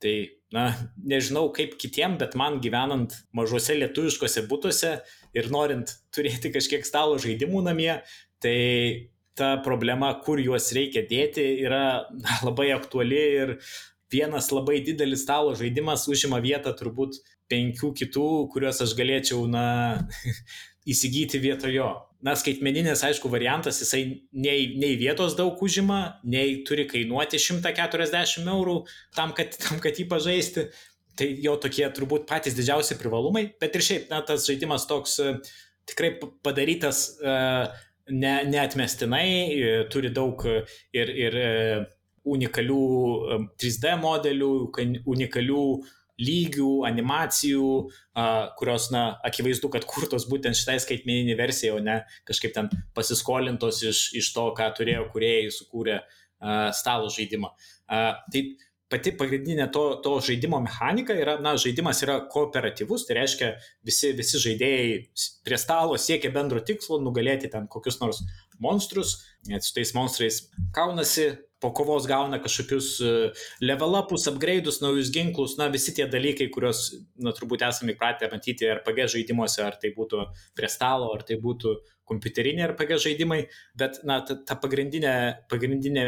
[0.01, 0.15] tai,
[0.55, 0.69] na,
[1.03, 4.93] nežinau kaip kitiem, bet man gyvenant mažose lietuviškose būtuose
[5.35, 7.91] ir norint turėti kažkiek stalo žaidimų namie,
[8.43, 8.55] tai
[9.35, 13.57] ta problema, kur juos reikia dėti, yra na, labai aktuali ir
[14.11, 17.19] vienas labai didelis stalo žaidimas užima vietą turbūt
[17.51, 19.65] penkių kitų, kuriuos aš galėčiau, na,
[20.91, 21.89] įsigyti vietojo.
[22.25, 24.01] Na, skaitmeninis, aišku, variantas, jisai
[24.33, 28.79] nei, nei vietos daug užima, nei turi kainuoti 140 eurų
[29.13, 30.69] tam, kad, tam, kad jį pažaisti.
[31.15, 35.37] Tai jo tokie turbūt patys didžiausi privalumai, bet ir šiaip, na, tas žaidimas toks uh,
[35.87, 37.69] tikrai padarytas uh,
[38.09, 41.37] ne, neatmestinai, uh, turi daug ir, ir
[42.25, 42.81] unikalių
[43.61, 44.51] 3D modelių,
[45.05, 45.63] unikalių
[46.21, 47.71] lygių, animacijų,
[48.59, 54.05] kurios, na, akivaizdu, kad kurtos būtent šitai skaitmeninį versiją, o ne kažkaip ten pasiskolintos iš,
[54.21, 55.99] iš to, ką turėjo kuriejai sukūrę
[56.75, 57.51] stalo žaidimą.
[57.87, 58.43] Tai
[58.91, 63.51] pati pagrindinė to, to žaidimo mechanika yra, na, žaidimas yra kooperatyvus, tai reiškia
[63.85, 64.99] visi, visi žaidėjai
[65.45, 68.21] prie stalo siekia bendro tikslo nugalėti ten kokius nors
[68.61, 69.17] monstrus,
[69.49, 70.43] net su tais monstrais
[70.75, 71.33] kaunasi,
[71.65, 73.11] po kovos gauna kažkokius e,
[73.65, 76.83] level upus, upgrade'us, naujus ginklus, na visi tie dalykai, kuriuos,
[77.25, 81.73] na turbūt esame įpratę matyti RPG žaidimuose, ar tai būtų prie stalo, ar tai būtų
[82.05, 83.39] kompiuteriniai RPG žaidimai,
[83.81, 85.15] bet, na, ta, ta pagrindinė,
[85.49, 86.05] pagrindinė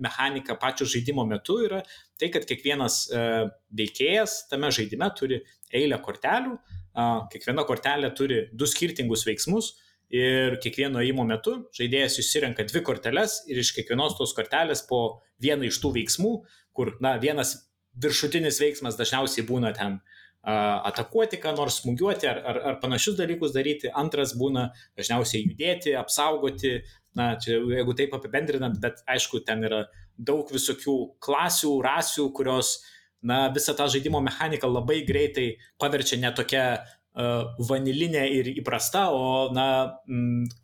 [0.00, 1.82] mechanika pačio žaidimo metu yra
[2.16, 3.42] tai, kad kiekvienas uh,
[3.76, 9.74] veikėjas tame žaidime turi eilę kortelių, uh, kiekviena kortelė turi du skirtingus veiksmus,
[10.12, 15.68] ir kiekvieno įmo metu žaidėjas išsirenka dvi korteles ir iš kiekvienos tos kortelės po vieną
[15.70, 16.34] iš tų veiksmų,
[16.76, 17.56] kur, na, vienas
[18.02, 20.00] viršutinis veiksmas dažniausiai būna ten
[20.44, 24.66] atakuoti, ką nors smūgiuoti ar, ar, ar panašius dalykus daryti, antras būna
[24.98, 26.82] dažniausiai judėti, apsaugoti,
[27.16, 29.86] na, čia jeigu taip apibendrinant, bet aišku, ten yra
[30.18, 32.76] daug visokių klasių, rasių, kurios
[33.24, 36.66] na, visą tą žaidimo mechaniką labai greitai paverčia netokia
[37.14, 39.66] vanilinė ir įprasta, o, na,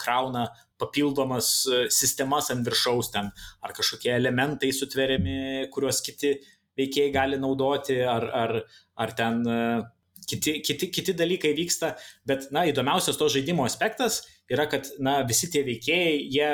[0.01, 0.49] krauna
[0.81, 3.31] papildomas e, sistemas ant viršaus ten,
[3.63, 6.35] ar kažkokie elementai sutveriami, kuriuos kiti
[6.81, 8.57] veikėjai gali naudoti, ar, ar,
[9.05, 9.61] ar ten e,
[10.27, 11.95] kiti, kiti, kiti dalykai vyksta,
[12.27, 16.53] bet, na, įdomiausias to žaidimo aspektas yra, kad, na, visi tie veikėjai, jie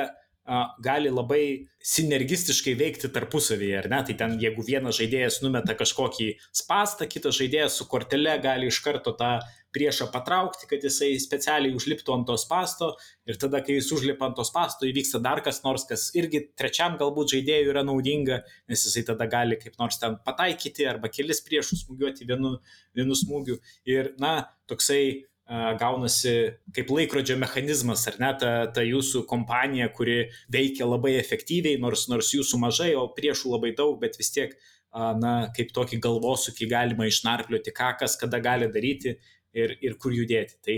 [0.83, 4.01] gali labai sinergistiškai veikti tarpusavyje, ar ne?
[4.07, 9.15] Tai ten, jeigu vienas žaidėjas numeta kažkokį spastą, kitas žaidėjas su kortele gali iš karto
[9.19, 9.37] tą
[9.77, 12.95] priešą patraukti, kad jisai specialiai užliptų ant to spasto
[13.29, 16.97] ir tada, kai jis užlipa ant to spasto, įvyksta dar kas nors, kas irgi trečiam
[17.01, 18.41] galbūt žaidėjui yra naudinga,
[18.71, 22.57] nes jisai tada gali kaip nors ten pataikyti arba kelis priešus smūgiuoti vienu,
[22.97, 23.61] vienu smūgiu.
[23.91, 24.39] Ir, na,
[24.71, 26.33] toksai gaunasi
[26.75, 32.33] kaip laikrodžio mechanizmas, ar ne, ta, ta jūsų kompanija, kuri veikia labai efektyviai, nors, nors
[32.35, 34.57] jūsų mažai, o priešų labai daug, bet vis tiek,
[34.93, 39.17] na, kaip tokį galvosūkį galima išnarplioti, ką kas kada gali daryti
[39.55, 40.59] ir, ir kur judėti.
[40.67, 40.77] Tai,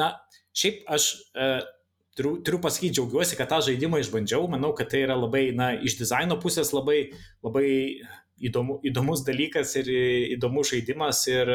[0.00, 0.10] na,
[0.56, 1.10] šiaip aš
[2.16, 5.98] turiu, turiu pasakyti, džiaugiuosi, kad tą žaidimą išbandžiau, manau, kad tai yra labai, na, iš
[6.00, 7.10] dizaino pusės labai,
[7.44, 7.68] labai
[8.44, 9.90] įdomu, įdomus dalykas ir
[10.36, 11.52] įdomus žaidimas ir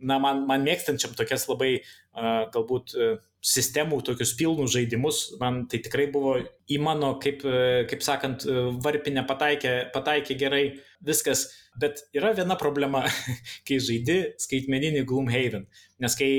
[0.00, 1.78] na, man, man mėgstančiam tokias labai
[2.16, 6.36] galbūt uh, sistemų, tokius pilnus žaidimus, man tai tikrai buvo
[6.72, 10.62] į mano, kaip, uh, kaip sakant, uh, varpinę pataikė, pataikė gerai
[11.04, 11.46] viskas,
[11.80, 13.04] bet yra viena problema,
[13.68, 15.68] kai žaidi skaitmeninį Gloomhaven,
[16.02, 16.30] nes kai,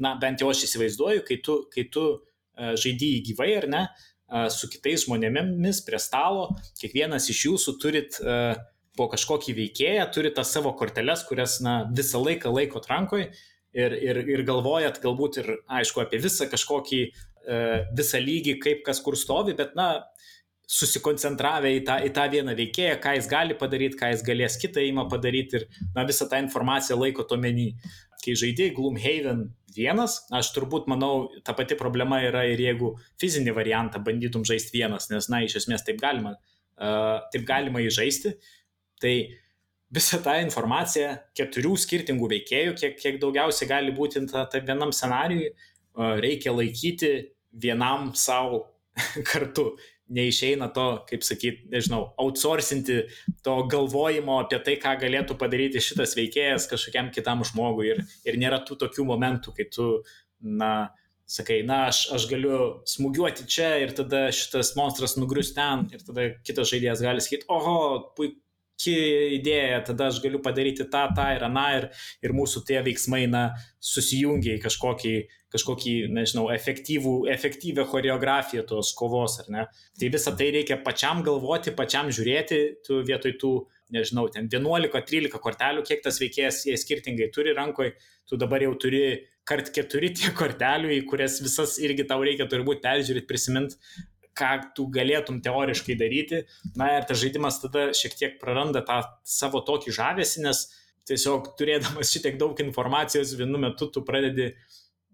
[0.00, 2.08] na, bent jau aš įsivaizduoju, kai tu, kai tu
[2.56, 3.84] žaidži gyvai ar ne,
[4.52, 8.52] su kitais žmonėmis prie stalo, kiekvienas iš jūsų turit uh,
[8.98, 14.22] po kažkokį veikėją, turi tas savo korteles, kurias na, visą laiką laikot rankoj ir, ir,
[14.34, 17.00] ir galvojat galbūt ir, aišku, apie visą kažkokį,
[17.46, 17.60] e,
[17.96, 19.92] visą lygį, kaip kas kur stovi, bet, na,
[20.70, 24.84] susikoncentravę į tą, į tą vieną veikėją, ką jis gali padaryti, ką jis galės kitą
[24.86, 25.64] įmą padaryti ir
[25.96, 27.72] na, visą tą informaciją laiko to menį.
[28.20, 34.02] Kai žaidėjai Gloomhaven vienas, aš turbūt manau, ta pati problema yra ir jeigu fizinį variantą
[34.04, 38.36] bandytum žaisti vienas, nes, na, iš esmės taip galima, uh, taip galima įžaisti,
[39.00, 39.14] Tai
[39.94, 45.50] visą tą informaciją keturių skirtingų veikėjų, kiek, kiek daugiausiai gali būti ta, ta vienam scenarijui,
[46.22, 47.14] reikia laikyti
[47.50, 48.66] vienam savo
[49.30, 49.72] kartu.
[50.10, 52.96] Neišeina to, kaip sakyt, nežinau, outsourcinti
[53.46, 57.92] to galvojimo apie tai, ką galėtų padaryti šitas veikėjas kažkokiam kitam žmogui.
[57.92, 59.86] Ir, ir nėra tų tokių momentų, kai tu,
[60.42, 60.90] na,
[61.30, 62.58] sakai, na, aš, aš galiu
[62.90, 67.78] smūgiuoti čia ir tada šitas monstras nugrius ten ir tada kitas žaidėjas gali sakyti, oho,
[68.18, 68.42] puiku
[68.88, 71.86] idėja, tada aš galiu padaryti tą, tą ir aną ir,
[72.24, 73.50] ir mūsų tie veiksmai, na,
[73.82, 75.14] susijungia į kažkokį,
[75.50, 79.66] kažkokį, nežinau, efektyvų, efektyvę choreografiją tos kovos, ar ne.
[79.98, 83.52] Tai visą tai reikia pačiam galvoti, pačiam žiūrėti, tu vietoj tų,
[83.96, 87.96] nežinau, ten 11-13 kortelių, kiek tas veikėjas jie skirtingai turi rankoje,
[88.30, 89.02] tu dabar jau turi
[89.48, 93.80] kart keturi tie kortelių, į kurias visas irgi tau reikia turbūt peržiūrėti, prisiminti,
[94.38, 96.44] ką tu galėtum teoriškai daryti.
[96.78, 100.66] Na ir tas žaidimas tada šiek tiek praranda tą savo tokį žavesį, nes
[101.10, 104.52] tiesiog turėdamas šitiek daug informacijos vienu metu tu pradedi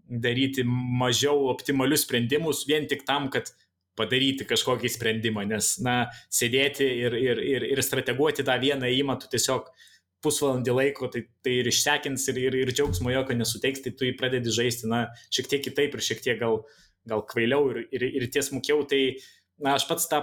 [0.06, 3.50] daryti mažiau optimalius sprendimus vien tik tam, kad
[3.96, 5.96] padaryti kažkokį sprendimą, nes, na,
[6.32, 9.70] sėdėti ir, ir, ir, ir strateguoti tą vieną įimą, tu tiesiog
[10.24, 14.16] pusvalandį laiko, tai, tai ir išsekins, ir, ir, ir džiaugsmo jokio nesuteiks, tai tu jį
[14.20, 16.60] pradedi žaisti, na, šiek tiek kitaip ir šiek tiek gal,
[17.08, 19.16] gal kvailiau ir, ir, ir tiesmukiau, tai,
[19.62, 20.22] na, aš pats tą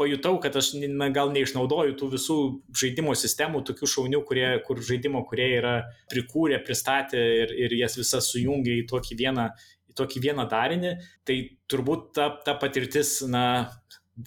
[0.00, 2.38] pajutau, kad aš na, gal neišnaudoju tų visų
[2.78, 5.76] žaidimo sistemų, tokių šaunių, kurie, kur žaidimo kurie yra
[6.12, 9.48] prikūrę, pristatę ir, ir jas visas sujungia į tokį vieną,
[9.92, 10.94] į tokį vieną darinį,
[11.28, 11.38] tai
[11.70, 13.44] turbūt ta, ta patirtis, na,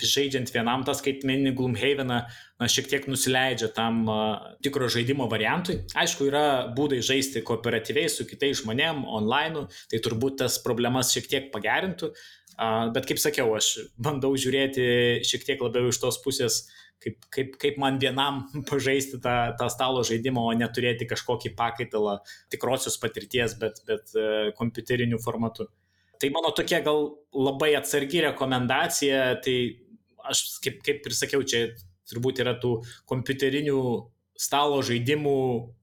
[0.01, 2.21] žaidžiant vienam tą skaitmeninį Gloomhaveną,
[2.61, 5.81] na, šiek tiek nusileidžia tam uh, tikro žaidimo variantui.
[5.93, 6.45] Aišku, yra
[6.77, 12.11] būdai žaisti kooperatyviai su kitais žmonėm, online, tai turbūt tas problemas šiek tiek pagerintų,
[12.55, 14.83] Bet kaip sakiau, aš bandau žiūrėti
[15.27, 16.61] šiek tiek labiau iš tos pusės,
[17.03, 22.19] kaip, kaip, kaip man vienam pažaisti tą, tą stalo žaidimą, o neturėti kažkokį pakaitalą
[22.53, 25.67] tikrosios patirties, bet, bet e, kompiuteriniu formatu.
[26.19, 29.55] Tai mano tokia gal labai atsargi rekomendacija, tai
[30.25, 31.67] aš kaip, kaip ir sakiau, čia
[32.09, 32.77] turbūt yra tų
[33.09, 33.79] kompiuterinių
[34.39, 35.37] stalo žaidimų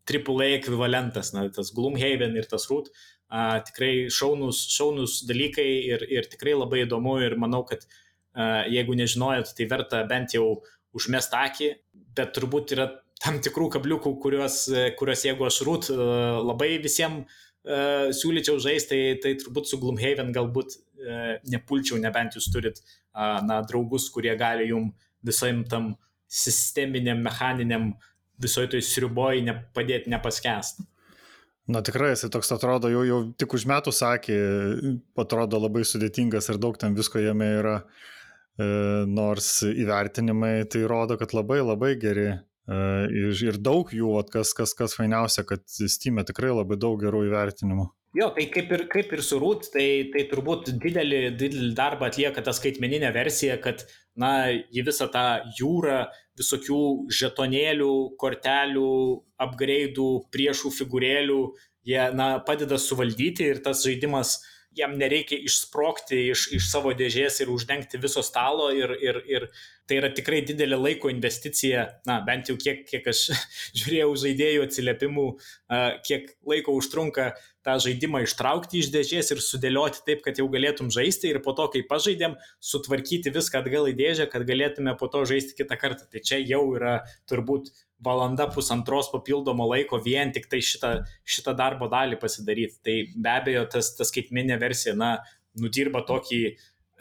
[0.09, 2.91] AAA ekvivalentas, na, tas Gloomhaven ir tas Root.
[3.33, 8.97] A, tikrai šaunus, šaunus dalykai ir, ir tikrai labai įdomu ir manau, kad a, jeigu
[8.99, 10.59] nežinojot, tai verta bent jau
[10.93, 11.71] užmest akį,
[12.13, 12.91] bet turbūt yra
[13.23, 14.59] tam tikrų kabliukų, kuriuos,
[14.99, 20.77] kuriuos jeigu aš rūt labai visiems uh, siūlyčiau žaisti, tai, tai turbūt su Gloomhaven galbūt
[20.77, 24.91] uh, nepulčiau, nebent jūs turit uh, na, draugus, kurie gali jum
[25.23, 25.93] visam tam
[26.33, 27.93] sisteminiam, mechaniniam
[28.43, 30.87] visoje toj sriuboj ne, padėti nepaskesti.
[31.71, 34.39] Na tikrai, jisai toks atrodo, jau, jau tik užmetų sakė,
[35.23, 37.77] atrodo labai sudėtingas ir daug ten visko jame yra,
[38.59, 38.67] e,
[39.07, 42.33] nors įvertinimai tai rodo, kad labai labai geri.
[42.69, 42.77] E,
[43.11, 47.27] ir, ir daug jų, vat, kas, kas, kas fainiausia, kad Steam tikrai labai daug gerų
[47.31, 47.89] įvertinimų.
[48.13, 52.45] Jo, tai kaip ir, kaip ir su Root, tai, tai turbūt didelį, didelį darbą atlieka
[52.45, 53.87] ta skaitmeninė versija, kad,
[54.21, 55.25] na, į visą tą
[55.57, 56.03] jūrą
[56.39, 58.93] visokių žetonėlių, kortelių,
[59.47, 61.41] upgrade'ų, priešų figūrėlių,
[61.89, 64.37] jie, na, padeda suvaldyti ir tas žaidimas
[64.77, 69.47] jam nereikia išsprokti iš, iš savo dėžės ir uždengti viso stalo ir, ir, ir
[69.89, 73.25] tai yra tikrai didelė laiko investicija, na, bent jau kiek, kiek aš
[73.79, 75.27] žiūrėjau žaidėjų atsiliepimų,
[76.09, 77.33] kiek laiko užtrunka
[77.67, 81.69] tą žaidimą ištraukti iš dėžės ir sudėlioti taip, kad jau galėtum žaisti ir po to,
[81.75, 82.35] kai pažaidėm,
[82.73, 86.09] sutvarkyti viską atgal į dėžę, kad galėtume po to žaisti kitą kartą.
[86.11, 87.01] Tai čia jau yra
[87.31, 87.71] turbūt
[88.05, 90.93] valanda pusantros papildomo laiko vien tik tai šitą,
[91.25, 92.81] šitą darbo dalį pasidaryti.
[92.85, 95.15] Tai be abejo, tas, tas skaitminė versija, na,
[95.61, 96.43] nudirba tokį,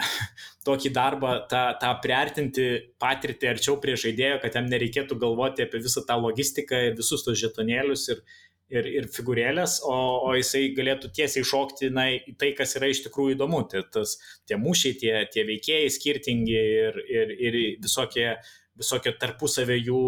[0.67, 2.69] tokį darbą, tą, tą priartinti
[3.01, 7.39] patirtį arčiau prie žaidėjo, kad jam nereikėtų galvoti apie visą tą logistiką ir visus tos
[7.41, 8.23] žetonėlius ir,
[8.71, 9.97] ir, ir figūrėlės, o,
[10.29, 13.65] o jisai galėtų tiesiai šokti na, į tai, kas yra iš tikrųjų įdomu.
[13.71, 14.17] Tai tas,
[14.49, 20.01] tie mūšiai, tie, tie veikėjai skirtingi ir, ir, ir visokie uh, visokio tarpusavio jų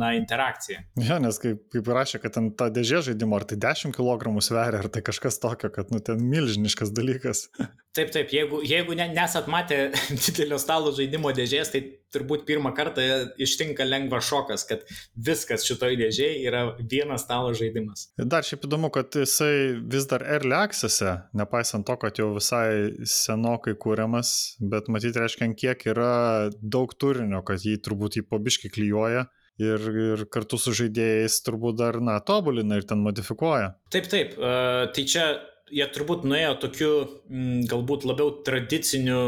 [0.00, 0.84] na, interakcija.
[1.02, 4.82] Ja, nes kaip, kaip rašė, kad ten ta dėžė žaidimo, ar tai 10 kg sveria,
[4.82, 7.48] ar tai kažkas tokio, kad nu, ten milžiniškas dalykas.
[7.94, 9.76] Taip, taip, jeigu, jeigu ne, nesat matę
[10.24, 11.82] didelio stalo žaidimo dėžės, tai
[12.14, 13.04] turbūt pirmą kartą
[13.42, 14.82] ištinka lengvas šokas, kad
[15.14, 18.08] viskas šitoj dėžėje yra vienas stalo žaidimas.
[18.18, 23.76] Dar šiaip įdomu, kad jisai vis dar early access'e, nepaisant to, kad jau visai senokai
[23.78, 29.28] kūriamas, bet matyti reiškia, kiek yra daug turinio, kad jį turbūt jį pobiškai klyjuoja
[29.62, 33.76] ir, ir kartu su žaidėjais turbūt dar, na, tobulina ir ten modifikuoja.
[33.94, 34.34] Taip, taip.
[34.40, 35.28] Uh, tai čia
[35.74, 36.90] jie turbūt nuėjo tokiu
[37.28, 39.20] m, galbūt labiau tradiciniu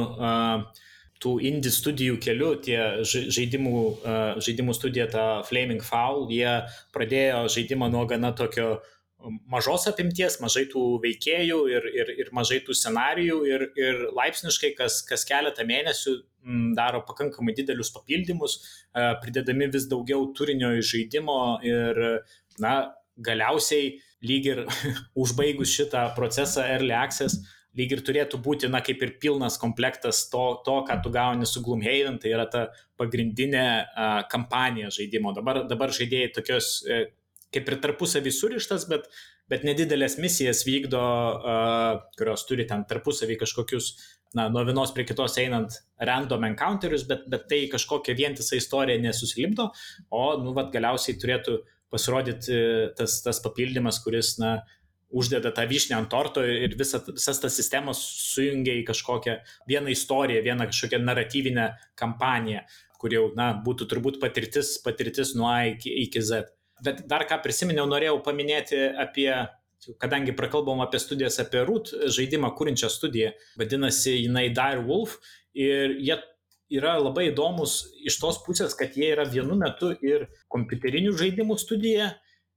[1.23, 2.79] tų indie studijų keliu, tie
[3.09, 3.79] žaidimų,
[4.45, 6.59] žaidimų studija, ta Flaming Foul, jie
[6.93, 8.77] pradėjo žaidimą nuo gana tokio
[9.51, 15.01] mažos apimties, mažai tų veikėjų ir, ir, ir mažai tų scenarijų ir, ir laipsniškai kas,
[15.09, 16.19] kas keletą mėnesių
[16.77, 18.59] daro pakankamai didelius papildymus,
[19.25, 22.03] pridedami vis daugiau turinio iš žaidimo ir,
[22.63, 22.77] na,
[23.17, 24.65] galiausiai lyg ir
[25.23, 27.41] užbaigus šitą procesą Early Access,
[27.77, 31.63] lyg ir turėtų būti, na, kaip ir pilnas komplektas to, to ką tu gauni su
[31.65, 32.67] Gloomhaven, tai yra ta
[33.01, 35.35] pagrindinė uh, kampanija žaidimo.
[35.37, 37.07] Dabar, dabar žaidėjai tokios, uh,
[37.55, 39.11] kaip ir tarpusavį surištas, bet,
[39.53, 41.03] bet nedidelės misijas vykdo,
[41.37, 43.93] uh, kurios turi ten tarpusavį kažkokius,
[44.37, 49.69] na, nuo vienos prie kitos einant random encounterius, bet, bet tai kažkokia vientisa istorija nesusilipdo,
[50.09, 51.61] o, nu, vad, galiausiai turėtų
[51.93, 52.57] pasirodyti
[52.99, 54.59] tas, tas papildymas, kuris, na,
[55.17, 58.01] uždeda tą vyšnę ant torto ir visa, visas tas sistemas
[58.33, 59.37] sujungia į kažkokią
[59.71, 61.69] vieną istoriją, vieną kažkokią naratyvinę
[61.99, 62.65] kampaniją,
[63.01, 66.51] kur jau, na, būtų turbūt patirtis, patirtis nuo A iki, iki Z.
[66.85, 69.31] Bet dar ką prisiminiau, norėjau paminėti apie
[70.01, 75.19] kadangi prakalbom apie studijas apie Root žaidimą kūrinčią studiją, vadinasi jinai Dire Wolf
[75.55, 76.17] ir jie
[76.73, 82.15] yra labai įdomus iš tos pusės, kad jie yra vienu metu ir kompiuterinių žaidimų studija,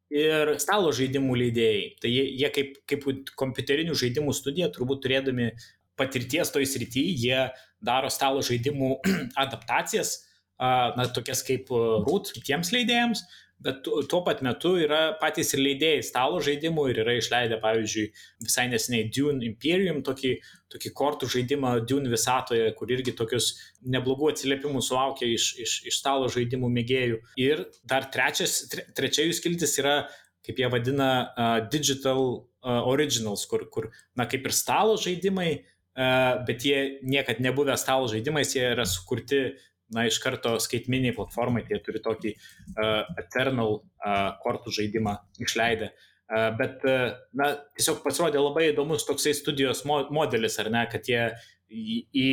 [0.09, 1.83] ir stalo žaidimų leidėjai.
[2.01, 3.05] Tai jie, jie kaip, kaip
[3.39, 5.51] kompiuterinių žaidimų studija, turbūt turėdami
[5.99, 7.43] patirties toj srityje, jie
[7.85, 8.95] daro stalo žaidimų
[9.43, 10.17] adaptacijas,
[10.59, 13.23] na, tokias kaip Root kitiems leidėjams,
[13.63, 18.05] bet tuo pat metu yra patys ir leidėjai stalo žaidimų ir yra išleidę, pavyzdžiui,
[18.45, 20.33] visai nesiniai Dune Imperium, tokį,
[20.71, 23.51] tokį kortų žaidimą Dune visatoje, kur irgi tokius
[23.83, 27.19] neblogų atsiliepimų sulaukia iš, iš, iš stalo žaidimų mėgėjų.
[27.43, 29.97] Ir dar trečias, tre, trečia jų skiltis yra,
[30.45, 36.39] kaip jie vadina, uh, digital uh, originals, kur, kur, na, kaip ir stalo žaidimai, uh,
[36.47, 39.49] bet jie niekad nebuvę stalo žaidimais, jie yra sukurti
[39.95, 45.15] na, iš karto skaitminiai platformai, tai jie turi tokį uh, Eternal uh, kortų žaidimą
[45.45, 45.91] išleidę.
[46.29, 51.09] Uh, bet, uh, na, tiesiog pasirodė labai įdomus toksai studijos mo modelis, ar ne, kad
[51.09, 51.25] jie
[51.69, 52.29] į, į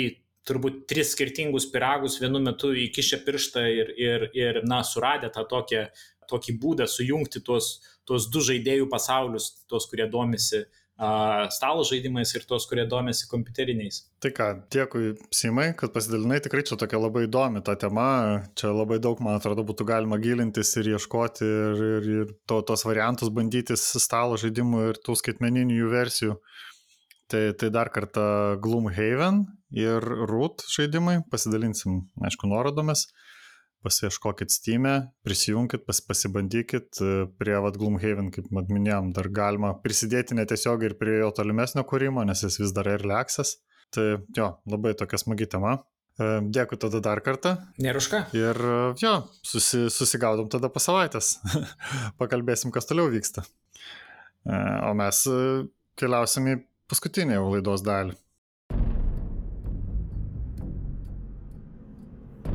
[0.46, 5.88] turbūt tris skirtingus piragus vienu metu įkišę pirštą ir, ir, ir na, suradę tą tokią,
[6.30, 7.76] tokį būdą sujungti tuos,
[8.06, 10.82] tuos du žaidėjų pasaulius, tuos, kurie domisi uh,
[11.52, 14.00] stalo žaidimais ir tos, kurie domėsi kompiuteriniais.
[14.24, 18.98] Tai ką, dėkui Simai, kad pasidalinai, tikrai čia tokia labai įdomi ta tema, čia labai
[19.04, 23.84] daug, man atrodo, būtų galima gilintis ir ieškoti ir, ir, ir to, tos variantus bandytis
[24.00, 26.38] stalo žaidimų ir tų skaitmeninių jų versijų.
[27.26, 29.42] Tai, tai dar kartą Gloomhaven
[29.74, 33.08] ir Root žaidimai, pasidalinsim, aišku, nuorodomis.
[33.84, 34.94] Pasiieškokit Steam'e,
[35.26, 41.18] prisijunkit, pas, pasibandykit e, prie vad Gloomhaven, kaip minėjom, dar galima prisidėti netiesiog ir prie
[41.20, 43.58] jo tolimesnio kūrimo, nes jis vis dar ir leksas.
[43.94, 45.76] Tai jo, labai tokia smagi tema.
[46.18, 47.54] E, dėkui tada dar kartą.
[47.82, 48.22] Nėra už ką.
[48.34, 49.14] Ir e, jo,
[49.46, 51.36] susi, susigaudom tada po savaitės.
[52.20, 53.46] Pakalbėsim, kas toliau vyksta.
[54.46, 55.24] O mes
[55.98, 58.14] keliausim į paskutinę laidos dalį.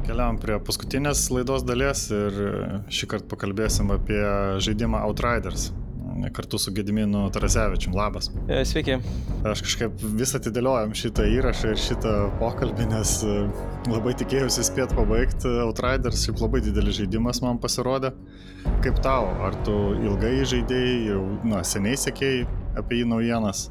[0.07, 2.41] Keliavam prie paskutinės laidos dalies ir
[2.91, 4.21] šį kartą pakalbėsim apie
[4.63, 5.69] žaidimą Outriders
[6.29, 7.95] kartu su Gediminu Tarasevičium.
[7.95, 8.31] Labas.
[8.47, 8.97] E, sveiki.
[9.47, 13.37] Aš kažkaip vis atidėliojom šitą įrašą ir šitą pokalbį, nes e,
[13.89, 15.49] labai tikėjausi spėt pabaigti.
[15.65, 18.13] Outriders šiaip labai didelis žaidimas man pasirodė.
[18.85, 22.45] Kaip tau, ar tu ilgai žaidėjai, jau na, seniai sekėjai
[22.79, 23.69] apie jį naujienas?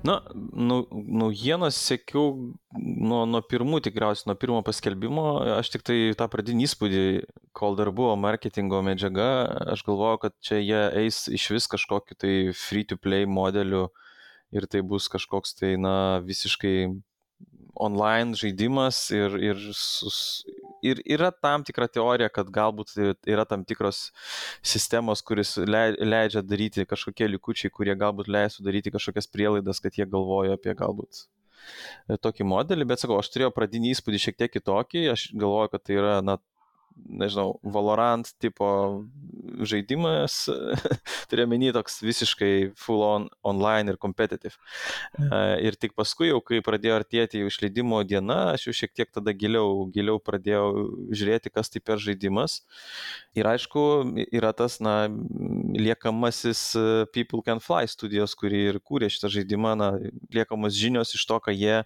[0.00, 0.14] Na,
[0.52, 5.24] nu, naujienas sekiau nuo, nuo pirmų tikriausiai, nuo pirmo paskelbimo.
[5.58, 7.02] Aš tik tai tą pradinį įspūdį,
[7.56, 9.28] kol dar buvo marketingo medžiaga,
[9.74, 13.90] aš galvojau, kad čia jie eis iš vis kažkokiu tai free-to-play modeliu
[14.56, 15.94] ir tai bus kažkoks tai, na,
[16.24, 16.76] visiškai
[17.80, 20.46] online žaidimas ir, ir sus,
[20.86, 22.94] ir yra tam tikra teorija, kad galbūt
[23.28, 24.08] yra tam tikros
[24.62, 30.58] sistemos, kuris leidžia daryti kažkokie likučiai, kurie galbūt leistų daryti kažkokias prielaidas, kad jie galvoja
[30.58, 31.24] apie galbūt
[32.08, 35.86] e, tokį modelį, bet sakau, aš turėjau pradinį įspūdį šiek tiek kitokį, aš galvoju, kad
[35.86, 36.38] tai yra, na,
[37.10, 38.66] nežinau, Valorant tipo
[39.66, 40.46] žaidimas,
[41.30, 44.56] turiu menį toks visiškai full on online ir competitive.
[45.18, 45.32] Mhm.
[45.66, 49.34] Ir tik paskui jau, kai pradėjo artėti jau išleidimo diena, aš jau šiek tiek tada
[49.36, 50.70] giliau, giliau pradėjau
[51.10, 52.60] žiūrėti, kas tai per žaidimas.
[53.38, 53.84] Ir aišku,
[54.30, 55.08] yra tas, na,
[55.76, 56.64] liekamasis
[57.14, 59.92] People Can Fly studijos, kuri ir kūrė šitą žaidimą, na,
[60.34, 61.82] liekamos žinios iš to, ką jie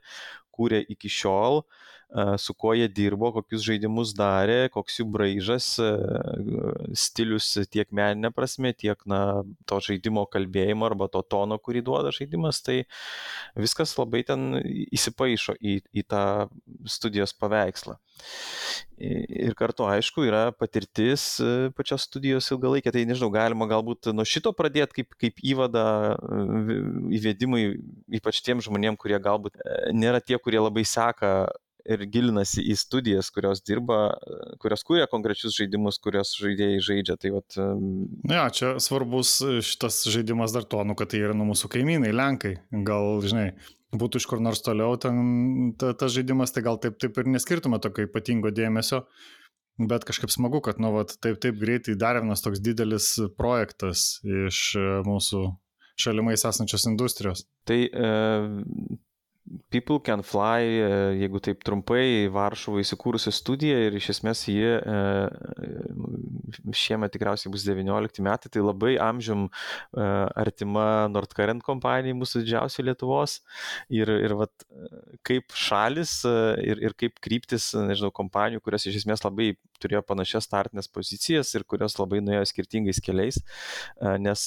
[0.55, 1.65] kūrė iki šiol.
[1.65, 1.95] Uh,
[2.39, 5.67] su kuo jie dirbo, kokius žaidimus darė, koks jų braižas,
[6.95, 12.63] stilius tiek meninė prasme, tiek na, to žaidimo kalbėjimo arba to tono, kurį duoda žaidimas,
[12.63, 12.85] tai
[13.59, 14.61] viskas labai ten
[14.95, 16.25] įsipaišo į, į tą
[16.87, 17.99] studijos paveikslą.
[18.95, 21.27] Ir kartu, aišku, yra patirtis
[21.75, 25.85] pačios studijos ilgalaikė, tai nežinau, galima galbūt nuo šito pradėti kaip, kaip įvada
[27.19, 27.67] įvedimui,
[28.21, 29.59] ypač tiem žmonėm, kurie galbūt
[29.91, 31.35] nėra tie, kurie labai seka
[31.85, 34.15] ir gilinasi į studijas, kurios dirba,
[34.63, 37.17] kurios kūrė konkrečius žaidimus, kurios žaidėjai žaidžia.
[37.21, 37.59] Tai vat,
[38.25, 42.13] Na, ja, čia svarbus šitas žaidimas dar to, nu, kad tai yra nu mūsų kaimynai,
[42.17, 42.57] Lenkai.
[42.87, 43.49] Gal, žinai,
[43.95, 47.81] būtų iš kur nors toliau ten ta, tas žaidimas, tai gal taip, taip ir neskirtume
[47.83, 49.05] tokio ypatingo dėmesio.
[49.75, 54.69] Bet kažkaip smagu, kad nu, vat, taip, taip greitai dar vienas toks didelis projektas iš
[55.07, 55.49] mūsų
[55.99, 57.45] šalimais esančios industrijos.
[57.67, 58.13] Tai e,
[59.69, 60.87] People Can Fly, e,
[61.21, 64.95] jeigu taip trumpai, Varšuvo įsikūrusi studija ir iš esmės ji e,
[66.73, 70.07] šiemet tikriausiai bus 19 metai, tai labai amžium e,
[70.41, 73.37] artima Nordkaren kompanijai, mūsų didžiausia Lietuvos.
[73.93, 74.65] Ir, ir vat,
[75.29, 79.53] kaip šalis ir, ir kaip kryptis, nežinau, kompanijų, kurios iš esmės labai
[79.83, 83.41] turėjo panašias startinės pozicijas ir kurios labai nuėjo skirtingais keliais,
[84.23, 84.47] nes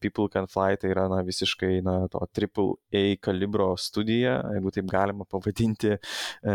[0.00, 5.26] People Can Fly tai yra na, visiškai na, to AAA kalibro studija, jeigu taip galima
[5.28, 5.96] pavadinti,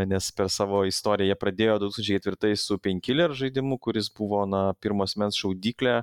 [0.10, 5.40] nes per savo istoriją jie pradėjo 2004 su Painkiller žaidimu, kuris buvo na, pirmos mens
[5.40, 6.00] šaudyklė,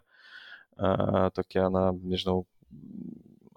[1.37, 2.45] tokia, na, nežinau,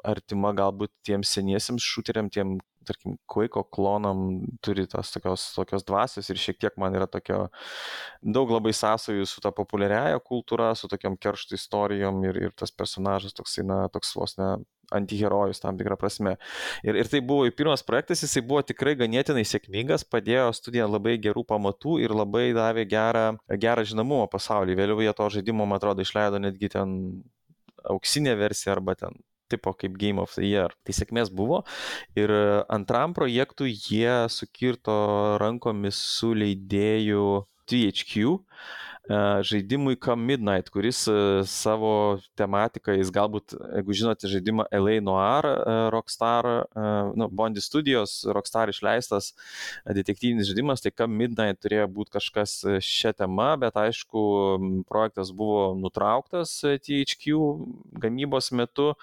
[0.09, 2.57] artima galbūt tiem seniesiems šūteriam, tiem,
[2.87, 4.23] tarkim, Quake'o klonam
[4.65, 7.47] turi tos tokios, tokios dvasios ir šiek tiek man yra tokio
[8.21, 13.37] daug labai sąsajų su ta populiariaja kultūra, su tokiam keršto istorijom ir, ir tas personažas
[13.37, 14.57] toksai, na, toks vos ne
[14.95, 16.35] antiherojus tam tikrą prasme.
[16.83, 21.45] Ir, ir tai buvo pirmas projektas, jisai buvo tikrai ganėtinai sėkmingas, padėjo studiją labai gerų
[21.49, 23.27] pamatų ir labai davė gerą,
[23.61, 24.79] gerą žinomumą pasaulyje.
[24.79, 26.95] Vėliau jie to žaidimo, man atrodo, išleido netgi ten
[27.89, 29.15] auksinė versija arba ten
[29.49, 30.73] tipo kaip Game of the Year.
[30.85, 31.63] Tai sėkmės buvo.
[32.19, 32.33] Ir
[32.69, 34.99] antram projektui jie sukirto
[35.41, 38.39] rankomis su leidėju THQ
[39.09, 41.01] žaidimui Come Midnight, kuris
[41.49, 41.91] savo
[42.37, 45.47] tematiką, jis galbūt, jeigu žinote žaidimą LA Noir,
[45.93, 46.49] Rockstar,
[47.17, 49.31] nu, Bondi studijos, Rockstar išleistas
[49.85, 54.25] detektyvinis žaidimas, tai Come Midnight turėjo būti kažkas šią temą, bet aišku,
[54.89, 57.41] projektas buvo nutrauktas THQ
[58.05, 58.93] gamybos metu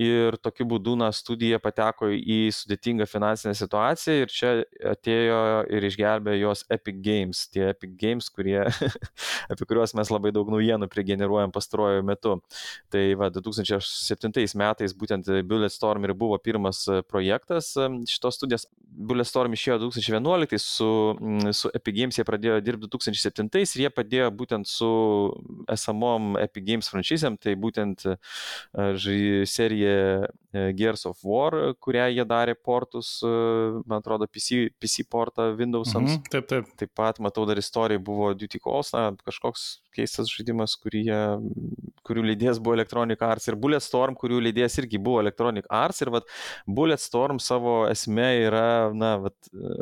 [0.00, 4.50] ir tokiu būdu na studija pateko į sudėtingą finansinę situaciją ir čia
[4.92, 5.38] atėjo
[5.72, 8.58] ir išgelbėjo juos Epic Games, tie Epic Games, kurie,
[9.52, 12.36] apie kuriuos mes labai daug naujienų prigeneruojam pastaruoju metu.
[12.92, 17.72] Tai va, 2007 metais būtent Bulletstorm ir buvo pirmas projektas
[18.10, 18.68] šitos studijos.
[18.96, 20.88] Bulletstorm išėjo 2011, su,
[21.56, 24.88] su Epic Games jie pradėjo dirbti 2007 ir jie padėjo būtent su
[25.72, 28.06] esamom Epic Games franšizėm, tai būtent
[29.46, 29.85] serija serie
[30.76, 33.30] Gears of War, kurią jie darė portus, e,
[33.84, 36.16] man atrodo, PC, PC portą Windows'ams.
[36.16, 36.70] Mhm, taip, taip.
[36.80, 41.20] Taip pat, matau, dar istorija buvo Duty Calls, na, kažkoks keistas žaidimas, jie,
[42.06, 46.28] kurių leidėjas buvo Electronic Arts ir Bulletstorm, kurių leidėjas irgi buvo Electronic Arts ir vat,
[46.66, 49.36] Bulletstorm savo esmė yra, na, vat,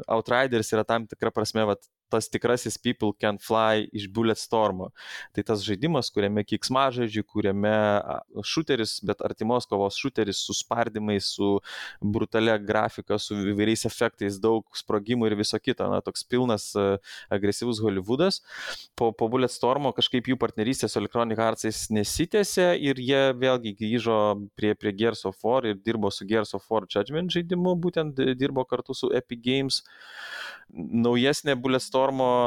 [0.08, 1.82] Outriders yra tam tikra prasme, vat,
[2.14, 4.90] tas tikrasis People Can Fly iš Bulletstormo.
[5.34, 7.74] Tai tas žaidimas, kuriame kiksmažodžiai, kuriame
[8.46, 11.58] šuteris, bet artimos kovos šuteris su spardimais, su
[12.00, 15.88] brutalia grafika, su įvairiais efektais, daug sprogimų ir viso kito.
[15.90, 16.70] Na, toks pilnas
[17.32, 18.40] agresyvus Hollywoodas.
[18.98, 24.18] Po, po Bulletstormo kažkaip jų partnerystė su Electronic Artsais nesitėse ir jie vėlgi grįžo
[24.58, 28.64] prie, prie Gears of War ir dirbo su Gears of War Judgment žaidimu, būtent dirbo
[28.68, 29.82] kartu su Epic Games.
[30.74, 32.03] Naujesnė Bulletstormo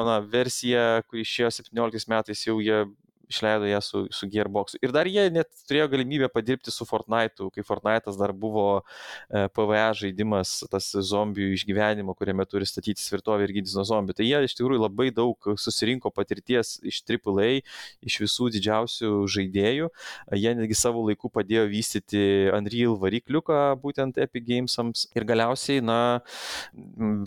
[0.08, 2.84] na, versija, kuri išėjo 17 metais, jau jie
[3.30, 4.78] išleido ją su, su Gearbox.
[4.82, 9.84] Ir dar jie net turėjo galimybę padirbti su Fortnite'u, kai Fortnite'as dar buvo e, PVE
[10.02, 14.16] žaidimas, tas zombių išgyvenimo, kuriame turi statyti svirtovį ir gydytis nuo zombių.
[14.18, 17.62] Tai jie iš tikrųjų labai daug susirinko patirties iš AAA,
[18.08, 19.92] iš visų didžiausių žaidėjų.
[20.40, 22.24] Jie netgi savo laiku padėjo vystyti
[22.56, 25.08] Unreal varikliuką būtent Epic Gamesams.
[25.18, 26.00] Ir galiausiai, na,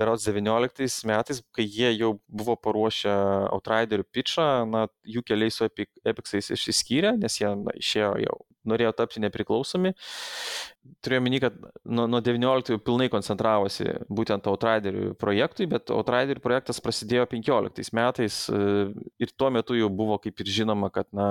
[0.00, 3.12] berots 19 metais, kai jie jau buvo paruošę
[3.50, 8.36] Outriderių pitchą, na, jų keliai su Epic Epixais išsiskyrė, nes jie na, išėjo jau,
[8.68, 9.92] norėjo tapti nepriklausomi.
[11.04, 17.26] Turėjau minį, kad nuo, nuo 19 pilnai koncentravosi būtent Outriderių projektui, bet Outriderių projektas prasidėjo
[17.28, 18.60] 15 metais e,
[19.20, 21.28] ir tuo metu jau buvo kaip ir žinoma, kad na,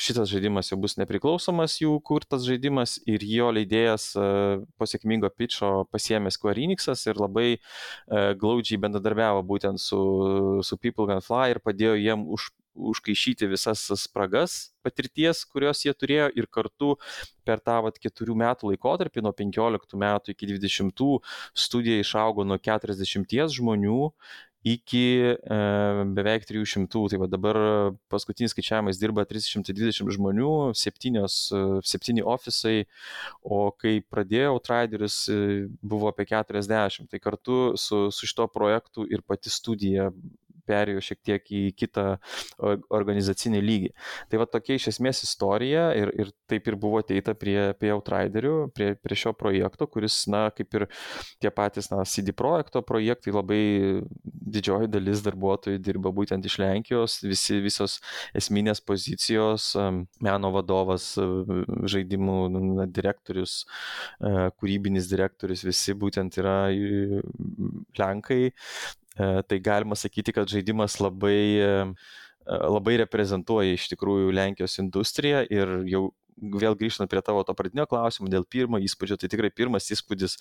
[0.00, 4.26] šitas žaidimas jau bus nepriklausomas jų kurtas žaidimas ir jo leidėjas e,
[4.80, 7.60] po sėkmingo pitcho pasiemė Square Enixas ir labai e,
[8.40, 10.00] glaudžiai bendradarbiavo būtent su,
[10.64, 16.30] su People Can Fly ir padėjo jiem už, užkaišyti visas spragas patirties, kurios jie turėjo
[16.36, 16.94] ir kartu
[17.46, 21.06] per tą vat, keturių metų laikotarpį, nuo 15 metų iki 20
[21.66, 24.00] studija išaugo nuo 40 žmonių
[24.64, 25.56] iki e,
[26.16, 26.88] beveik 300.
[26.88, 27.58] Tai va dabar
[28.12, 31.26] paskutinis skaičiavimas dirba 320 žmonių, 7,
[31.84, 32.86] 7 ofisai,
[33.44, 35.38] o kai pradėjau Trideris e,
[35.84, 37.10] buvo apie 40.
[37.12, 40.08] Tai kartu su, su šito projektu ir pati studija
[40.68, 42.06] perėjo šiek tiek į kitą
[42.94, 43.90] organizacinį lygį.
[44.30, 48.54] Tai va tokia iš esmės istorija ir, ir taip ir buvo ateita prie, prie Outriderių,
[48.74, 50.86] prie, prie šio projekto, kuris, na, kaip ir
[51.42, 53.62] tie patys, na, CD projekto projektai, labai
[54.24, 57.98] didžioji dalis darbuotojų dirba būtent iš Lenkijos, visi, visos
[58.36, 59.72] esminės pozicijos,
[60.24, 61.12] meno vadovas,
[61.94, 63.62] žaidimų na, direktorius,
[64.20, 66.58] kūrybinis direktorius, visi būtent yra
[67.98, 68.52] Lenkai
[69.16, 75.74] tai galima sakyti, kad žaidimas labai, e, e, labai reprezentuoja iš tikrųjų Lenkijos industriją ir
[75.90, 80.40] jau vėl grįžtant prie tavo to pradinio klausimo dėl pirmo įspūdžio, tai tikrai pirmas įspūdis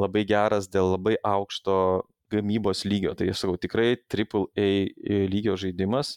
[0.00, 1.76] labai geras dėl labai aukšto
[2.32, 3.12] gamybos lygio.
[3.14, 6.16] Tai aš sakau, tikrai AAA lygio žaidimas.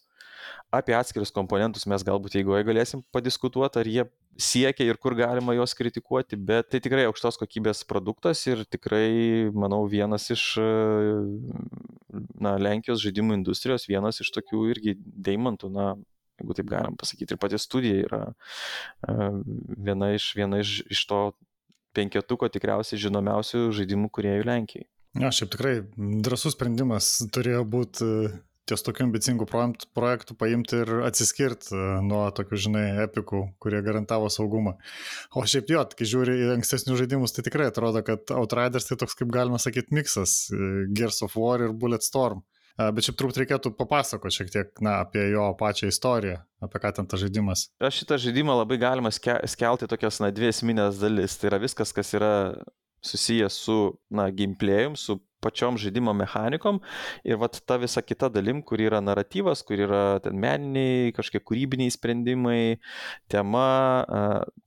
[0.73, 4.05] Apie atskirius komponentus mes galbūt eigoje galėsim padiskutuoti, ar jie
[4.37, 9.81] siekia ir kur galima juos kritikuoti, bet tai tikrai aukštos kokybės produktas ir tikrai, manau,
[9.89, 15.89] vienas iš na, Lenkijos žaidimų industrijos, vienas iš tokių irgi deimantų, na,
[16.41, 17.33] jeigu taip galim pasakyti.
[17.33, 18.21] Ir pati studija yra
[19.87, 21.21] viena iš, viena iš, iš to
[21.97, 24.87] penketuko tikriausiai žinomiausių žaidimų kuriejų Lenkijai.
[25.17, 25.77] Na, šiaip tikrai
[26.21, 28.33] drasus sprendimas turėjo būti e,
[28.67, 34.75] ties tokiu ambicingu projektu paimti ir atsiskirti e, nuo tokių, žinai, epikų, kurie garantavo saugumą.
[35.35, 39.17] O šiaip jo, kai žiūri į ankstesnius žaidimus, tai tikrai atrodo, kad Outriders tai toks,
[39.17, 40.61] kaip galima sakyti, miksas e,
[40.97, 42.43] Gears of War ir Bulletstorm.
[42.77, 47.07] Bet šiaip turbūt reikėtų papasakoti šiek tiek na, apie jo pačią istoriją, apie ką ten
[47.09, 47.63] tas žaidimas.
[47.81, 51.39] Aš šitą žaidimą labai galima skelti tokias, na, dvi esminės dalis.
[51.41, 52.35] Tai yra viskas, kas yra
[53.01, 53.79] susijęs su,
[54.13, 56.81] na, gameplayum, su pačiom žaidimo mechanikom
[57.27, 61.93] ir vat ta visa kita dalim, kur yra naratyvas, kur yra ten meniniai, kažkokie kūrybiniai
[61.93, 62.77] sprendimai,
[63.31, 63.67] tema,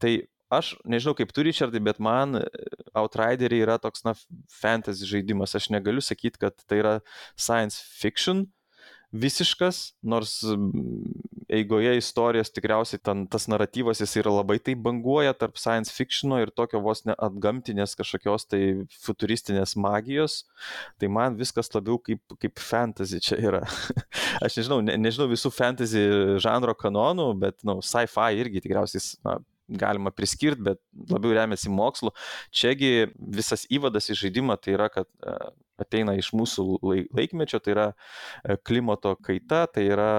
[0.03, 0.15] tai
[0.51, 2.45] aš nežinau kaip tu, Richardai, bet man e,
[2.99, 4.17] Outrideriai yra toks, na,
[4.51, 5.55] fantasy žaidimas.
[5.55, 6.95] Aš negaliu sakyti, kad tai yra
[7.39, 8.49] science fiction
[9.12, 10.39] visiškas, nors
[11.51, 16.53] eigoje istorijos tikriausiai ten, tas naratyvas jis yra labai taip banguoja tarp science fictiono ir
[16.55, 18.62] tokio vos ne atgamtinės kažkokios tai
[19.03, 20.45] futuristinės magijos.
[21.03, 23.65] Tai man viskas labiau kaip, kaip fantasy čia yra.
[24.45, 26.05] Aš nežinau, ne, nežinau visų fantasy
[26.43, 30.81] žanro kanonų, bet, na, nu, sci-fi irgi tikriausiai na, galima priskirti, bet
[31.11, 32.15] labiau remiasi mokslu.
[32.55, 35.37] Čiagi visas įvadas į žaidimą tai yra, kad e,
[35.82, 36.65] ateina iš mūsų
[37.16, 40.11] laikmečio, tai yra e, klimato kaita, tai yra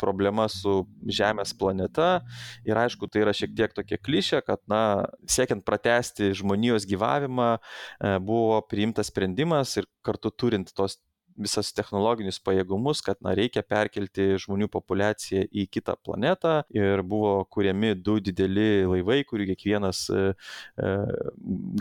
[0.00, 2.20] problema su Žemės planeta.
[2.68, 4.82] Ir aišku, tai yra šiek tiek tokia klišė, kad, na,
[5.30, 10.98] siekiant pratesti žmonijos gyvavimą, e, buvo priimtas sprendimas ir kartu turint tos
[11.36, 17.94] visas technologinius pajėgumus, kad na, reikia perkelti žmonių populiaciją į kitą planetą ir buvo kuriami
[17.98, 20.24] du dideli laivai, kurių kiekvienas e,
[20.78, 20.92] e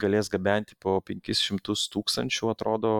[0.01, 2.93] galės gabenti po 500 tūkstančių, atrodo,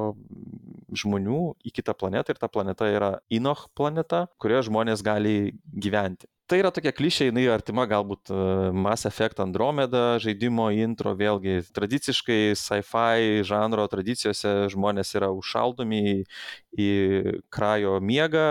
[0.94, 6.60] žmonių į kitą planetą ir ta planeta yra Inoch planeta, kurioje žmonės gali gyventi tai
[6.61, 8.38] yra tokia klišė, jinai artima galbūt e,
[8.76, 16.15] Mass Effect Andromeda žaidimo intro, vėlgi tradiciškai sci-fi žanro tradicijose žmonės yra užšaldomi į,
[16.78, 16.90] į
[17.53, 18.48] krajo miegą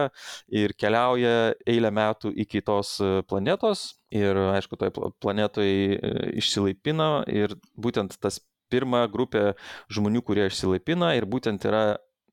[0.53, 4.93] ir keliauja eilę metų iki tos e, planetos ir aišku, toj
[5.23, 5.99] planetoje
[6.41, 8.41] išsilaipina ir būtent tas
[8.73, 9.53] pirma grupė
[9.93, 11.85] žmonių, kurie išsilaipina ir būtent yra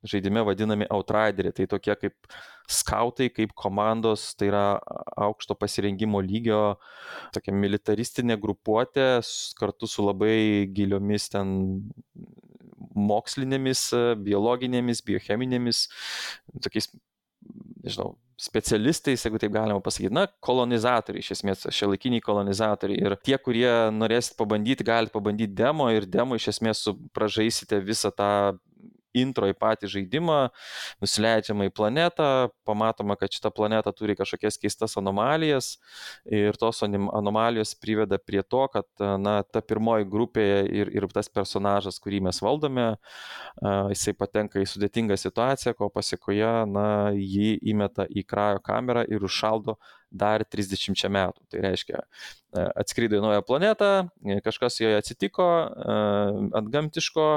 [0.08, 2.30] žaidime vadinami outrideriai, tai tokie kaip
[2.70, 4.64] skautai, kaip komandos, tai yra
[5.20, 6.78] aukšto pasirengimo lygio,
[7.36, 9.10] tokia militaristinė grupuotė
[9.60, 11.58] kartu su labai giliomis ten
[13.00, 13.90] mokslinėmis,
[14.24, 15.86] biologinėmis, biocheminėmis,
[16.64, 16.90] tokiais,
[17.84, 23.02] nežinau, specialistais, jeigu taip galima pasakyti, na, kolonizatoriai, iš esmės, šiuolaikiniai kolonizatoriai.
[23.04, 25.90] Ir tie, kurie norėsit pabandyti, galite pabandyti demo.
[25.92, 26.86] Ir demo iš esmės
[27.16, 28.32] pražaisite visą tą
[29.22, 30.40] intro į patį žaidimą,
[31.04, 32.30] nusileidžiama į planetą,
[32.68, 35.76] pamatoma, kad šita planeta turi kažkokias keistas anomalijas
[36.26, 38.88] ir tos anomalijos priveda prie to, kad
[39.22, 42.90] na, ta pirmoji grupė ir, ir tas personažas, kurį mes valdome,
[43.94, 49.78] jisai patenka į sudėtingą situaciją, ko pasiekoje na, jį įmeta į krajo kamerą ir užšaldo
[50.10, 51.46] dar 30 metų.
[51.52, 52.04] Tai reiškia,
[52.80, 53.92] atskrido į naują planetą,
[54.46, 55.48] kažkas joje atsitiko,
[56.58, 57.30] atgamtiško,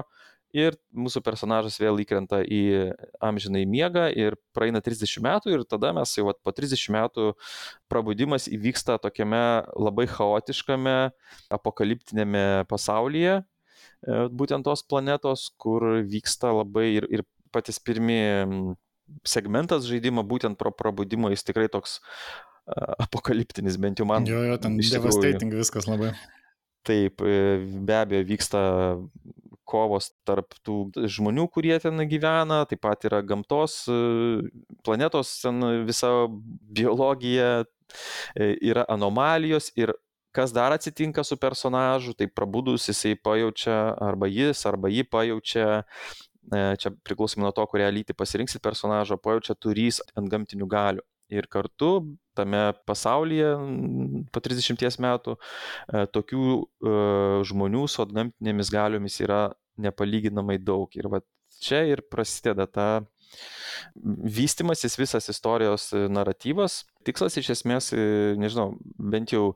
[0.57, 2.93] ir mūsų personažas vėl įkrenta į
[3.25, 7.33] amžinai miegą ir praeina 30 metų ir tada mes jau po 30 metų
[7.93, 10.97] prabudimas įvyksta tokiame labai chaotiškame
[11.53, 18.77] apokaliptinėme pasaulyje, e, būtent tos planetos, kur vyksta labai ir, ir patys pirmi
[19.29, 22.01] segmentas žaidimo, būtent pro prabudimo, jis tikrai toks
[23.03, 24.27] apokaliptinis, bent jau man.
[24.29, 26.13] Jo, jo, ten devastating viskas labai.
[26.87, 28.61] Taip, e, be abejo, vyksta
[29.69, 33.99] kovos tarp tų žmonių, kurie ten gyvena, taip pat yra gamtos, e,
[34.87, 36.11] planetos ten visa
[36.79, 37.65] biologija,
[38.35, 39.95] e, yra anomalijos ir
[40.33, 45.83] kas dar atsitinka su personažu, tai prabudus jisai pajaučia, arba jis, arba ji pajaučia,
[46.51, 51.93] čia priklausomai nuo to, kurią lytį pasirinksit personažą, pajaučia turys ant gamtinių galių ir kartu
[52.37, 53.51] tame pasaulyje
[54.33, 56.95] po 30 metų e, tokių e,
[57.49, 59.43] žmonių su atgamtinėmis galiomis yra
[59.83, 60.93] nepalyginamai daug.
[60.97, 61.23] Ir va
[61.63, 62.89] čia ir prasideda ta
[64.05, 66.83] vystimasis visas istorijos naratyvas.
[67.07, 69.53] Tikslas iš esmės, e, nežinau, bent jau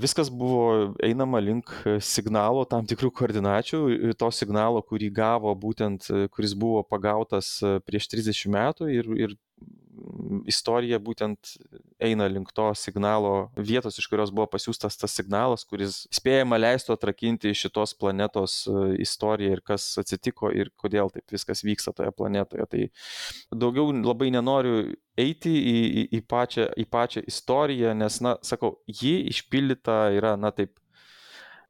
[0.00, 1.68] viskas buvo einama link
[2.00, 3.80] signalo tam tikrų koordinačių,
[4.16, 9.34] to signalo, kurį gavo būtent, kuris buvo pagautas prieš 30 metų ir, ir
[10.50, 11.54] istorija būtent
[12.02, 17.54] eina link to signalo vietos, iš kurios buvo pasiūstas tas signalas, kuris spėjama leistų atrakinti
[17.56, 22.68] šitos planetos e, istoriją ir kas atsitiko ir kodėl taip viskas vyksta toje planetoje.
[22.72, 22.84] Tai
[23.64, 29.18] daugiau labai nenoriu eiti į, į, į, pačią, į pačią istoriją, nes, na, sakau, ji
[29.32, 30.74] išpildyta yra, na taip,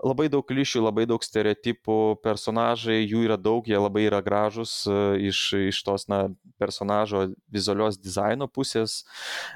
[0.02, 4.98] labai daug klišių, labai daug stereotipų, personažai, jų yra daug, jie labai yra gražus e,
[5.30, 6.24] iš, iš tos, na,
[6.60, 9.02] personažo vizualios dizaino pusės,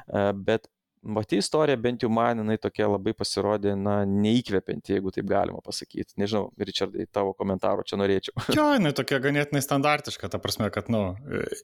[0.07, 0.71] e, bet
[1.15, 6.17] pati istorija bent jau man jinai tokia labai pasirodė, na, neįkvepianti, jeigu taip galima pasakyti.
[6.21, 8.37] Nežinau, Richardai, tavo komentaro čia norėčiau.
[8.57, 11.03] Jo, jinai tokia ganėtinai standartiška, ta prasme, kad, nu,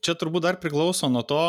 [0.05, 1.41] čia turbūt dar priklauso nuo to,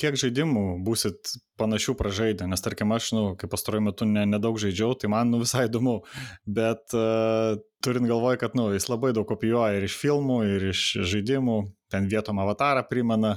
[0.00, 4.94] kiek žaidimų būsit panašių pražaidę, nes tarkim aš, nu, kaip pastaruoju metu ne, nedaug žaidžiau,
[4.98, 6.00] tai man, nu, visai įdomu,
[6.48, 10.86] bet uh, turint galvoj, kad, nu, jis labai daug kopijuoja ir iš filmų, ir iš
[11.12, 11.58] žaidimų,
[11.92, 13.36] ten vietom avatarą primena,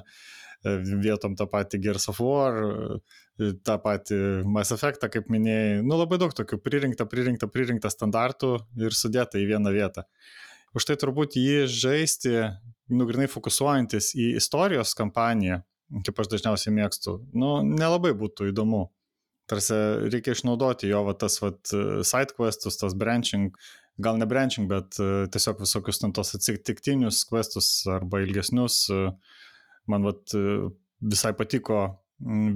[0.63, 5.97] e, vietom tą patį Gears of War, uh, tą patį Mass Effectą, kaip minėjai, nu
[5.97, 10.05] labai daug tokių pririnkta, pririnkta, pririnkta standartų ir sudėta į vieną vietą.
[10.77, 12.33] Už tai turbūt jį žaisti,
[12.93, 15.61] nugrinai fokusuojantis į istorijos kampaniją,
[16.05, 18.87] kaip aš dažniausiai mėgstu, nu nelabai būtų įdomu.
[19.49, 19.75] Tarsi
[20.07, 21.51] reikia išnaudoti jo va, tas va,
[22.07, 23.51] side questus, tas branching,
[24.01, 24.95] gal ne branching, bet
[25.33, 28.85] tiesiog visokius ten tos atsitiktinius questus arba ilgesnius.
[29.89, 30.31] Man vat,
[31.03, 31.81] visai patiko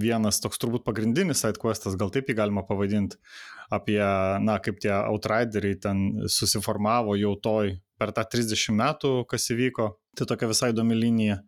[0.01, 3.19] vienas toks turbūt pagrindinis sidequestas, gal taip jį galima pavadinti,
[3.73, 3.99] apie,
[4.43, 9.91] na, kaip tie outrideriai ten susiformavo jau toj per tą 30 metų, kas įvyko.
[10.17, 11.41] Tai tokia visai įdomi linija.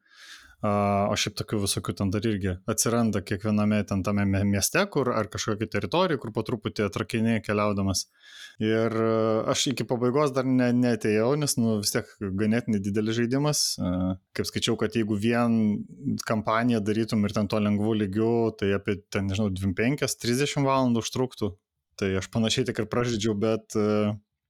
[0.59, 5.69] O šiaip tokių visokių ten dar irgi atsiranda kiekviename ten tame mieste, kur ar kažkokia
[5.71, 8.01] teritorija, kur po truputį atrakinėjai keliaudamas.
[8.59, 8.91] Ir
[9.53, 13.63] aš iki pabaigos dar ne, netėjau, nes nu, vis tiek ganėtinai didelis žaidimas.
[14.35, 15.55] Kaip skaičiau, kad jeigu vien
[16.27, 21.53] kampaniją darytum ir ten to lengvų lygių, tai apie ten, nežinau, 25-30 valandų užtruktų.
[21.99, 23.79] Tai aš panašiai tik ir pražydžiau, bet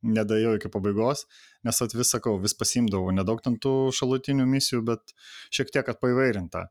[0.06, 1.26] nedėjau iki pabaigos,
[1.68, 5.16] nes at vis sakau, vis pasimdavau, nedaug ten tų šalutinių misijų, bet
[5.56, 6.70] šiek tiek kad paivairinta.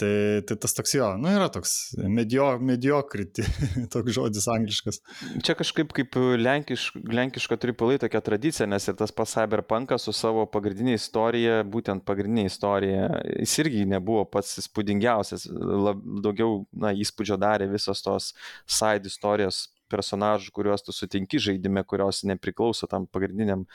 [0.00, 1.72] Tai, tai tas toks jo, nu yra toks
[2.08, 3.44] medio, mediokriti,
[3.92, 5.00] toks žodis angliškas.
[5.44, 10.46] Čia kažkaip kaip lenkiš, lenkiška tripulai tokia tradicija, nes ir tas pats Cyberpunkas su savo
[10.54, 13.10] pagrindinė istorija, būtent pagrindinė istorija,
[13.42, 18.32] jis irgi nebuvo pats įspūdingiausias, lab, daugiau na, įspūdžio darė visos tos
[18.64, 23.66] side istorijos personažų, kuriuos tu sutinki žaidime, kurios nepriklauso tam pagrindiniam,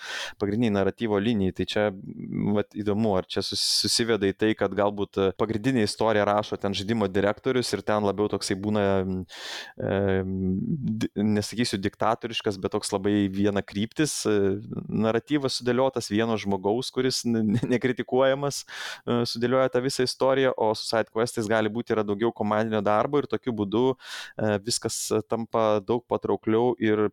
[0.41, 1.55] pagrindiniai naratyvo linijai.
[1.59, 1.85] Tai čia
[2.55, 7.71] vat, įdomu, ar čia susiveda į tai, kad galbūt pagrindinė istorija rašo ten žaidimo direktorius
[7.75, 8.85] ir ten labiau toksai būna,
[9.77, 10.23] e,
[11.15, 14.35] nesakysiu diktatoriškas, bet toks labai viena kryptis, e,
[14.89, 17.23] naratyvas sudėliotas vieno žmogaus, kuris
[17.73, 23.21] nekritikuojamas, e, sudėlioja tą visą istoriją, o su sidequestais gali būti yra daugiau komandinio darbo
[23.21, 27.07] ir tokiu būdu e, viskas tampa daug patraukliau ir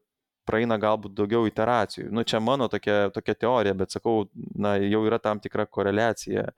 [0.49, 2.09] praeina galbūt daugiau iteracijų.
[2.15, 4.27] Nu, čia mano tokia, tokia teorija, bet sakau,
[4.59, 6.49] na, jau yra tam tikra koreliacija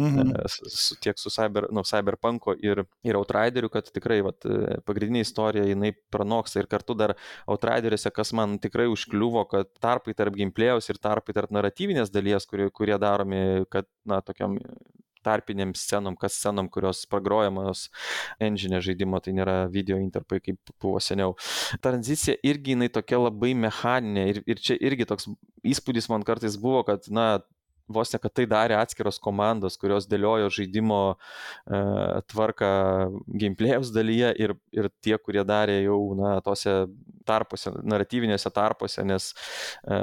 [0.00, 0.32] mhm.
[0.36, 4.46] E, su, tiek su cyber, nu, Cyberpunko ir, ir Outrideriu, kad tikrai vat,
[4.88, 7.16] pagrindinė istorija jinai pranoksta ir kartu dar
[7.52, 12.70] Outrideriuose, kas man tikrai užkliuvo, kad tarpai tarp gameplay'aus ir tarpai tarp naratyvinės dalies, kurie,
[12.74, 14.56] kurie daromi, kad, na, tokiam
[15.26, 17.88] tarpiniam scenom, kas scenom, kurios pagrojamos
[18.42, 21.34] engine žaidimo, tai nėra video interpai, kaip buvo seniau.
[21.84, 25.30] Tranzicija irgi jinai tokia labai mechaninė ir, ir čia irgi toks
[25.66, 27.28] įspūdis man kartais buvo, kad, na,
[27.88, 31.80] vos ne, kad tai darė atskiros komandos, kurios dėliojo žaidimo e,
[32.32, 32.70] tvarką
[33.26, 36.74] gameplay'aus dalyje ir, ir tie, kurie darė jau, na, tose
[37.26, 40.00] tarpuose, naratyvinėse tarpuose, nes e,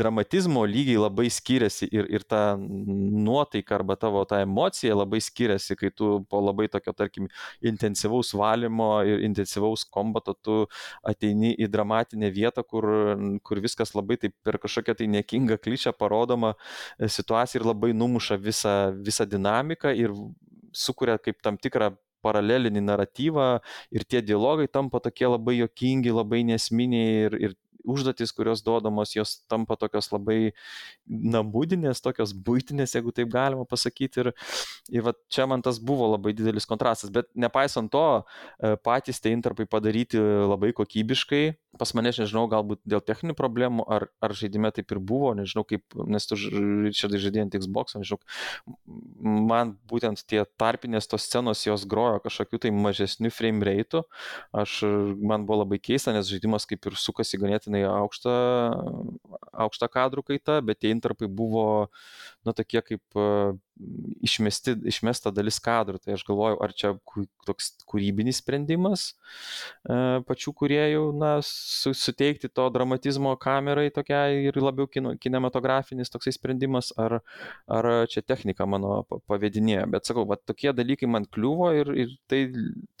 [0.00, 5.92] dramatizmo lygiai labai skiriasi ir, ir ta nuotaika arba tavo ta emocija labai skiriasi, kai
[5.94, 7.28] tu po labai tokio, tarkim,
[7.62, 10.58] intensyvaus valymo ir intensyvaus kombato tu
[11.06, 12.88] ateini į dramatinę vietą, kur,
[13.46, 16.54] kur viskas labai taip per kažkokią tai niekingą klišę parodoma
[17.00, 20.14] situaciją ir labai numuša visą, visą dinamiką ir
[20.72, 21.92] sukuria kaip tam tikrą
[22.22, 23.48] paralelinį naratyvą
[23.94, 29.38] ir tie dialogai tampa tokie labai jokingi, labai nesminiai ir, ir, užduotis, kurios duodamos, jos
[29.50, 30.52] tampa tokios labai
[31.06, 34.24] namudinės, tokios būtinės, jeigu taip galima pasakyti.
[34.24, 34.32] Ir,
[34.92, 37.12] ir va, čia man tas buvo labai didelis kontrastas.
[37.14, 38.06] Bet nepaisant to,
[38.58, 41.44] e, patys tie interpai padaryti labai kokybiškai.
[41.80, 45.64] Pas mane, aš nežinau, galbūt dėl techninių problemų, ar, ar žaidime taip ir buvo, nežinau
[45.64, 48.20] kaip, nes tu čia žaidėjant Xbox, nežinau,
[49.48, 54.02] man būtent tie tarpinės tos scenos jos grojo kažkokiu tai mažesniu frame rate.
[54.52, 54.82] Aš,
[55.16, 58.36] man buvo labai keista, nes žaidimas kaip ir sukasi ganėtinai aukštą,
[59.64, 61.88] aukštą kadrų kaitą, bet tie interpai buvo,
[62.44, 63.22] na, tokie kaip
[64.22, 66.00] išmesti, išmesta dalis kadrų.
[66.02, 66.92] Tai aš galvoju, ar čia
[67.48, 74.88] toks kūrybinis sprendimas e, pačių kuriejų, na, su, suteikti to dramatizmo kamerai tokiai ir labiau
[74.90, 77.20] kino, kinematografinis toksai sprendimas, ar,
[77.66, 79.88] ar čia technika mano pavadinėjo.
[79.96, 82.44] Bet sakau, va, tokie dalykai man kliuvo ir, ir tai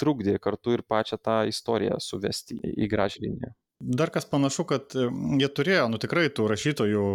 [0.00, 3.56] trukdė kartu ir pačią tą istoriją suvesti į gražią liniją.
[3.84, 7.06] Dar kas panašu, kad jie turėjo, nu tikrai tų rašytojų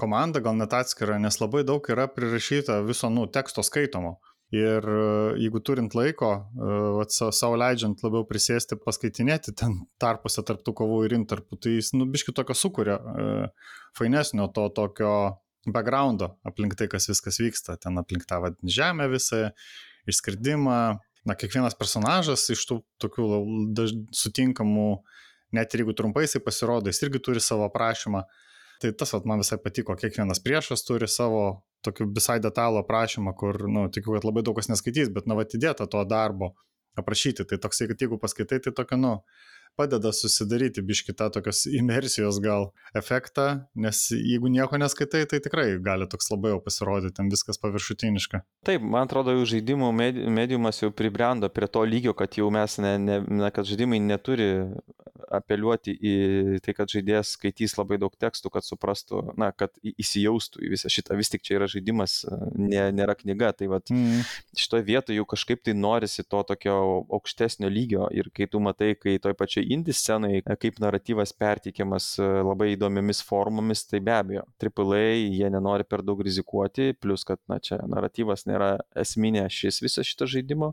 [0.00, 4.16] komandą, gal net atskirą, nes labai daug yra prirašyta viso, nu, teksto skaitomo.
[4.54, 4.98] Ir e,
[5.42, 11.58] jeigu turint laiko, e, savo leidžiant labiau prisėsti, paskaitinėti ten tarpuose tarptų kovų ir intarpų,
[11.62, 13.48] tai jis, nu, biški tokio sukuria e,
[13.98, 15.12] fainesnio to tokio
[15.66, 19.48] backgroundo aplink tai, kas viskas vyksta, ten aplink tą vadinį žemę visą,
[20.10, 20.80] išskridimą.
[21.26, 23.24] Na, kiekvienas personažas iš tų tokių
[23.74, 25.22] daž, sutinkamų uh,
[25.54, 28.24] net ir jeigu trumpai jisai pasirodo, jis irgi turi savo aprašymą.
[28.82, 31.42] Tai tas vat, man visai patiko, kiekvienas priešas turi savo
[31.86, 35.86] tokių visai detalų aprašymą, kur, nu, tikiu, kad labai daug kas neskaitys, bet, nu, atidėta
[35.88, 36.52] to darbo
[37.00, 37.46] aprašyti.
[37.48, 39.12] Tai toksai, kad jeigu paskaitai, tai tokio, nu,
[39.76, 46.30] padeda susidaryti biškitą tokios imersijos gal efektą, nes jeigu nieko neskaitai, tai tikrai gali toks
[46.32, 48.42] labai jau pasirodyti, ten viskas paviršutiniška.
[48.66, 49.92] Taip, man atrodo, jau žaidimų
[50.36, 54.50] mediumas jau pribrendo prie to lygio, kad jau mes, ne, ne, ne, kad žaidimai neturi
[55.32, 56.14] apeliuoti į
[56.64, 61.16] tai, kad žaidėjas skaitys labai daug tekstų, kad suprastų, na, kad įsijaustų į visą šitą.
[61.18, 62.20] Vis tik čia yra žaidimas,
[62.54, 63.52] nė, nėra knyga.
[63.56, 64.22] Tai vat, mm.
[64.58, 66.76] šitoje vietoje jau kažkaip tai norisi to tokio
[67.18, 72.72] aukštesnio lygio ir kai tu matai, kai toj pačioj indie scenai, kaip naratyvas perteikiamas labai
[72.74, 77.80] įdomiamis formomis, tai be abejo, AAA jie nenori per daug rizikuoti, plus kad, na, čia
[77.90, 80.72] naratyvas nėra esminė šis viso šito žaidimo,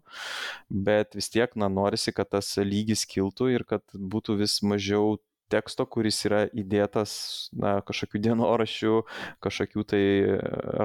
[0.69, 5.17] bet vis tiek, na, norisi, kad tas lygis kiltų ir kad būtų vis mažiau
[5.53, 7.13] teksto, kuris yra įdėtas,
[7.59, 8.93] na, kažkokių dienoraščių,
[9.43, 10.03] kažkokių tai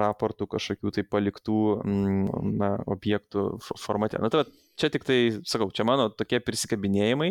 [0.02, 4.20] raportų, kažkokių tai paliktų, mm, na, objektų formate.
[4.22, 4.44] Na, tai
[4.78, 5.18] čia tik tai,
[5.48, 7.30] sakau, čia mano tokie prisikabinėjimai,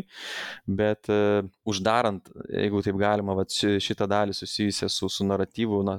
[0.79, 5.97] bet uh, uždarant, jeigu taip galima, va, šitą dalį susijusią su, su naratyvu, na,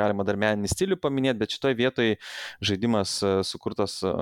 [0.00, 2.16] galima dar meninį stilių paminėti, bet šitoje vietoje
[2.64, 4.14] žaidimas uh, sukurtas uh,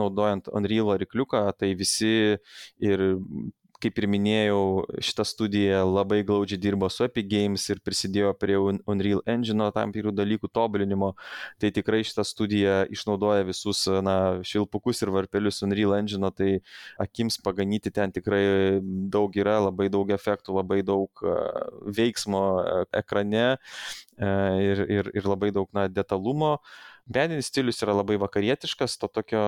[0.00, 2.12] naudojant Unreal arikliuką, tai visi
[2.80, 3.06] ir
[3.80, 4.62] kaip ir minėjau,
[5.02, 10.12] šita studija labai glaudžiai dirbo su Epic Games ir prisidėjo prie Unreal Engine tam tikrų
[10.16, 11.12] dalykų tobulinimo.
[11.60, 14.16] Tai tikrai šita studija išnaudoja visus na,
[14.46, 16.50] šilpukus ir varpelius Unreal Engine, tai
[17.00, 18.44] akims paganyti ten tikrai
[18.82, 21.24] daug yra, labai daug efektų, labai daug
[22.00, 22.44] veiksmo
[23.02, 23.46] ekrane
[24.20, 26.58] ir, ir, ir labai daug na, detalumo.
[27.08, 29.40] Meninis stilius yra labai vakarietiškas, to tokio,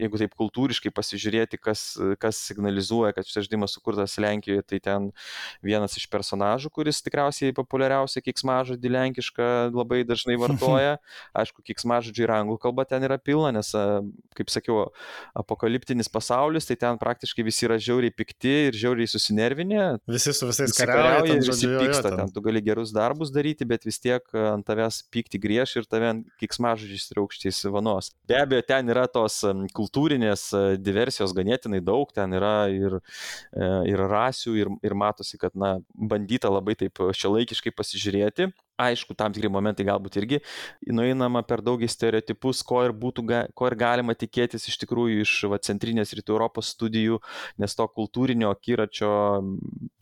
[0.00, 1.82] jeigu taip kultūriškai pasižiūrėti, kas,
[2.22, 5.08] kas signalizuoja, kad šis žaidimas sukurtas Lenkijoje, tai ten
[5.64, 10.96] vienas iš personažų, kuris tikriausiai populiariausia kiksmažodį lenkišką labai dažnai vartoja.
[11.36, 13.70] Aišku, kiksmažodžiai ir anglų kalba ten yra pilna, nes,
[14.36, 14.88] kaip sakiau,
[15.38, 19.86] apokaliptinis pasaulis, tai ten praktiškai visi yra žiauriai pikti ir žiauriai susinervinę.
[20.10, 22.14] Visi su visais kariauja ir visi pyksta.
[22.16, 26.12] Ten tu gali gerus darbus daryti, bet vis tiek ant tavęs pykti grieš ir tave
[26.42, 28.10] kiksmažodžiai keiksmažodžiais ir aukščiais vanos.
[28.26, 29.42] Be abejo, ten yra tos
[29.76, 33.00] kultūrinės e, diversijos ganėtinai daug, ten yra ir,
[33.52, 38.50] e, ir rasių, ir, ir matosi, kad, na, bandyta labai taip šiuolaikiškai pasižiūrėti
[38.80, 40.40] aišku, tam tikri momentai galbūt irgi
[40.92, 43.24] nueinama per daug į stereotipus, ko ir, būtų,
[43.56, 47.20] ko ir galima tikėtis iš tikrųjų iš va, centrinės rytų Europos studijų,
[47.62, 49.12] nes to kultūrinio akiračio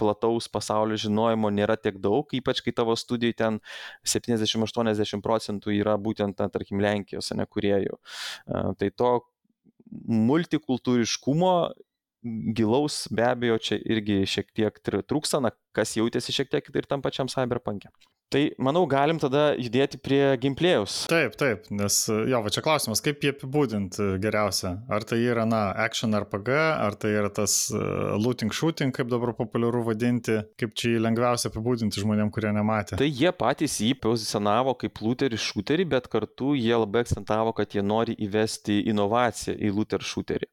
[0.00, 3.60] plataus pasaulio žinojimo nėra tiek daug, ypač kai tavo studijai ten
[4.06, 7.98] 70-80 procentų yra būtent, na, tarkim, Lenkijos, ne kuriejų.
[8.80, 9.12] Tai to
[10.08, 11.54] multikultūriškumo
[12.56, 17.04] gilaus be abejo čia irgi šiek tiek trūksta, na, kas jautėsi šiek tiek ir tam
[17.04, 17.92] pačiam cyberpunk'e.
[18.34, 21.04] Tai manau, galim tada judėti prie gameplėjaus.
[21.06, 24.72] Taip, taip, nes jo, va čia klausimas, kaip jį apibūdinti geriausia.
[24.90, 26.50] Ar tai yra, na, action RPG,
[26.82, 31.52] ar tai yra tas uh, looting shooting, kaip dabar populiaru vadinti, kaip čia jį lengviausia
[31.52, 32.98] apibūdinti žmonėm, kurie nematė.
[32.98, 37.86] Tai jie patys jį pozicionavo kaip looterį shooterį, bet kartu jie labai akcentavo, kad jie
[37.86, 40.50] nori įvesti inovaciją į looter shooterį.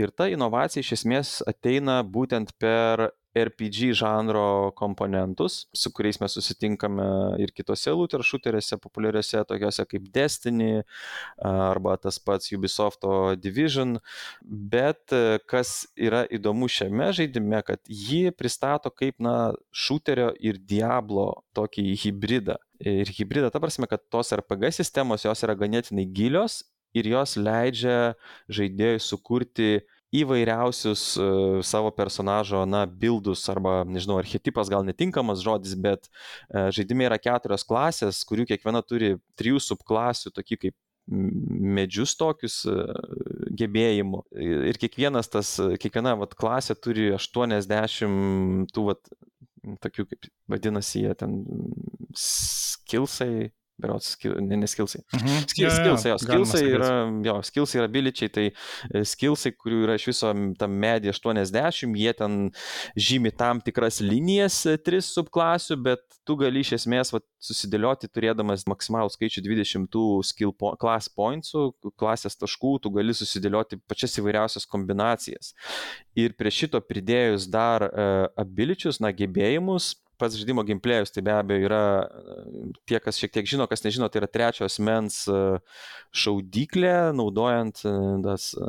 [0.00, 7.06] Ir ta inovacija iš esmės ateina būtent per RPG žanro komponentus, su kuriais mes susitinkame
[7.42, 10.82] ir kitose looter šuteriuose, populiariuose, tokiuose kaip Destiny
[11.44, 13.98] arba tas pats Ubisofto Division.
[14.42, 15.14] Bet
[15.50, 22.58] kas yra įdomu šiame žaidime, kad jį pristato kaip, na, šuterio ir Diablo tokį hybridą.
[22.78, 26.62] Ir hybridą, ta prasme, kad tos RPG sistemos jos yra ganėtinai gilios
[26.96, 28.14] ir jos leidžia
[28.52, 29.70] žaidėjui sukurti
[30.14, 37.08] įvairiausius uh, savo personažo, na, bildus arba, nežinau, archetipas gal netinkamas žodis, bet uh, žaidime
[37.08, 40.76] yra keturios klasės, kurių kiekviena turi trijų subklasių, tokie kaip
[41.08, 42.92] medžius tokius uh,
[43.56, 44.24] gebėjimų.
[44.72, 49.12] Ir kiekvienas tas, kiekviena vat, klasė turi 80 tų, vat,
[49.84, 51.40] tokių kaip vadinasi, jie ten
[52.16, 55.02] skilsai, berots, ne, ne skilsai.
[55.14, 55.46] Mhm.
[55.52, 56.90] Skil, skilsai, jo, skilsai yra,
[57.24, 62.14] jo, skilsai yra biličiai, tai e, skilsai, kurių yra iš viso tam medį 80, jie
[62.18, 62.38] ten
[63.08, 68.66] žymi tam tikras linijas, 3 e, subklasių, bet tu gali iš esmės va, susidėlioti turėdamas
[68.68, 74.66] maksimalų skaičių 20 tų skill po, class pointsų, klasės taškų, tu gali susidėlioti pačias įvairiausias
[74.68, 75.54] kombinacijas.
[76.18, 81.68] Ir prie šito pridėjus dar uh, abiličius, na, gebėjimus, pats žaidimo gameplayus tai be abejo
[81.68, 81.82] yra,
[82.88, 85.38] tie, kas šiek tiek žino, kas nežino, tai yra trečios mens e,
[86.16, 87.92] šaudyklė, naudojant e,
[88.24, 88.68] tas e,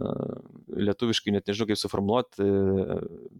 [0.89, 2.49] lietuviškai net nežinau kaip suformuoluoti,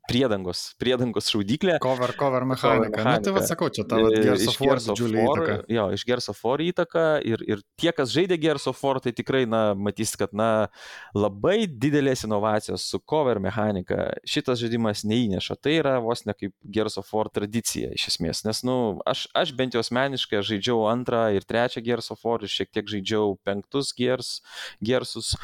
[0.10, 1.78] priedangos, priedangos šaudyklė.
[1.84, 3.04] Cover, cover mechanika.
[3.06, 5.58] Na tai vad sakau, čia tavo Gears of War didžiulį įtaką.
[5.72, 9.14] Jo, iš Gears of War įtaką ir, ir tie, kas žaidė Gears of War, tai
[9.16, 10.70] tikrai, na, matys, kad, na,
[11.18, 15.60] labai didelės inovacijos su cover mechanika šitas žaidimas neįneša.
[15.60, 18.44] Tai yra vos ne kaip Gears of War tradicija iš esmės.
[18.48, 18.78] Nes, na, nu,
[19.10, 22.88] aš, aš bent jau asmeniškai žaidžiau antrą ir trečią Gears of War ir šiek tiek
[22.90, 24.40] žaidžiau penktus Gears,
[24.80, 25.36] Gearsus.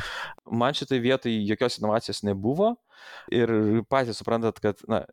[0.48, 2.76] Man šitai vietai jokios inovacijos nebuvo
[3.34, 3.52] ir
[3.92, 5.04] patys suprantat, kad, na,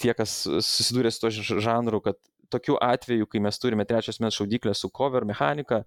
[0.00, 1.30] tie, kas susidūrė su to
[1.62, 2.18] žanru, kad
[2.50, 5.84] tokiu atveju, kai mes turime trečios mes šaudyklę su cover mechanika,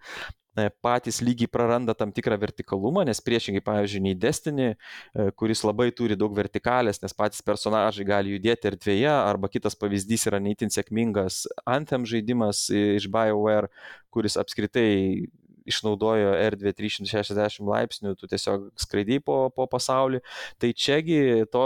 [0.81, 6.18] patys lygiai praranda tam tikrą vertikalumą, nes priešingai, pavyzdžiui, nei Destiny, e, kuris labai turi
[6.19, 12.06] daug vertikalės, nes patys personažai gali judėti erdvėje, arba kitas pavyzdys yra neįtin sėkmingas Anthem
[12.06, 13.72] žaidimas iš BioWare,
[14.14, 15.26] kuris apskritai
[15.69, 20.23] išnaudojo erdvę 360 laipsnių, tu tiesiog skraidai po, po pasaulį.
[20.61, 21.65] Tai čiagi to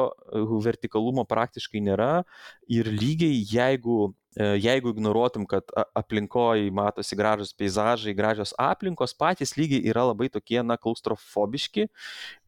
[0.64, 2.12] vertikalumo praktiškai nėra
[2.72, 9.90] ir lygiai jeigu E, jeigu ignoruotum, kad aplinkoje matosi gražus peizažai, gražios aplinkos, patys lygiai
[9.90, 11.88] yra labai tokie, na, klaustrofobiški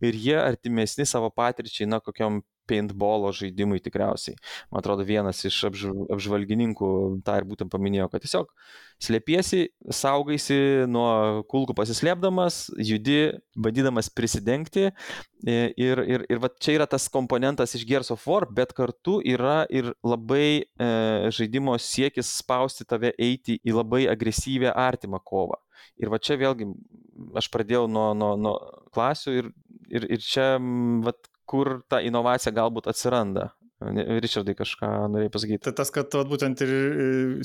[0.06, 4.38] ir jie artimesni savo patirčiai, na, kokiam paintballo žaidimui tikriausiai.
[4.70, 6.92] Man atrodo, vienas iš apžvalgininkų
[7.26, 8.52] tą ir būtent paminėjo, kad tiesiog
[9.00, 10.60] slėpiesi, saugaisi
[10.92, 14.90] nuo kulkų pasislėpdamas, judi, bandydamas prisidengti.
[15.48, 19.64] Ir, ir, ir va čia yra tas komponentas iš Gears of War, bet kartu yra
[19.72, 20.90] ir labai e,
[21.32, 25.62] žaidimo siekis spausti tave eiti į labai agresyvę artimą kovą.
[26.00, 26.68] Ir va čia vėlgi
[27.40, 28.56] aš pradėjau nuo, nuo, nuo
[28.96, 29.50] klasių ir,
[29.92, 30.52] ir, ir čia
[31.06, 33.50] vat, kur ta inovacija galbūt atsiranda.
[33.80, 35.64] Richardai kažką norėjai pasakyti.
[35.70, 36.72] Tai tas, kad vat, būtent ir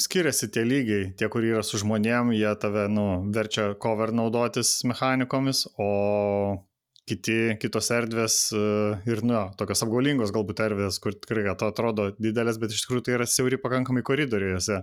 [0.02, 5.62] skiriasi tie lygiai, tie, kur yra su žmonėm, jie tave, nu, verčia cover naudotis mechanikomis,
[5.78, 6.58] o
[7.06, 8.64] kiti, kitos erdvės e,
[9.12, 13.16] ir, nu, tokios apgaulingos galbūt erdvės, kur tikrai to atrodo didelės, bet iš tikrųjų tai
[13.20, 14.82] yra siauri pakankamai koridoriuose.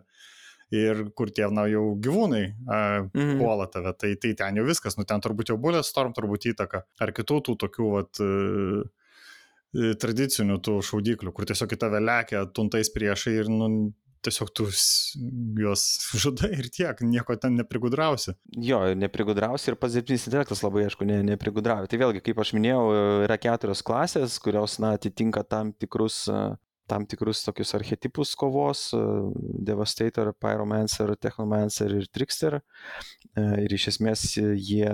[0.71, 2.77] Ir kur tie, na, jau gyvūnai a,
[3.09, 3.35] mhm.
[3.41, 6.85] puola tave, tai, tai ten jau viskas, nu, ten turbūt jau bulės storm, turbūt įtaka.
[7.03, 8.85] Ar kitų tų tokių, vat, uh,
[9.73, 13.69] tradicinių tų šaudyklių, kur tiesiog į tave lekia tuntais priešai ir nu,
[14.25, 14.67] tiesiog tu
[15.59, 15.85] juos
[16.23, 18.35] žudai ir tiek, nieko ten neprigudrausi.
[18.57, 21.89] Jo, neprigudrausi ir pats dirbtinis intelektas labai, aišku, ne, neprigudrauja.
[21.91, 22.83] Tai vėlgi, kaip aš minėjau,
[23.27, 26.25] yra keturios klasės, kurios, na, atitinka tam tikrus
[26.91, 28.89] tam tikrus tokius archetipus kovos-
[29.69, 32.59] Devastator, Pyromancer, Technomancer ir Trickster.
[33.37, 34.91] Ir iš esmės jie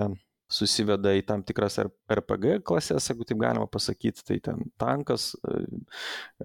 [0.52, 5.60] susiveda į tam tikras RPG klases, jeigu taip galima pasakyti, tai ten tankas, e,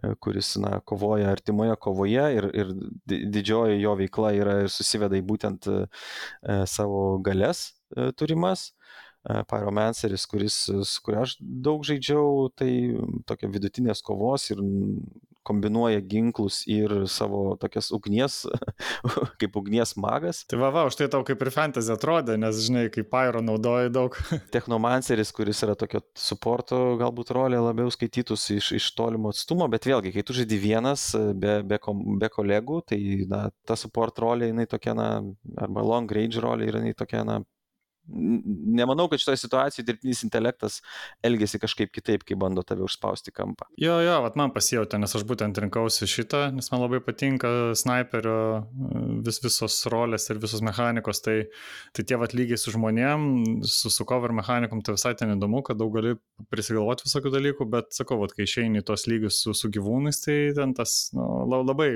[0.02, 2.74] e, kuris na, kovoja artimoje kovoje ir, ir
[3.08, 5.80] didžioji jo veikla yra susiveda į būtent e,
[6.70, 7.72] savo galės
[8.20, 8.72] turimas.
[9.24, 12.68] Pyromanceris, kuris, su kuriuo aš daug žaidžiau, tai
[13.24, 14.60] tokia vidutinės kovos ir
[15.48, 18.44] kombinuoja ginklus ir savo tokias ugnies,
[19.42, 20.44] kaip ugnies magas.
[20.50, 23.92] Tai va, va, už tai tau kaip ir fantasy atrodė, nes žinai, kaip Pyro naudoja
[23.94, 24.18] daug.
[24.56, 30.14] Technomanceris, kuris yra tokio suporto galbūt rolė labiau skaitytus iš, iš tolimo atstumo, bet vėlgi,
[30.16, 31.80] kai tu žaidži vienas be, be,
[32.22, 33.00] be kolegų, tai
[33.30, 35.10] na, ta support rolė, jinai tokia, na,
[35.60, 37.42] arba long range rolė jinai tokia, na,
[38.08, 40.80] nemanau, kad šitoje situacijoje dirbtinis intelektas
[41.24, 43.68] elgesi kažkaip kitaip, kai bando tave užspausti kampą.
[43.80, 48.38] Jo, jo, vat man pasijauti, nes aš būtent rinkausi šitą, nes man labai patinka sniperio
[49.26, 51.38] vis, visos rolės ir visos mechanikos, tai,
[51.96, 53.28] tai tie vat lygiai su žmonėm,
[53.68, 56.18] su, su cover mechanikom, tai visai ten įdomu, kad daug gali
[56.52, 60.76] prisigalvoti visokių dalykų, bet sakau, vat, kai išeini tos lygius su, su gyvūnais, tai ten
[60.78, 61.96] tas nu, labai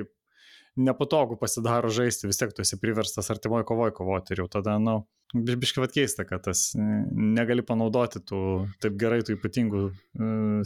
[0.77, 4.99] nepatogu pasidaro žaisti, vis tiek tu esi priverstas artimoje kovoje kovoti ir jau tada, na,
[5.01, 8.41] nu, biškai vad keista, kad tas negali panaudoti tų
[8.83, 9.91] taip gerai, tų ypatingų e,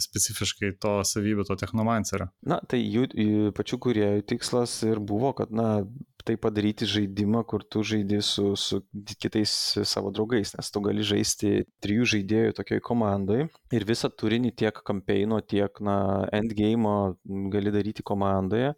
[0.04, 2.28] specifiškai to savybių, to technomancerio.
[2.46, 5.82] Na, tai jų, jų pačių kuriejų tikslas ir buvo, kad, na,
[6.22, 8.82] tai padaryti žaidimą, kur tu žaidži su, su
[9.18, 9.52] kitais
[9.88, 15.40] savo draugais, nes tu gali žaisti trijų žaidėjų tokioj komandai ir visą turinį tiek kampeino,
[15.42, 15.96] tiek, na,
[16.30, 17.16] endgame
[17.50, 18.76] gali daryti komandoje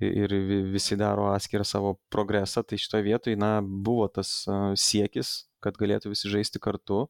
[0.00, 0.34] ir
[0.72, 4.44] visi daro atskirą savo progresą, tai šitoje vietoje, na, buvo tas
[4.78, 7.06] siekis, kad galėtų visi žaisti kartu.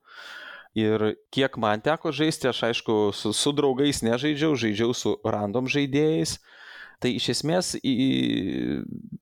[0.78, 6.39] Ir kiek man teko žaisti, aš aišku, su, su draugais nežaidžiau, žaidžiau su random žaidėjais.
[6.98, 7.94] Tai iš esmės į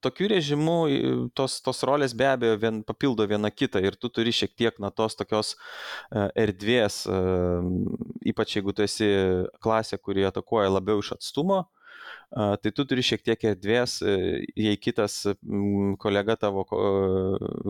[0.00, 0.76] tokiu režimu
[1.36, 4.88] tos, tos rolės be abejo vien, papildo viena kitą ir tu turi šiek tiek na
[4.88, 5.52] tos tokios
[6.32, 7.02] erdvės,
[8.24, 9.10] ypač jeigu tu esi
[9.60, 11.66] klasė, kuri atakuoja labiau iš atstumo,
[12.34, 15.22] tai tu turi šiek tiek erdvės, e, jei kitas
[16.02, 16.66] kolega tavo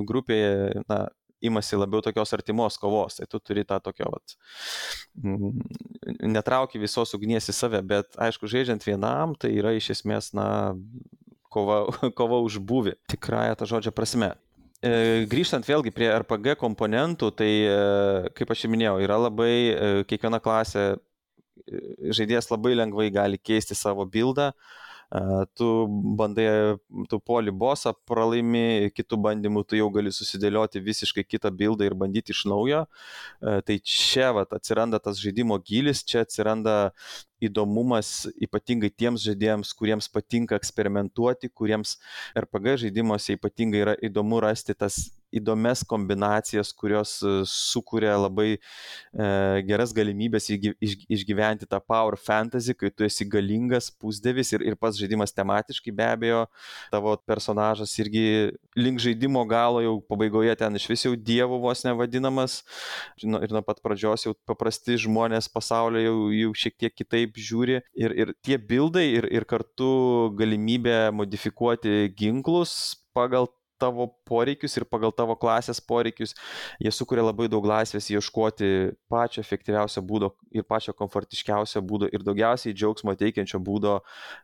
[0.08, 1.06] grupėje, na,
[1.44, 4.36] imasi labiau tokios artimos kovos, tai tu turi tą tokio, vat,
[6.24, 10.48] netrauki visos ugnies į save, bet aišku, žaidžiant vienam, tai yra iš esmės, na,
[11.52, 11.84] kova,
[12.18, 14.32] kova už būvį, tikrąją tą žodžią prasme.
[14.84, 17.76] E, grįžtant vėlgi prie RPG komponentų, tai e,
[18.36, 19.52] kaip aš jau minėjau, yra labai
[20.08, 20.94] kiekviena klasė
[22.18, 24.52] žaidėjas labai lengvai gali keisti savo bildą,
[25.54, 25.86] tu
[26.18, 26.76] bandai,
[27.08, 32.34] tu poli bosą, pralaimi, kitų bandymų tu jau gali susidėlioti visiškai kitą bildą ir bandyti
[32.34, 32.84] iš naujo.
[33.40, 36.90] Tai čia vat, atsiranda tas žaidimo gilis, čia atsiranda
[37.38, 41.98] įdomumas ypatingai tiems žaidėjams, kuriems patinka eksperimentuoti, kuriems
[42.34, 45.04] RPG žaidimuose ypatingai yra įdomu rasti tas
[45.38, 48.60] įdomias kombinacijas, kurios e, sukuria labai e,
[49.68, 55.34] geras galimybės išgyventi tą power fantasy, kai tu esi galingas pusdevis ir, ir pats žaidimas
[55.36, 56.44] tematiškai be abejo,
[56.92, 58.26] tavo personažas irgi
[58.76, 62.60] link žaidimo galo jau pabaigoje ten iš vis jau dievų vos nevadinamas.
[63.22, 67.80] Ir nuo pat pradžios jau paprasti žmonės pasaulio jau, jau šiek tiek kitaip žiūri.
[67.96, 75.14] Ir, ir tie bildai ir, ir kartu galimybė modifikuoti ginklus pagal tavo poreikius ir pagal
[75.14, 76.34] tavo klasės poreikius,
[76.82, 78.70] jie sukuria labai daug laisvės ieškoti
[79.12, 83.98] pačio efektyviausio būdo ir pačio komfortiškiausio būdo ir daugiausiai džiaugsmo teikiančio būdo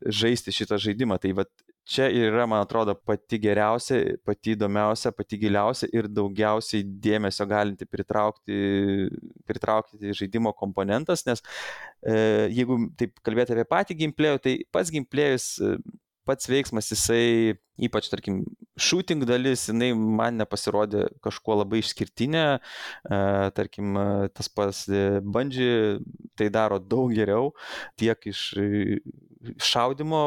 [0.06, 1.18] žaisti šitą žaidimą.
[1.22, 1.46] Tai va
[1.84, 8.60] čia yra, man atrodo, pati geriausia, pati įdomiausia, pati giliausia ir daugiausiai dėmesio galinti pritraukti,
[9.48, 11.42] pritraukti žaidimo komponentas, nes
[12.06, 12.14] e,
[12.54, 15.50] jeigu taip kalbėti apie patį gameplayų, tai pats gameplayus
[16.28, 18.42] pats veiksmas, jisai, ypač, tarkim,
[18.78, 23.19] shooting dalis, jinai man nepasirodė kažkuo labai išskirtinė, e,
[23.57, 23.99] tarkim,
[24.36, 24.85] tas pas
[25.23, 25.99] bandži
[26.39, 27.53] tai daro daug geriau,
[28.01, 28.49] tiek iš
[29.62, 30.23] šaudimo,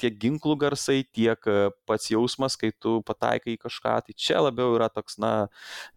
[0.00, 4.76] tiek ginklų garsai, tiek e, pats jausmas, kai tu pataikai į kažką, tai čia labiau
[4.76, 5.32] yra toks, na,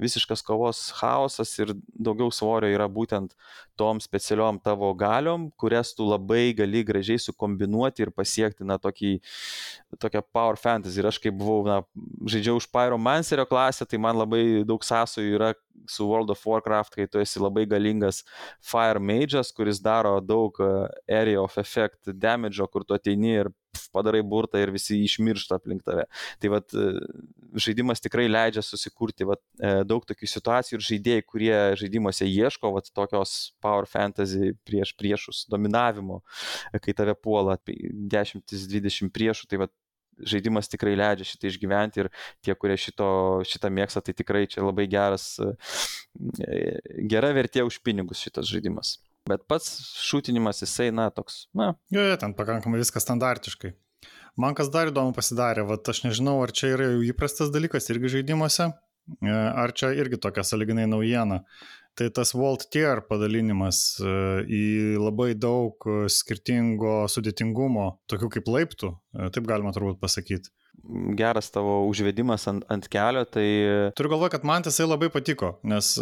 [0.02, 3.36] visiškas kovos chaosas ir daugiau svorio yra būtent
[3.78, 9.18] tom specialiom tavo galiom, kurias tu labai gali gražiai sukombinuoti ir pasiekti, na, tokį,
[10.02, 11.02] tokią power fantasy.
[11.02, 11.82] Ir aš kaip buvau, na,
[12.26, 15.54] žaidžiau už Pyromancerio klasę, tai man labai daug sąsojų yra
[15.88, 18.24] su World of Warcraft, kai tu esi labai galingas
[18.64, 20.72] Fire Mage'as, kuris daro daug e,
[21.12, 23.52] Area of Effect damage, kur tu ateini ir
[23.94, 26.06] padarai burtą ir visi išmiršta aplink tave.
[26.42, 26.88] Tai vad e,
[27.66, 32.92] žaidimas tikrai leidžia susikurti vat, e, daug tokių situacijų ir žaidėjai, kurie žaidimuose ieško vat,
[32.96, 36.22] tokios power fantasy prieš priešus, dominavimo,
[36.82, 39.74] kai tave puola 10-20 priešų, tai vat,
[40.20, 42.12] žaidimas tikrai leidžia šitą išgyventi ir
[42.46, 43.08] tie, kurie šito,
[43.48, 46.80] šitą mėgsta, tai tikrai čia labai geras, e,
[47.12, 48.98] gera vertė už pinigus šitas žaidimas.
[49.26, 49.72] Bet pats
[50.06, 51.74] šūtinimas jisai, na, toks, na.
[51.94, 53.72] Jo, jo, ten pakankamai viskas standartiškai.
[54.38, 58.12] Man kas dar įdomu pasidarė, va, aš nežinau, ar čia yra jau įprastas dalykas irgi
[58.18, 61.42] žaidimuose, e, ar čia irgi tokia saliginai naujiena.
[61.96, 64.12] Tai tas Vault Tier padalinimas e,
[64.46, 64.66] į
[65.00, 70.54] labai daug skirtingo sudėtingumo, tokių kaip laiptų, e, taip galima turbūt pasakyti
[71.18, 73.46] geras tavo užvedimas ant, ant kelio, tai...
[73.98, 75.96] Turiu galvoje, kad man tasai labai patiko, nes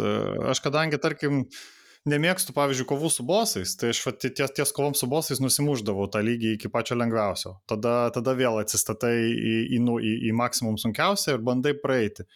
[0.50, 1.46] aš kadangi, tarkim,
[2.08, 6.54] nemėgstu, pavyzdžiui, kovų su bosais, tai aš ties, ties kovom su bosais nusimuždavau tą lygį
[6.56, 7.56] iki pačio lengviausio.
[7.70, 12.28] Tada, tada vėl atsistatai į, į, nu, į, į maksimum sunkiausią ir bandai praeiti.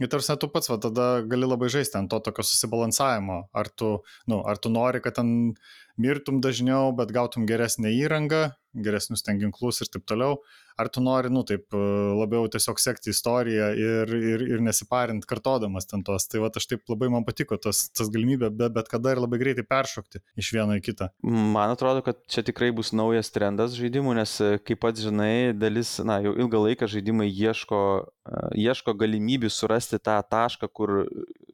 [0.00, 3.42] Ir tarsi tu pats, va, tada gali labai žaisti ant to tokio susibalansavimo.
[3.52, 3.98] Ar tu,
[4.32, 5.52] nu, ar tu nori, kad ten
[6.00, 10.38] mirtum dažniau, bet gautum geresnę įrangą, geresnius ten ginklus ir taip toliau,
[10.80, 16.04] ar tu nori, nu, taip labiau tiesiog sekti istoriją ir, ir, ir nesiparint kartodamas ten
[16.06, 16.26] tos.
[16.30, 19.40] Tai va, aš taip labai man patiko tas, tas galimybė, bet, bet kada ir labai
[19.42, 21.10] greitai peršokti iš vieno į kitą.
[21.22, 24.36] Man atrodo, kad čia tikrai bus naujas trendas žaidimų, nes
[24.66, 27.82] kaip pats žinai, dalis, na, jau ilgą laiką žaidimai ieško,
[28.58, 30.96] ieško galimybių surasti tą tašką, kur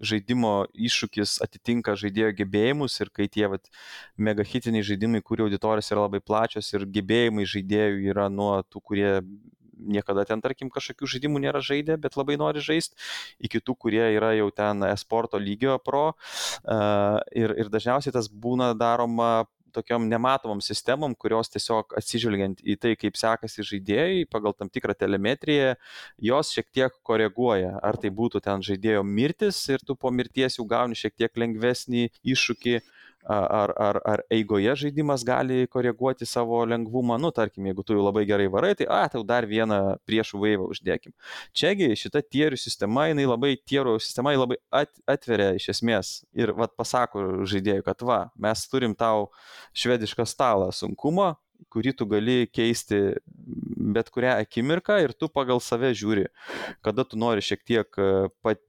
[0.00, 3.70] žaidimo iššūkis atitinka žaidėjo gebėjimus ir kai tie vat,
[4.16, 9.12] megahitiniai žaidimai, kurių auditorijos yra labai plačios ir gebėjimai žaidėjų yra nuo tų, kurie
[9.76, 12.96] niekada ten, tarkim, kažkokių žaidimų nėra žaidę, bet labai nori žaisti,
[13.44, 16.14] iki tų, kurie yra jau ten esporto lygio pro.
[17.36, 19.44] Ir, ir dažniausiai tas būna daroma
[19.76, 25.74] tokiom nematomom sistemom, kurios tiesiog atsižvelgiant į tai, kaip sekasi žaidėjai pagal tam tikrą telemetriją,
[26.30, 27.76] jos šiek tiek koreguoja.
[27.84, 32.08] Ar tai būtų ten žaidėjo mirtis ir tu po mirties jau gauni šiek tiek lengvesnį
[32.24, 32.78] iššūkį,
[33.26, 38.24] ar, ar, ar eigoje žaidimas gali koreguoti savo lengvumą, nu, tarkim, jeigu tu jau labai
[38.28, 41.14] gerai varai, tai, a, tau dar vieną priešų vaivą uždėkim.
[41.56, 46.54] Čiagi šita tierių sistema, jinai labai, tierių sistema jinai labai at, atveria iš esmės ir,
[46.56, 49.30] vad, pasako žaidėjui, kad, va, mes turim tau
[49.76, 51.34] švedišką stalą sunkumo,
[51.72, 53.00] kurį tu gali keisti
[53.96, 56.26] bet kurią akimirką ir tu pagal save žiūri,
[56.84, 58.08] kada tu nori šiek tiek e,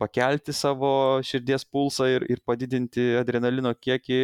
[0.02, 0.92] pakelti savo
[1.26, 4.22] širdies pulsą ir, ir padidinti adrenalino kiekį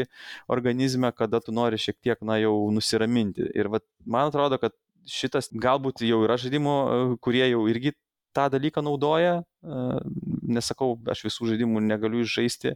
[0.53, 3.49] organizme, kada tu nori šiek tiek, na, jau nusiraminti.
[3.57, 4.75] Ir vat, man atrodo, kad
[5.09, 7.95] šitas galbūt jau yra žaidimų, e, kurie jau irgi
[8.33, 9.41] tą dalyką naudoja.
[10.43, 12.73] Nesakau, aš visų žaidimų negaliu žaisti,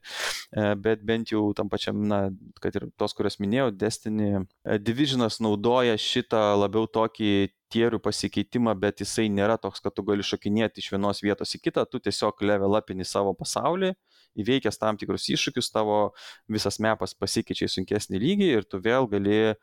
[0.84, 2.20] bet bent jau tam pačiam, na,
[2.64, 4.46] kad ir tos, kurias minėjau, Destiny
[4.84, 7.32] Divisionas naudoja šitą labiau tokį
[7.74, 11.84] tierių pasikeitimą, bet jisai nėra toks, kad tu gali šokinėti iš vienos vietos į kitą,
[11.90, 13.92] tu tiesiog level upini savo pasaulį,
[14.40, 16.00] įveikęs tam tikrus iššūkius, tavo
[16.48, 19.60] visas mepas pasikeičia į sunkesnį lygį ir tu vėl gali uh,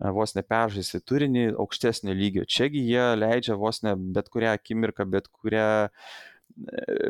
[0.00, 2.44] vos ne peržaisti turinį aukštesnio lygio.
[2.48, 5.90] Čiagi jie leidžia vos ne bet kurią akimirką, bet kurią e,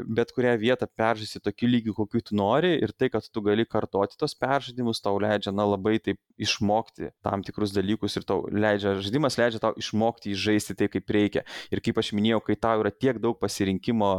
[0.06, 4.18] bet kurią vietą peržaisti tokiu lygiu, kokiu tu nori ir tai, kad tu gali kartoti
[4.18, 9.38] tos peržaidimus, tau leidžia, na, labai taip išmokti tam tikrus dalykus ir tau leidžia, žaidimas
[9.40, 11.46] leidžia tau išmokti įžaisti tai, kaip reikia.
[11.74, 14.12] Ir kaip aš minėjau, kai tau yra tiek daug pasirinkimo,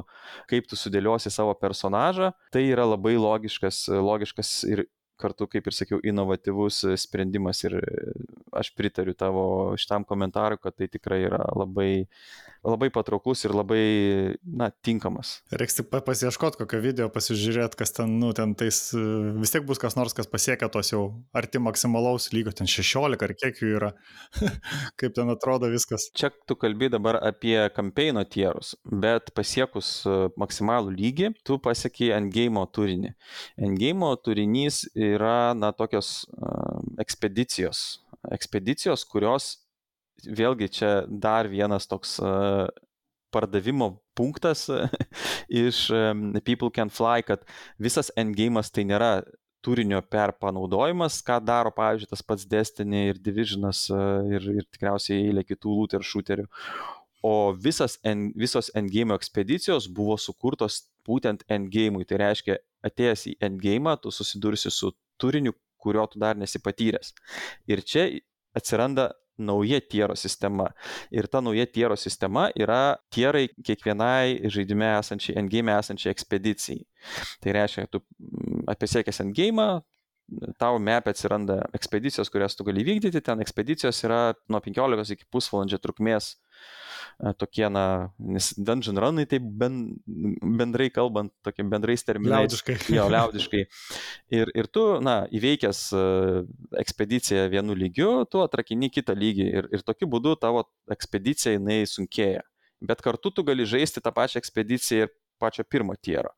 [0.51, 4.87] kaip tu sudėliosi savo personažą, tai yra labai logiškas, logiškas ir
[5.23, 7.77] kartu, kaip ir sakiau, inovatyvus sprendimas ir
[8.55, 9.45] aš pritariu tavo
[9.79, 12.05] šitam komentarui, kad tai tikrai yra labai,
[12.63, 13.83] labai patrauklus ir labai,
[14.43, 15.35] na, tinkamas.
[15.51, 18.79] Reiks tik pasieškoti kokio video, pasižiūrėti, kas ten, nu, ten tais,
[19.39, 21.03] vis tiek bus kas nors, kas pasiekia tos jau
[21.35, 23.91] arti maksimalaus lygio, ten 16 ar kiek jų yra,
[24.99, 26.07] kaip ten atrodo viskas.
[26.15, 29.95] Čia tu kalbi dabar apie kampeino tierus, bet pasiekus
[30.39, 33.13] maksimalų lygį, tu pasieki endgame turinį.
[33.59, 37.83] Endgame turinys yra, na, tokios uh, ekspedicijos,
[38.31, 39.62] ekspedicijos, kurios
[40.27, 42.67] vėlgi čia dar vienas toks uh,
[43.33, 44.67] pardavimo punktas
[45.63, 47.45] iš um, People Can Fly, kad
[47.81, 49.13] visas endgame'as tai nėra
[49.63, 53.85] turinio perpanaudojimas, ką daro, pavyzdžiui, tas pats Destiny ir Divisionas
[54.27, 56.49] ir, ir tikriausiai eilė kitų looter shooterių.
[57.23, 62.03] O visas, en, visos endgame ekspedicijos buvo sukurtos būtent endgame'ui.
[62.09, 64.91] Tai reiškia, atėjęs į endgame'ą, tu susidursi su
[65.21, 67.13] turiniu, kurio tu dar nesi patyręs.
[67.71, 68.09] Ir čia
[68.59, 70.69] atsiranda nauja tiero sistema.
[71.11, 76.83] Ir ta nauja tiero sistema yra tierai kiekvienai žaidime esančiai, endgame esančiai ekspedicijai.
[77.43, 79.67] Tai reiškia, tu mm, apisiekęs endgame,
[80.59, 85.81] tau mep atsiranda ekspedicijos, kurias tu gali vykdyti, ten ekspedicijos yra nuo 15 iki pusvalandžio
[85.83, 86.33] trukmės
[87.39, 89.95] tokie, na, nes dungeon runai, tai ben,
[90.59, 92.47] bendrai kalbant, tokie bendrais terminais.
[92.47, 92.77] Liaudiškai.
[92.95, 93.63] Jo, liaudiškai.
[94.33, 95.83] Ir, ir tu, na, įveikęs
[96.83, 102.43] ekspediciją vienu lygiu, tu atrakini kitą lygį ir, ir tokiu būdu tavo ekspedicija jinai sunkėja.
[102.83, 105.13] Bet kartu tu gali žaisti tą pačią ekspediciją ir
[105.43, 106.31] pačio pirmo tiero.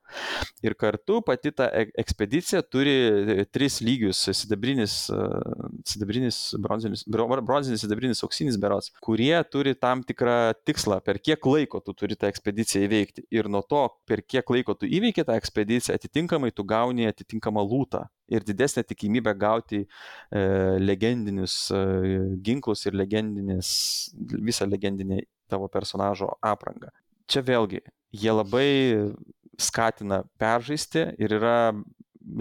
[0.65, 1.69] Ir kartu pati ta
[2.01, 5.21] ekspedicija turi e, tris lygius- sidabrinis, e,
[5.93, 11.93] sidabrinis bronzinis, bronzinis, sidabrinis, auksinis berots, kurie turi tam tikrą tikslą, per kiek laiko tu
[11.93, 13.27] turi tą ekspediciją įveikti.
[13.35, 18.05] Ir nuo to, per kiek laiko tu įveiki tą ekspediciją, atitinkamai tu gauni atitinkamą lūtą
[18.31, 19.87] ir didesnė tikimybė gauti e,
[20.81, 21.81] legendinius e,
[22.45, 23.69] ginklus ir legendinės,
[24.49, 25.21] visą legendinę
[25.51, 26.89] tavo personažo aprangą.
[27.31, 27.81] Čia vėlgi
[28.15, 28.69] jie labai
[29.59, 31.73] skatina peržaisti ir yra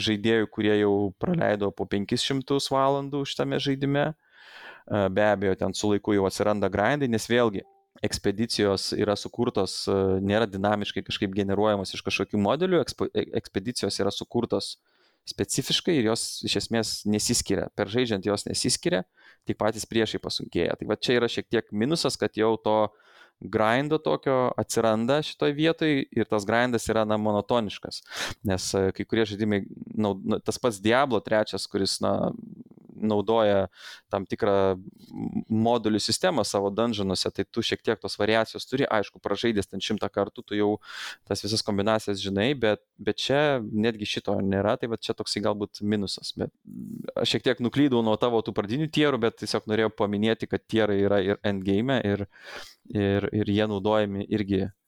[0.00, 4.12] žaidėjų, kurie jau praleido po 500 valandų šitame žaidime.
[4.84, 7.62] Be abejo, ten su laiku jau atsiranda grindai, nes vėlgi
[8.04, 9.84] ekspedicijos yra sukurtos,
[10.20, 12.82] nėra dinamiškai kažkaip generuojamos iš kažkokių modelių,
[13.38, 14.74] ekspedicijos yra sukurtos
[15.24, 17.70] specifiškai ir jos iš esmės nesiskiria.
[17.76, 19.04] Per žaidžiant jos nesiskiria,
[19.48, 20.76] tik patys priešai pasunkėja.
[20.76, 22.76] Tai va čia yra šiek tiek minusas, kad jau to
[23.40, 28.02] grindo tokio atsiranda šitoj vietoj ir tas grindas yra na monotoniškas.
[28.46, 32.32] Nes kai kurie žaidimai, na, tas pats Diablo trečias, kuris na,
[33.06, 33.68] naudoja
[34.12, 34.76] tam tikrą
[35.48, 40.10] modulių sistemą savo dungeonuose, tai tu šiek tiek tos variacijos turi, aišku, pražaidęs ten šimtą
[40.12, 40.70] kartų, tu jau
[41.28, 45.82] tas visas kombinacijas žinai, bet, bet čia netgi šito nėra, tai va čia toksai galbūt
[45.82, 46.34] minusas.
[46.38, 46.52] Bet
[47.14, 51.00] aš šiek tiek nuklydau nuo tavo tų pradinių tierų, bet tiesiog norėjau paminėti, kad tierai
[51.02, 52.26] yra ir endgame ir,
[52.92, 54.83] ir, ir jie naudojami irgi E,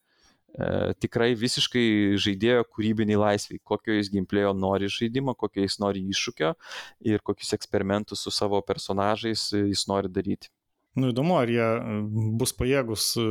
[1.02, 6.52] tikrai visiškai žaidėjo kūrybiniai laisviai, kokio jis gimplėjo nori žaidimo, kokio jis nori iššūkio
[7.12, 10.52] ir kokius eksperimentus su savo personažais jis nori daryti.
[10.96, 11.66] Nu įdomu, ar jie
[12.40, 13.26] bus pajėgus e,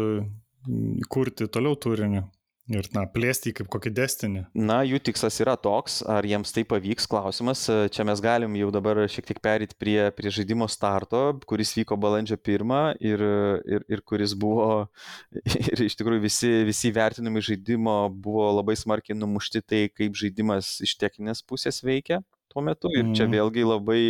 [1.09, 2.21] kurti toliau turinį.
[2.65, 4.39] Ir, na, plėsti kaip kokį destinį.
[4.57, 7.67] Na, jų tikslas yra toks, ar jiems tai pavyks, klausimas.
[7.93, 12.39] Čia mes galim jau dabar šiek tiek perėti prie, prie žaidimo starto, kuris vyko balandžio
[12.41, 13.21] 1 ir,
[13.69, 14.87] ir, ir kuris buvo,
[15.61, 20.97] ir iš tikrųjų visi, visi vertinimai žaidimo buvo labai smarkiai numušti tai, kaip žaidimas iš
[20.97, 22.23] techninės pusės veikia
[22.55, 23.33] tuo metu ir čia mhm.
[23.35, 24.01] vėlgi labai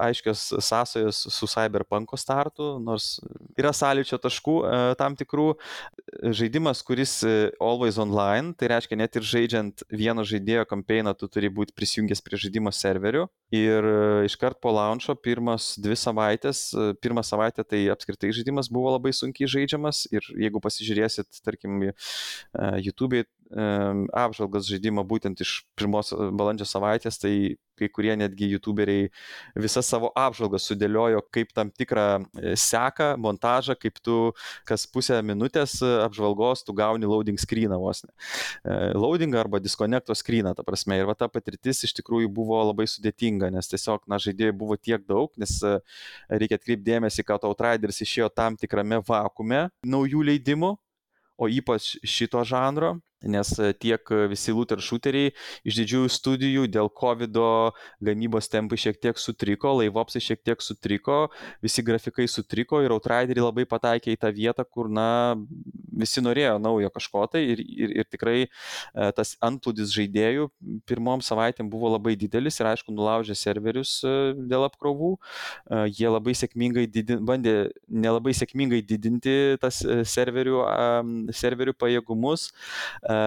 [0.00, 3.18] aiškios sąsajos su Cyberpunko startu, nors
[3.58, 5.48] yra sąlyčio taškų e, tam tikrų.
[6.36, 11.48] Žaidimas, kuris e, always online, tai reiškia net ir žaidžiant vieno žaidėjo kampeiną, tu turi
[11.52, 13.26] būti prisijungęs prie žaidimo serverių
[13.56, 13.98] ir e,
[14.28, 16.68] iškart po launcho pirmas dvi savaitės,
[17.00, 21.80] pirmą savaitę tai apskritai žaidimas buvo labai sunkiai žaidžiamas ir jeigu pasižiūrėsit, tarkim,
[22.84, 27.34] YouTube'e apžvalgas žaidimo būtent iš pirmos balandžio savaitės, tai
[27.80, 29.08] kai kurie netgi youtuberiai
[29.58, 34.18] visas savo apžvalgas sudėliojo kaip tam tikrą e, seką, montažą, kaip tu
[34.68, 38.12] kas pusę minutės apžvalgos tu gauni loading screeną vos ne.
[38.64, 40.98] E, loading arba disconnecto screeną, ta prasme.
[41.00, 45.04] Ir va ta patirtis iš tikrųjų buvo labai sudėtinga, nes tiesiog, na, žaidėjų buvo tiek
[45.08, 45.76] daug, nes e,
[46.42, 50.74] reikia atkreipdėmėsi, kad Outriders išėjo tam tikrame vakume naujų leidimų,
[51.40, 55.32] o ypač šito žanro nes e, tiek e, visi looter shooteriai
[55.66, 57.36] iš didžiųjų studijų dėl COVID
[58.04, 61.28] gamybos tempai šiek tiek sutriko, laivopsai šiek tiek sutriko,
[61.62, 65.36] visi grafikai sutriko ir Outrideriai labai pataikė į tą vietą, kur, na,
[66.00, 68.48] visi norėjo naujo kažko tai ir, ir, ir tikrai e,
[69.16, 70.48] tas antplūdis žaidėjų
[70.88, 75.12] pirmom savaitėm buvo labai didelis ir aišku, nulaužė serverius dėl apkrovų.
[75.92, 77.54] Jie labai sėkmingai didin, bandė
[77.88, 80.62] nelabai sėkmingai didinti tas serverių,
[81.36, 82.48] serverių pajėgumus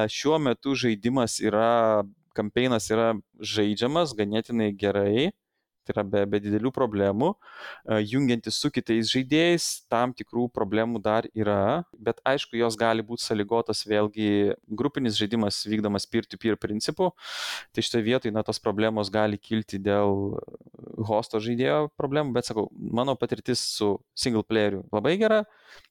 [0.10, 2.03] Šiuo metu žaidimas yra,
[2.38, 3.14] kampeinas yra
[3.53, 5.31] žaidžiamas ganėtinai gerai,
[5.84, 7.34] tai yra be, be didelių problemų.
[8.10, 13.84] Jungiantis su kitais žaidėjais, tam tikrų problemų dar yra, bet aišku, jos gali būti saligotas
[13.89, 17.11] vėlgi grupinis žaidimas vykdomas peer-to-peer principu.
[17.73, 20.39] Tai šitoje vietoje, na, tos problemos gali kilti dėl
[21.07, 25.43] hosto žaidėjo problemų, bet sakau, mano patirtis su single playeriu labai gera,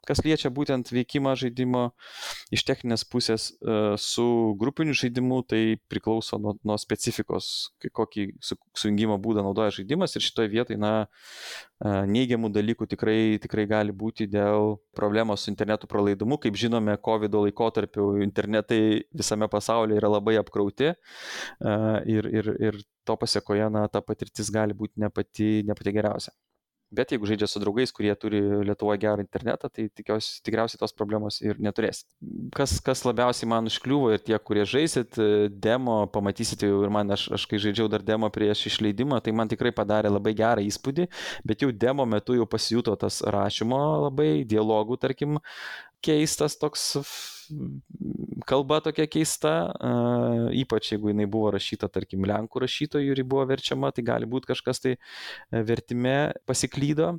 [0.07, 1.85] kas liečia būtent veikimą žaidimo
[2.55, 4.27] iš techninės pusės e, su
[4.61, 10.79] grupiniu žaidimu, tai priklauso nuo, nuo specifikos, kokį sujungimo būdą naudoja žaidimas ir šitoje vietoje,
[10.81, 10.93] na,
[11.83, 16.39] e, neigiamų dalykų tikrai, tikrai gali būti dėl problemos su internetu pralaidumu.
[16.43, 20.97] Kaip žinome, COVID laikotarpiu internetai visame pasaulyje yra labai apkrauti e,
[22.15, 26.33] ir, ir, ir to pasiekoje, na, ta patirtis gali būti ne pati, ne pati geriausia.
[26.93, 31.41] Bet jeigu žaidžia su draugais, kurie turi Lietuvoje gerą internetą, tai tikiuosi, tikriausiai tos problemos
[31.41, 32.03] ir neturės.
[32.57, 35.17] Kas, kas labiausiai man užkliuvo ir tie, kurie žaisit
[35.65, 39.49] demo, pamatysite jau ir man, aš, aš kai žaidžiau dar demo prieš išleidimą, tai man
[39.49, 41.09] tikrai padarė labai gerą įspūdį,
[41.49, 45.41] bet jau demo metu jau pasijuto tas rašymo labai, dialogų, tarkim,
[46.03, 46.91] keistas toks
[48.49, 49.53] kalba tokia keista,
[50.57, 54.83] ypač jeigu jinai buvo rašyta, tarkim, lenkų rašytojų ir buvo verčiama, tai gali būti kažkas
[54.83, 54.97] tai
[55.51, 57.15] vertime pasiklydo.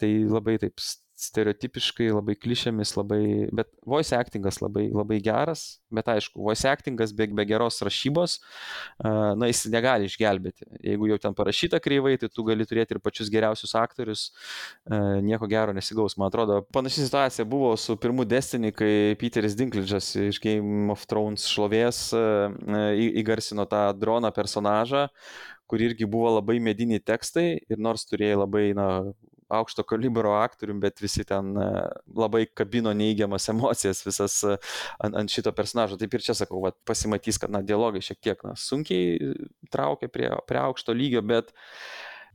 [0.00, 0.80] Tai labai taip
[1.18, 3.22] stereotipiškai, labai klišėmis, labai,
[3.54, 9.34] bet voice actingas labai, labai geras, bet aišku, voice actingas be, be geros rašybos, uh,
[9.38, 10.68] na, jis negali išgelbėti.
[10.86, 14.28] Jeigu jau ten parašyta kreivai, tai tu gali turėti ir pačius geriausius aktorius,
[14.90, 16.16] uh, nieko gero nesigaus.
[16.20, 21.50] Man atrodo, panaši situacija buvo su pirmu Destiny, kai Peteris Dinklidžas iš Game of Thrones
[21.50, 22.54] šlovės uh,
[23.18, 25.08] įgarsino tą droną personažą
[25.68, 28.86] kur irgi buvo labai mediniai tekstai ir nors turėjai labai, na,
[29.48, 31.68] aukšto kalibro aktorium, bet visi ten e,
[32.16, 34.56] labai kabino neigiamas emocijas visas e,
[35.04, 35.98] ant, ant šito personažo.
[36.00, 39.34] Taip ir čia sakau, va, pasimatys, kad na, dialogai šiek tiek na, sunkiai
[39.72, 41.54] traukia prie, prie aukšto lygio, bet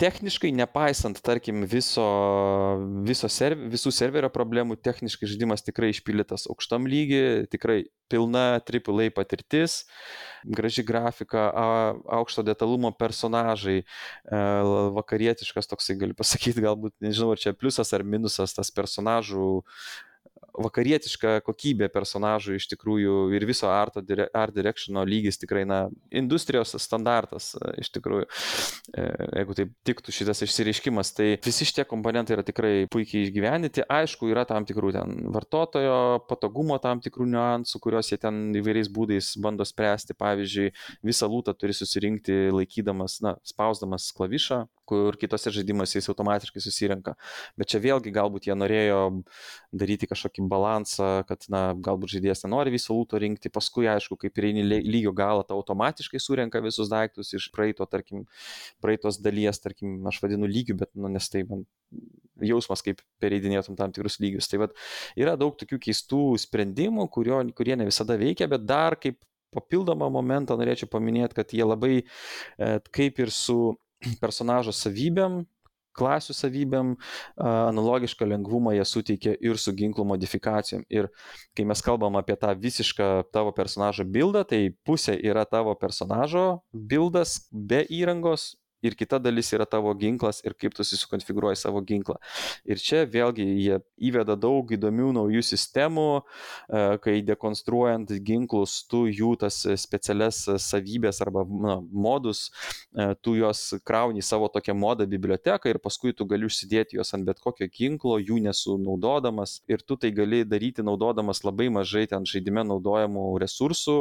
[0.01, 2.05] techniškai, nepaisant, tarkim, viso,
[3.07, 9.83] viso serv, visų serverio problemų, techniškai žaidimas tikrai išpildytas aukštam lygiui, tikrai pilna AAA patirtis,
[10.45, 11.47] graži grafika,
[12.19, 14.41] aukšto detalumo personažai, e,
[14.97, 19.63] vakarietiškas toksai, galiu pasakyti, galbūt, nežinau, ar čia pliusas ar minusas tas personažų
[20.53, 25.79] vakarietiška kokybė personažų iš tikrųjų ir viso art, art directiono lygis tikrai, na,
[26.13, 28.27] industrijos standartas iš tikrųjų,
[28.93, 29.07] e,
[29.39, 31.13] jeigu taip tiktų šitas išsireiškimas.
[31.17, 33.87] Tai visi šitie komponentai yra tikrai puikiai išgyvenyti.
[33.91, 39.33] Aišku, yra tam tikrų ten vartotojo patogumo tam tikrų niuansų, kuriuos jie ten įvairiais būdais
[39.43, 40.17] bando spręsti.
[40.19, 40.69] Pavyzdžiui,
[41.05, 47.15] visą lūtą turi susirinkti laikydamas, na, spausdamas klavišą, kur kitose žaidimuose jis automatiškai susirenka.
[47.59, 48.99] Bet čia vėlgi galbūt jie norėjo
[49.71, 54.49] daryti kažkokį balansą, kad, na, galbūt žaidėjas nenori viso lūto rinkti, paskui, aišku, kaip ir
[54.51, 58.25] eini lygio galą, ta automatiškai surenka visus daiktus iš praeito, tarkim,
[58.83, 61.65] praeitos dalies, tarkim, aš vadinu lygių, bet, nu, nes tai man
[62.43, 64.49] jausmas, kaip pereidinėtum tam tikrus lygius.
[64.51, 64.73] Tai vad
[65.19, 69.21] yra daug tokių keistų sprendimų, kurio, kurie ne visada veikia, bet dar kaip
[69.53, 73.75] papildomą momentą norėčiau paminėti, kad jie labai, e, kaip ir su
[74.21, 75.43] personažo savybėm,
[75.93, 76.95] klasių savybėm,
[77.37, 80.85] analogišką lengvumą jie suteikia ir su ginklų modifikacijom.
[80.89, 81.09] Ir
[81.57, 87.43] kai mes kalbam apie tą visišką tavo personažo bildą, tai pusė yra tavo personažo bildas
[87.51, 88.53] be įrangos,
[88.83, 92.17] ir kita dalis yra tavo ginklas ir kaip tu susikonfigūruoji savo ginklą.
[92.67, 93.79] Ir čia vėlgi jie
[94.09, 101.45] įveda daug įdomių naujų sistemų, e, kai dekonstruojant ginklus, tu jų tas specialias savybės arba
[101.47, 102.49] na, modus,
[102.93, 107.25] e, tu juos krauni savo tokią modą biblioteką ir paskui tu gali užsidėti juos ant
[107.27, 112.65] bet kokio ginklo, jų nesunaudodamas ir tu tai gali daryti naudodamas labai mažai ten žaidime
[112.67, 113.97] naudojamų resursų,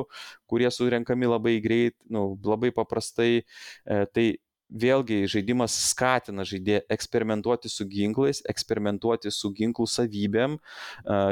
[0.51, 3.43] kurie surenkami labai greit, nu, labai paprastai.
[3.87, 4.27] E, tai
[4.73, 10.57] vėlgi žaidimas skatina žaidėją eksperimentuoti su ginklais, eksperimentuoti su ginklų savybėm.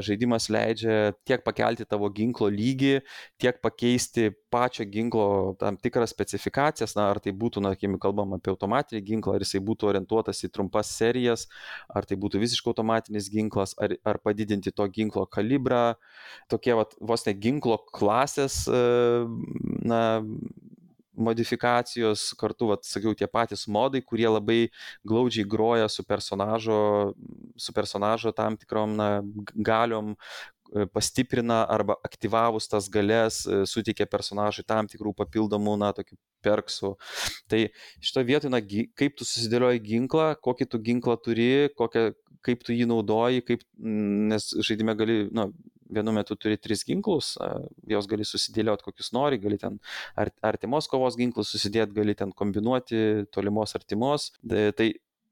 [0.05, 3.01] Žaidimas leidžia tiek pakelti tavo ginklo lygį,
[3.41, 8.53] tiek pakeisti pačio ginklo tam tikras specifikacijas, na, ar tai būtų, na, kai kalbam apie
[8.53, 11.47] automatinį ginklą, ar jisai būtų orientuotas į trumpas serijas,
[11.89, 15.95] ar tai būtų visiškai automatinis ginklas, ar, ar padidinti to ginklo kalibrą.
[16.51, 20.03] Tokie, vat, vos ne ginklo klasės, na,
[21.23, 24.61] modifikacijos, kartu, vat, sakiau, tie patys modai, kurie labai
[25.07, 26.81] glaudžiai groja su personažo,
[27.57, 29.11] su personažo tam tikrom na,
[29.55, 36.19] galiom, e, pastiprina arba aktyvavus tas galės e, suteikia personažui tam tikrų papildomų, na, tokių
[36.45, 36.95] perksų.
[37.51, 37.67] Tai
[38.01, 38.63] šito vietoje, na,
[38.97, 42.11] kaip tu susidėlioji ginklą, kokį tu ginklą turi, kokią,
[42.47, 43.65] kaip tu jį naudoji, kaip,
[44.33, 45.51] nes žaidime gali, na,
[45.91, 47.35] vienu metu turi tris ginklus,
[47.91, 49.79] juos gali susidėlioti kokius nori, gali ten
[50.17, 54.31] artimos kovos ginklus susidėti, gali ten kombinuoti tolimos artimos.
[54.41, 54.91] Tai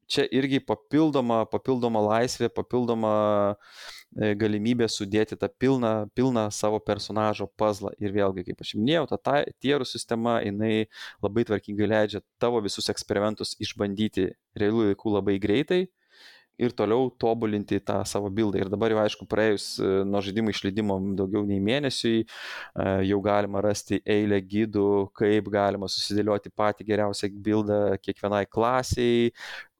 [0.09, 3.13] čia irgi papildoma, papildoma laisvė, papildoma
[3.53, 7.93] e, galimybė sudėti tą pilną, pilną savo personažo puzzlą.
[8.01, 10.89] Ir vėlgi, kaip aš minėjau, ta tierų sistema, jinai
[11.23, 15.83] labai tvarkingai leidžia tavo visus eksperimentus išbandyti realių laikų labai greitai
[16.59, 18.59] ir toliau tobulinti tą savo bildą.
[18.59, 23.63] Ir dabar jau aišku, praėjus e, nuo žaidimo išleidimo daugiau nei mėnesiui, e, jau galima
[23.63, 29.31] rasti eilę gydų, kaip galima susidėlioti patį geriausią bildą kiekvienai klasiai,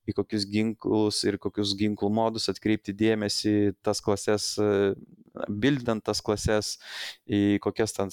[0.10, 3.56] į kokius ginklus ir kokius ginklų modus atkreipti dėmesį,
[3.86, 4.52] tas klases,
[5.48, 6.74] bildant tas klases,
[7.30, 8.12] į kokias ten,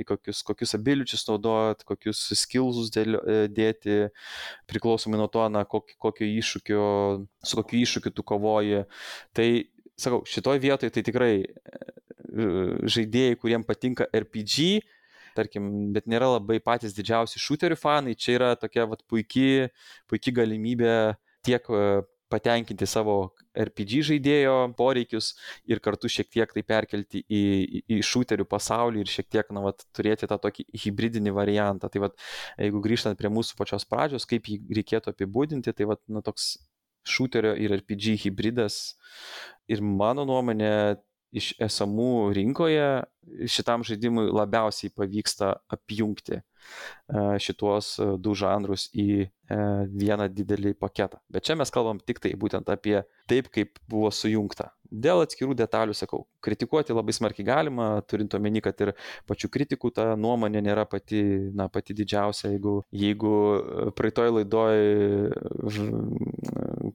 [0.00, 3.98] į kokius, kokius abiličius naudot, kokius skillsus dėti,
[4.70, 6.86] priklausomai nuo to, na, kokio, kokio iššūkio,
[7.46, 8.84] su kokiu iššūkiu tu kovoji.
[9.36, 9.48] Tai,
[10.00, 11.34] sakau, šitoj vietoje tai tikrai
[12.30, 14.80] žaidėjai, kuriems patinka RPG,
[15.36, 19.68] tarkim, bet nėra labai patys didžiausi šūterių fanai, čia yra tokia vat, puikiai
[20.10, 20.94] puiki galimybė
[21.46, 21.84] tiek e,
[22.30, 23.16] patenkinti savo
[23.58, 25.32] RPG žaidėjo poreikius
[25.70, 29.64] ir kartu šiek tiek tai perkelti į, į, į šūterių pasaulį ir šiek tiek, na,
[29.66, 31.90] vat, turėti tą tokį hybridinį variantą.
[31.90, 32.18] Tai vat,
[32.60, 36.54] jeigu grįžtant prie mūsų pačios pradžios, kaip jį reikėtų apibūdinti, tai vat, na, toks
[37.08, 38.94] šūterio ir RPG hybridas
[39.70, 41.00] ir mano nuomonė
[41.32, 42.86] iš esamų rinkoje
[43.50, 46.40] šitam žaidimui labiausiai pavyksta apjungti
[47.42, 51.18] šituos du žanrus į vieną didelį paketą.
[51.30, 53.00] Bet čia mes kalbam tik tai būtent apie
[53.30, 54.70] taip, kaip buvo sujungta.
[54.90, 58.90] Dėl atskirų detalių sakau, kritikuoti labai smarkiai galima, turint omeny, kad ir
[59.30, 61.20] pačių kritikų ta nuomonė nėra pati,
[61.54, 63.34] na, pati didžiausia, jeigu, jeigu
[63.94, 64.82] praeitoj laidoj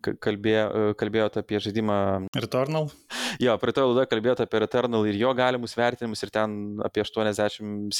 [0.04, 0.66] kalbėjo,
[1.00, 2.00] kalbėjote apie žaidimą
[2.36, 2.92] Returnal.
[3.40, 7.96] Jo, praeitoj laidoje kalbėjote apie Returnal ir jo galimus vertinimus ir ten apie 87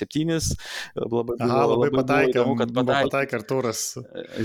[1.08, 3.82] labai Aha, labai, labai pataikė, įdomu, kad pataikė, pataikė Arturas.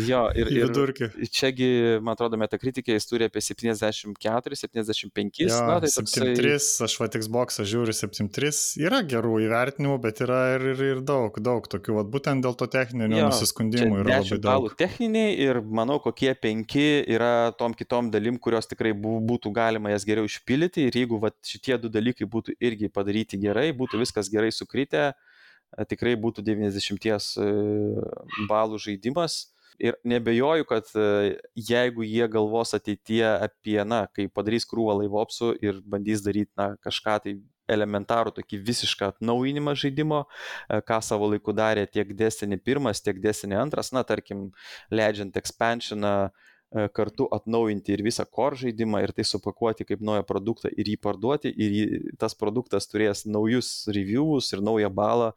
[0.07, 1.09] Jo, ir, į vidurkį.
[1.25, 1.69] Ir čiagi,
[2.05, 5.43] man atrodo, metakritikė jis turi apie 74, 75.
[5.43, 6.87] Jo, na, tai 73, toksai...
[6.87, 8.53] aš va Xbox žiūriu 73,
[8.87, 12.69] yra gerų įvertinimų, bet yra ir, ir, ir daug, daug tokių, va, būtent dėl to
[12.71, 14.69] techninio nusiskundimų yra labai daug.
[14.81, 16.79] Techniniai ir manau, kokie 5
[17.17, 21.79] yra tom kitom dalim, kurios tikrai būtų galima jas geriau išpildyti ir jeigu va, šitie
[21.83, 25.11] du dalykai būtų irgi padaryti gerai, būtų viskas gerai sukritę,
[25.91, 27.49] tikrai būtų 90 e,
[28.51, 29.47] balų žaidimas.
[29.81, 35.81] Ir nebejoju, kad e, jeigu jie galvos ateityje apie, na, kai padarys krūvą laivopsų ir
[35.89, 37.39] bandys daryti, na, kažką tai
[37.71, 43.57] elementarų tokį visišką atnaujinimą žaidimo, e, ką savo laiku darė tiek Destiny 1, tiek Destiny
[43.57, 44.51] 2, na, tarkim,
[44.93, 46.15] Legend Expansioną,
[46.95, 51.51] kartu atnaujinti ir visą core žaidimą ir tai supakuoti kaip naują produktą ir jį parduoti
[51.51, 51.87] ir jį,
[52.21, 55.33] tas produktas turės naujus reviewus ir naują balą,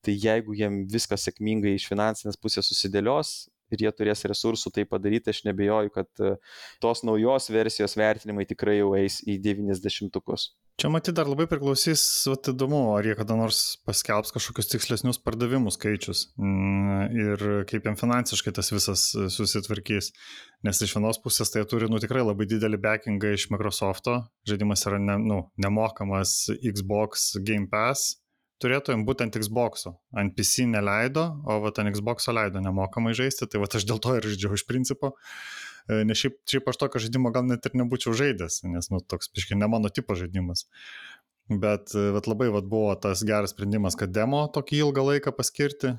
[0.00, 5.32] tai jeigu jiem viskas sėkmingai iš finansinės pusės susidėlios, ir jie turės resursų tai padaryti,
[5.32, 6.34] aš nebejoju, kad e,
[6.82, 10.50] tos naujos versijos vertinimai tikrai jau eis į 90-ukus.
[10.80, 15.68] Čia matyti dar labai priklausys, vat, įdomu, ar jie kada nors paskelbs kažkokius tikslesnius pardavimų
[15.74, 20.08] skaičius mm, ir kaip jiem finansiškai tas visas e, susitvarkys.
[20.64, 25.02] Nes iš vienos pusės tai turi nu, tikrai labai didelį backingą iš Microsoft'o, žaidimas yra
[25.04, 28.16] ne, nu, nemokamas Xbox Game Pass
[28.64, 29.98] turėtumėm būtent Xbox'o.
[30.16, 34.16] Ant PC neleido, o vat ant Xbox'o leido nemokamai žaisti, tai vat aš dėl to
[34.16, 35.12] ir žaidžiau iš principo.
[35.12, 39.30] E, nes šiaip, šiaip aš tokio žaidimo gal net ir nebūčiau žaidęs, nes nu, toks,
[39.36, 40.66] biškai, ne mano tipo žaidimas.
[41.50, 45.90] Bet e, vat, labai vat, buvo tas geras sprendimas, kad demo tokį ilgą laiką paskirti
[45.90, 45.96] e,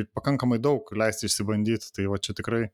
[0.00, 1.94] ir pakankamai daug leisti išsibandyti.
[1.96, 2.66] Tai va čia tikrai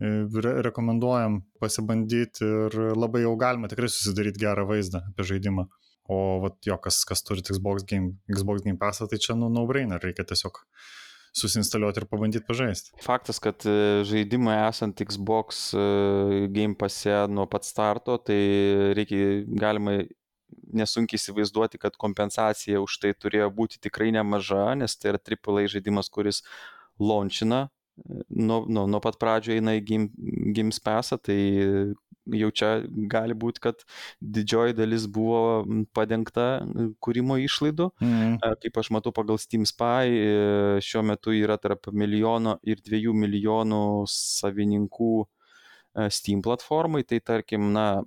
[0.00, 5.68] re rekomenduojam pasibandyti ir labai jau galima tikrai susidaryti gerą vaizdą apie žaidimą.
[6.12, 10.02] O vat, jo, kas, kas turi Xbox Game, Xbox Game Passą, tai čia nu no-brainer,
[10.02, 10.60] reikia tiesiog
[11.34, 12.92] susinstaliuoti ir pabandyti pažaisti.
[13.02, 15.86] Faktas, kad e, žaidimai esant Xbox e,
[16.54, 18.38] Game Passe nuo pat starto, tai
[18.96, 19.98] reikia, galima
[20.74, 26.10] nesunkiai įsivaizduoti, kad kompensacija už tai turėjo būti tikrai nemaža, nes tai yra AAA žaidimas,
[26.12, 26.44] kuris
[27.02, 29.82] launchina e, nuo, nuo, nuo pat pradžio eina į
[30.54, 31.38] Games Passą, tai
[32.32, 32.70] jau čia
[33.10, 33.84] gali būti, kad
[34.20, 35.64] didžioji dalis buvo
[35.96, 36.64] padengta
[37.04, 37.90] kūrimo išlaidų.
[38.00, 38.38] Mm.
[38.62, 43.84] Kaip aš matau pagal Steam Spy, e, šiuo metu yra tarp milijono ir dviejų milijonų
[44.10, 48.02] savininkų e, Steam platformai, tai tarkim, na,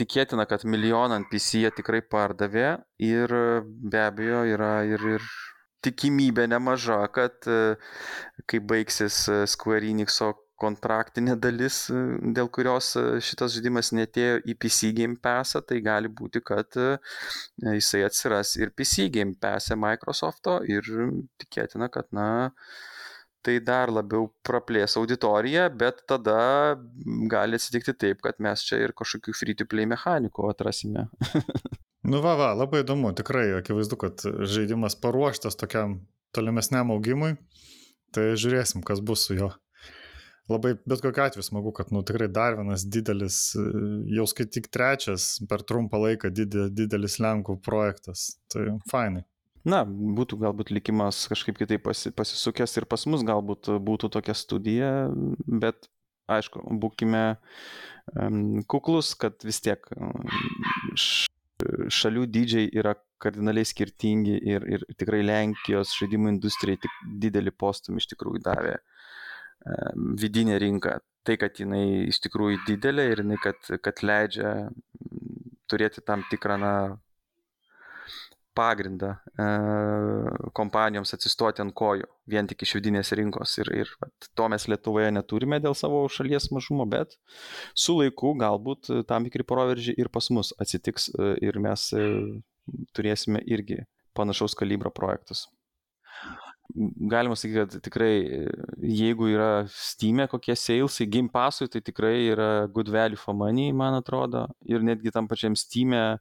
[0.00, 3.34] tikėtina, kad milijoną ant PC jie tikrai pardavė ir
[3.66, 5.26] be abejo yra ir, ir
[5.84, 7.74] tikimybė nemaža, kad e,
[8.46, 12.00] kai baigsis Square Enixo kontraktinė dalis, e,
[12.36, 16.92] dėl kurios e, šitas žaidimas netėjo į PC Game Passą, tai gali būti, kad e,
[17.78, 20.86] jisai atsiras ir PC Game Pass'e Microsoft'o ir
[21.40, 22.50] tikėtina, kad, na,
[23.46, 26.40] tai dar labiau praplės auditoriją, bet tada
[27.32, 31.08] gali atsitikti taip, kad mes čia ir kažkokių free-to-play mechanikų atrasime.
[32.10, 36.02] nu va, va, labai įdomu, tikrai akivaizdu, kad žaidimas paruoštas tokiam
[36.36, 37.32] tolimesniam augimui,
[38.14, 39.50] tai žiūrėsim, kas bus su juo
[40.50, 43.40] labai bet kokiu atveju smagu, kad nu, tikrai dar vienas didelis,
[44.10, 48.32] jau skaityk trečias per trumpą laiką didelis Lenkų projektas.
[48.52, 49.24] Tai fainai.
[49.68, 54.92] Na, būtų galbūt likimas kažkaip kitaip pasi, pasisukęs ir pas mus galbūt būtų tokia studija,
[55.44, 55.90] bet
[56.32, 57.24] aišku, būkime
[58.14, 59.84] um, kuklus, kad vis tiek
[61.92, 68.08] šalių dydžiai yra kardinaliai skirtingi ir, ir tikrai Lenkijos žaidimų industrijai tik didelį postumį iš
[68.14, 68.78] tikrųjų davė
[70.20, 70.98] vidinė rinka.
[71.26, 74.54] Tai, kad jinai iš tikrųjų didelė ir jinai, kad, kad leidžia
[75.68, 76.74] turėti tam tikrą na,
[78.54, 79.46] pagrindą e,
[80.56, 83.56] kompanijoms atsistoti ant kojų vien tik iš vidinės rinkos.
[83.62, 87.16] Ir, ir vat, to mes Lietuvoje neturime dėl savo šalies mažumo, bet
[87.84, 92.10] su laiku galbūt tam tikri proveržiai ir pas mus atsitiks e, ir mes e,
[92.96, 93.84] turėsime irgi
[94.18, 95.46] panašaus kalibro projektus
[97.10, 98.14] galima sakyti, kad tikrai,
[98.84, 103.98] jeigu yra Steam'e kokie salesai, Game Pass'ui, tai tikrai yra good value for money, man
[103.98, 104.46] atrodo.
[104.68, 106.18] Ir netgi tam pačiam Steam'e,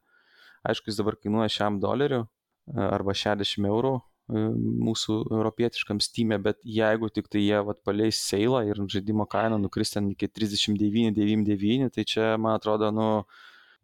[0.67, 2.26] aišku, jis dabar kainuoja šiam doleriu
[2.69, 3.97] arba 60 eurų
[4.30, 9.95] mūsų europietiškam Steam'e, bet jeigu tik tai jie vat, paleis seilą ir žaidimo kaina nukris
[9.95, 13.07] ten iki 39,99, tai čia, man atrodo, nu,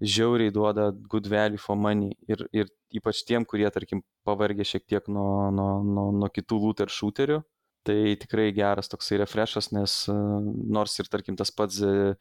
[0.02, 2.14] žiauriai duoda good value for money.
[2.28, 6.92] Ir, ir ypač tiem, kurie, tarkim, pavargė šiek tiek nuo, nuo, nuo, nuo kitų looter
[6.92, 7.42] shooterių.
[7.86, 12.16] Tai tikrai geras toksai refreshas, nes nors ir, tarkim, tas pats e,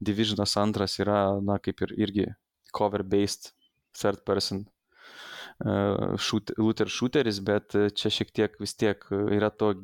[0.00, 2.28] Divisionas antras yra, na, kaip ir irgi
[2.72, 3.50] cover-based
[3.92, 4.64] third person
[5.60, 9.74] shoot, looter shooteris, bet čia šiek tiek vis tiek yra to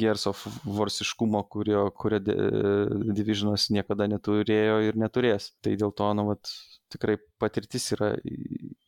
[0.00, 5.52] Gears of Warsiškumo, kurio, kurio Divisionas niekada neturėjo ir neturės.
[5.62, 6.50] Tai dėl to, nu, vat,
[6.90, 8.12] tikrai patirtis yra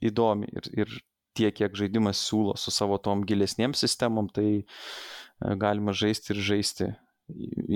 [0.02, 0.98] įdomi ir, ir
[1.38, 4.64] tiek, kiek žaidimas siūlo su savo tom gilesniem sistemom, tai
[5.40, 6.92] galima žaisti ir žaisti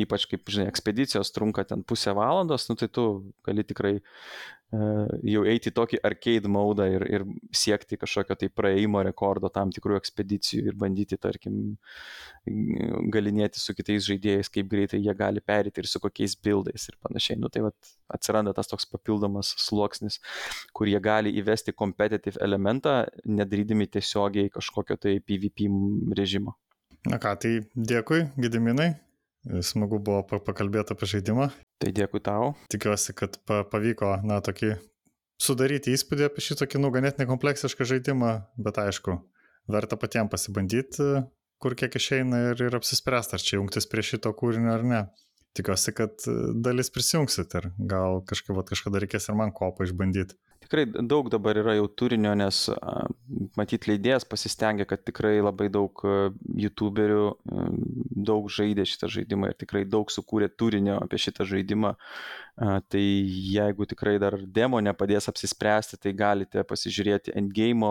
[0.02, 3.06] ypač kaip, žinai, ekspedicijos trunka ten pusę valandos, nu tai tu
[3.46, 4.56] gali tikrai uh,
[5.22, 7.24] jau eiti į tokį arcade modą ir, ir
[7.54, 11.76] siekti kažkokio tai praeimo rekordo tam tikrų ekspedicijų ir bandyti, tarkim,
[13.14, 17.38] galinėti su kitais žaidėjais, kaip greitai jie gali perėti ir su kokiais bildais ir panašiai.
[17.38, 20.18] Nu tai vat, atsiranda tas toks papildomas sluoksnis,
[20.74, 25.70] kur jie gali įvesti competitive elementą, nedarydami tiesiogiai kažkokio tai PvP
[26.18, 26.58] režimo.
[27.06, 28.96] Na ką, tai dėkui, Gediminai,
[29.62, 31.48] Smagu buvo pakalbėti apie žaidimą.
[31.82, 32.54] Tai dėkui tau.
[32.72, 34.74] Tikiuosi, kad pavyko, na, tokį
[35.42, 38.32] sudaryti įspūdį apie šitokį, nu, ganėtinai kompleksišką žaidimą,
[38.66, 39.18] bet aišku,
[39.70, 41.06] verta patiems pasibandyti,
[41.62, 45.04] kur kiek išeina ir, ir apsispręsti, ar čia jungtis prie šito kūrinio ar ne.
[45.56, 46.26] Tikiuosi, kad
[46.64, 50.36] dalis prisijungsit ir gal kažkaip, kažkada reikės ir man kopą išbandyti
[50.66, 52.66] tikrai daug dabar yra jau turinio, nes
[53.56, 56.02] matyt leidėjas pasistengia, kad tikrai labai daug
[56.66, 57.24] youtuberių
[58.26, 61.94] daug žaidė šitą žaidimą ir tikrai daug sukūrė turinio apie šitą žaidimą.
[62.56, 63.02] Tai
[63.52, 67.90] jeigu tikrai dar demo nepadės apsispręsti, tai galite pasižiūrėti endgame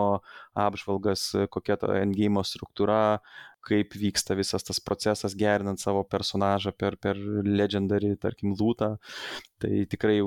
[0.58, 3.20] apžvalgas, kokia ta endgame struktūra,
[3.66, 8.94] kaip vyksta visas tas procesas gerinant savo personažą per, per legendary, tarkim, lūtą.
[9.62, 10.20] Tai tikrai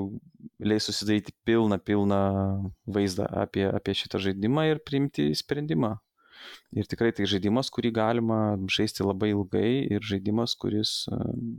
[0.64, 2.20] leis susidaryti pilną, pilną
[2.90, 5.96] vaizdą apie, apie šitą žaidimą ir priimti sprendimą.
[6.76, 8.40] Ir tikrai tai žaidimas, kurį galima
[8.70, 11.02] žaisti labai ilgai ir žaidimas, kuris,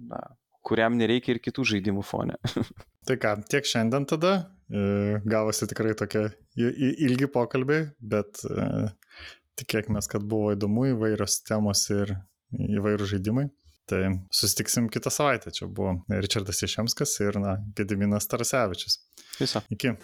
[0.09, 0.21] na,
[0.65, 2.37] kuriam nereikia ir kitų žaidimų fone.
[3.07, 4.33] tai ką, tiek šiandien tada.
[4.71, 8.87] E, gavosi tikrai tokie ilgi pokalbiai, bet e,
[9.61, 12.15] Tikėkime, kad buvo įdomu įvairios temos ir
[12.51, 13.49] įvairių žaidimai.
[13.91, 14.01] Tai
[14.31, 15.51] susitiksim kitą savaitę.
[15.51, 19.01] Čia buvo Richardas Ješemskas ir, na, Gediminas Tarasevičius.
[19.41, 19.65] Viso.
[19.73, 19.97] Iki.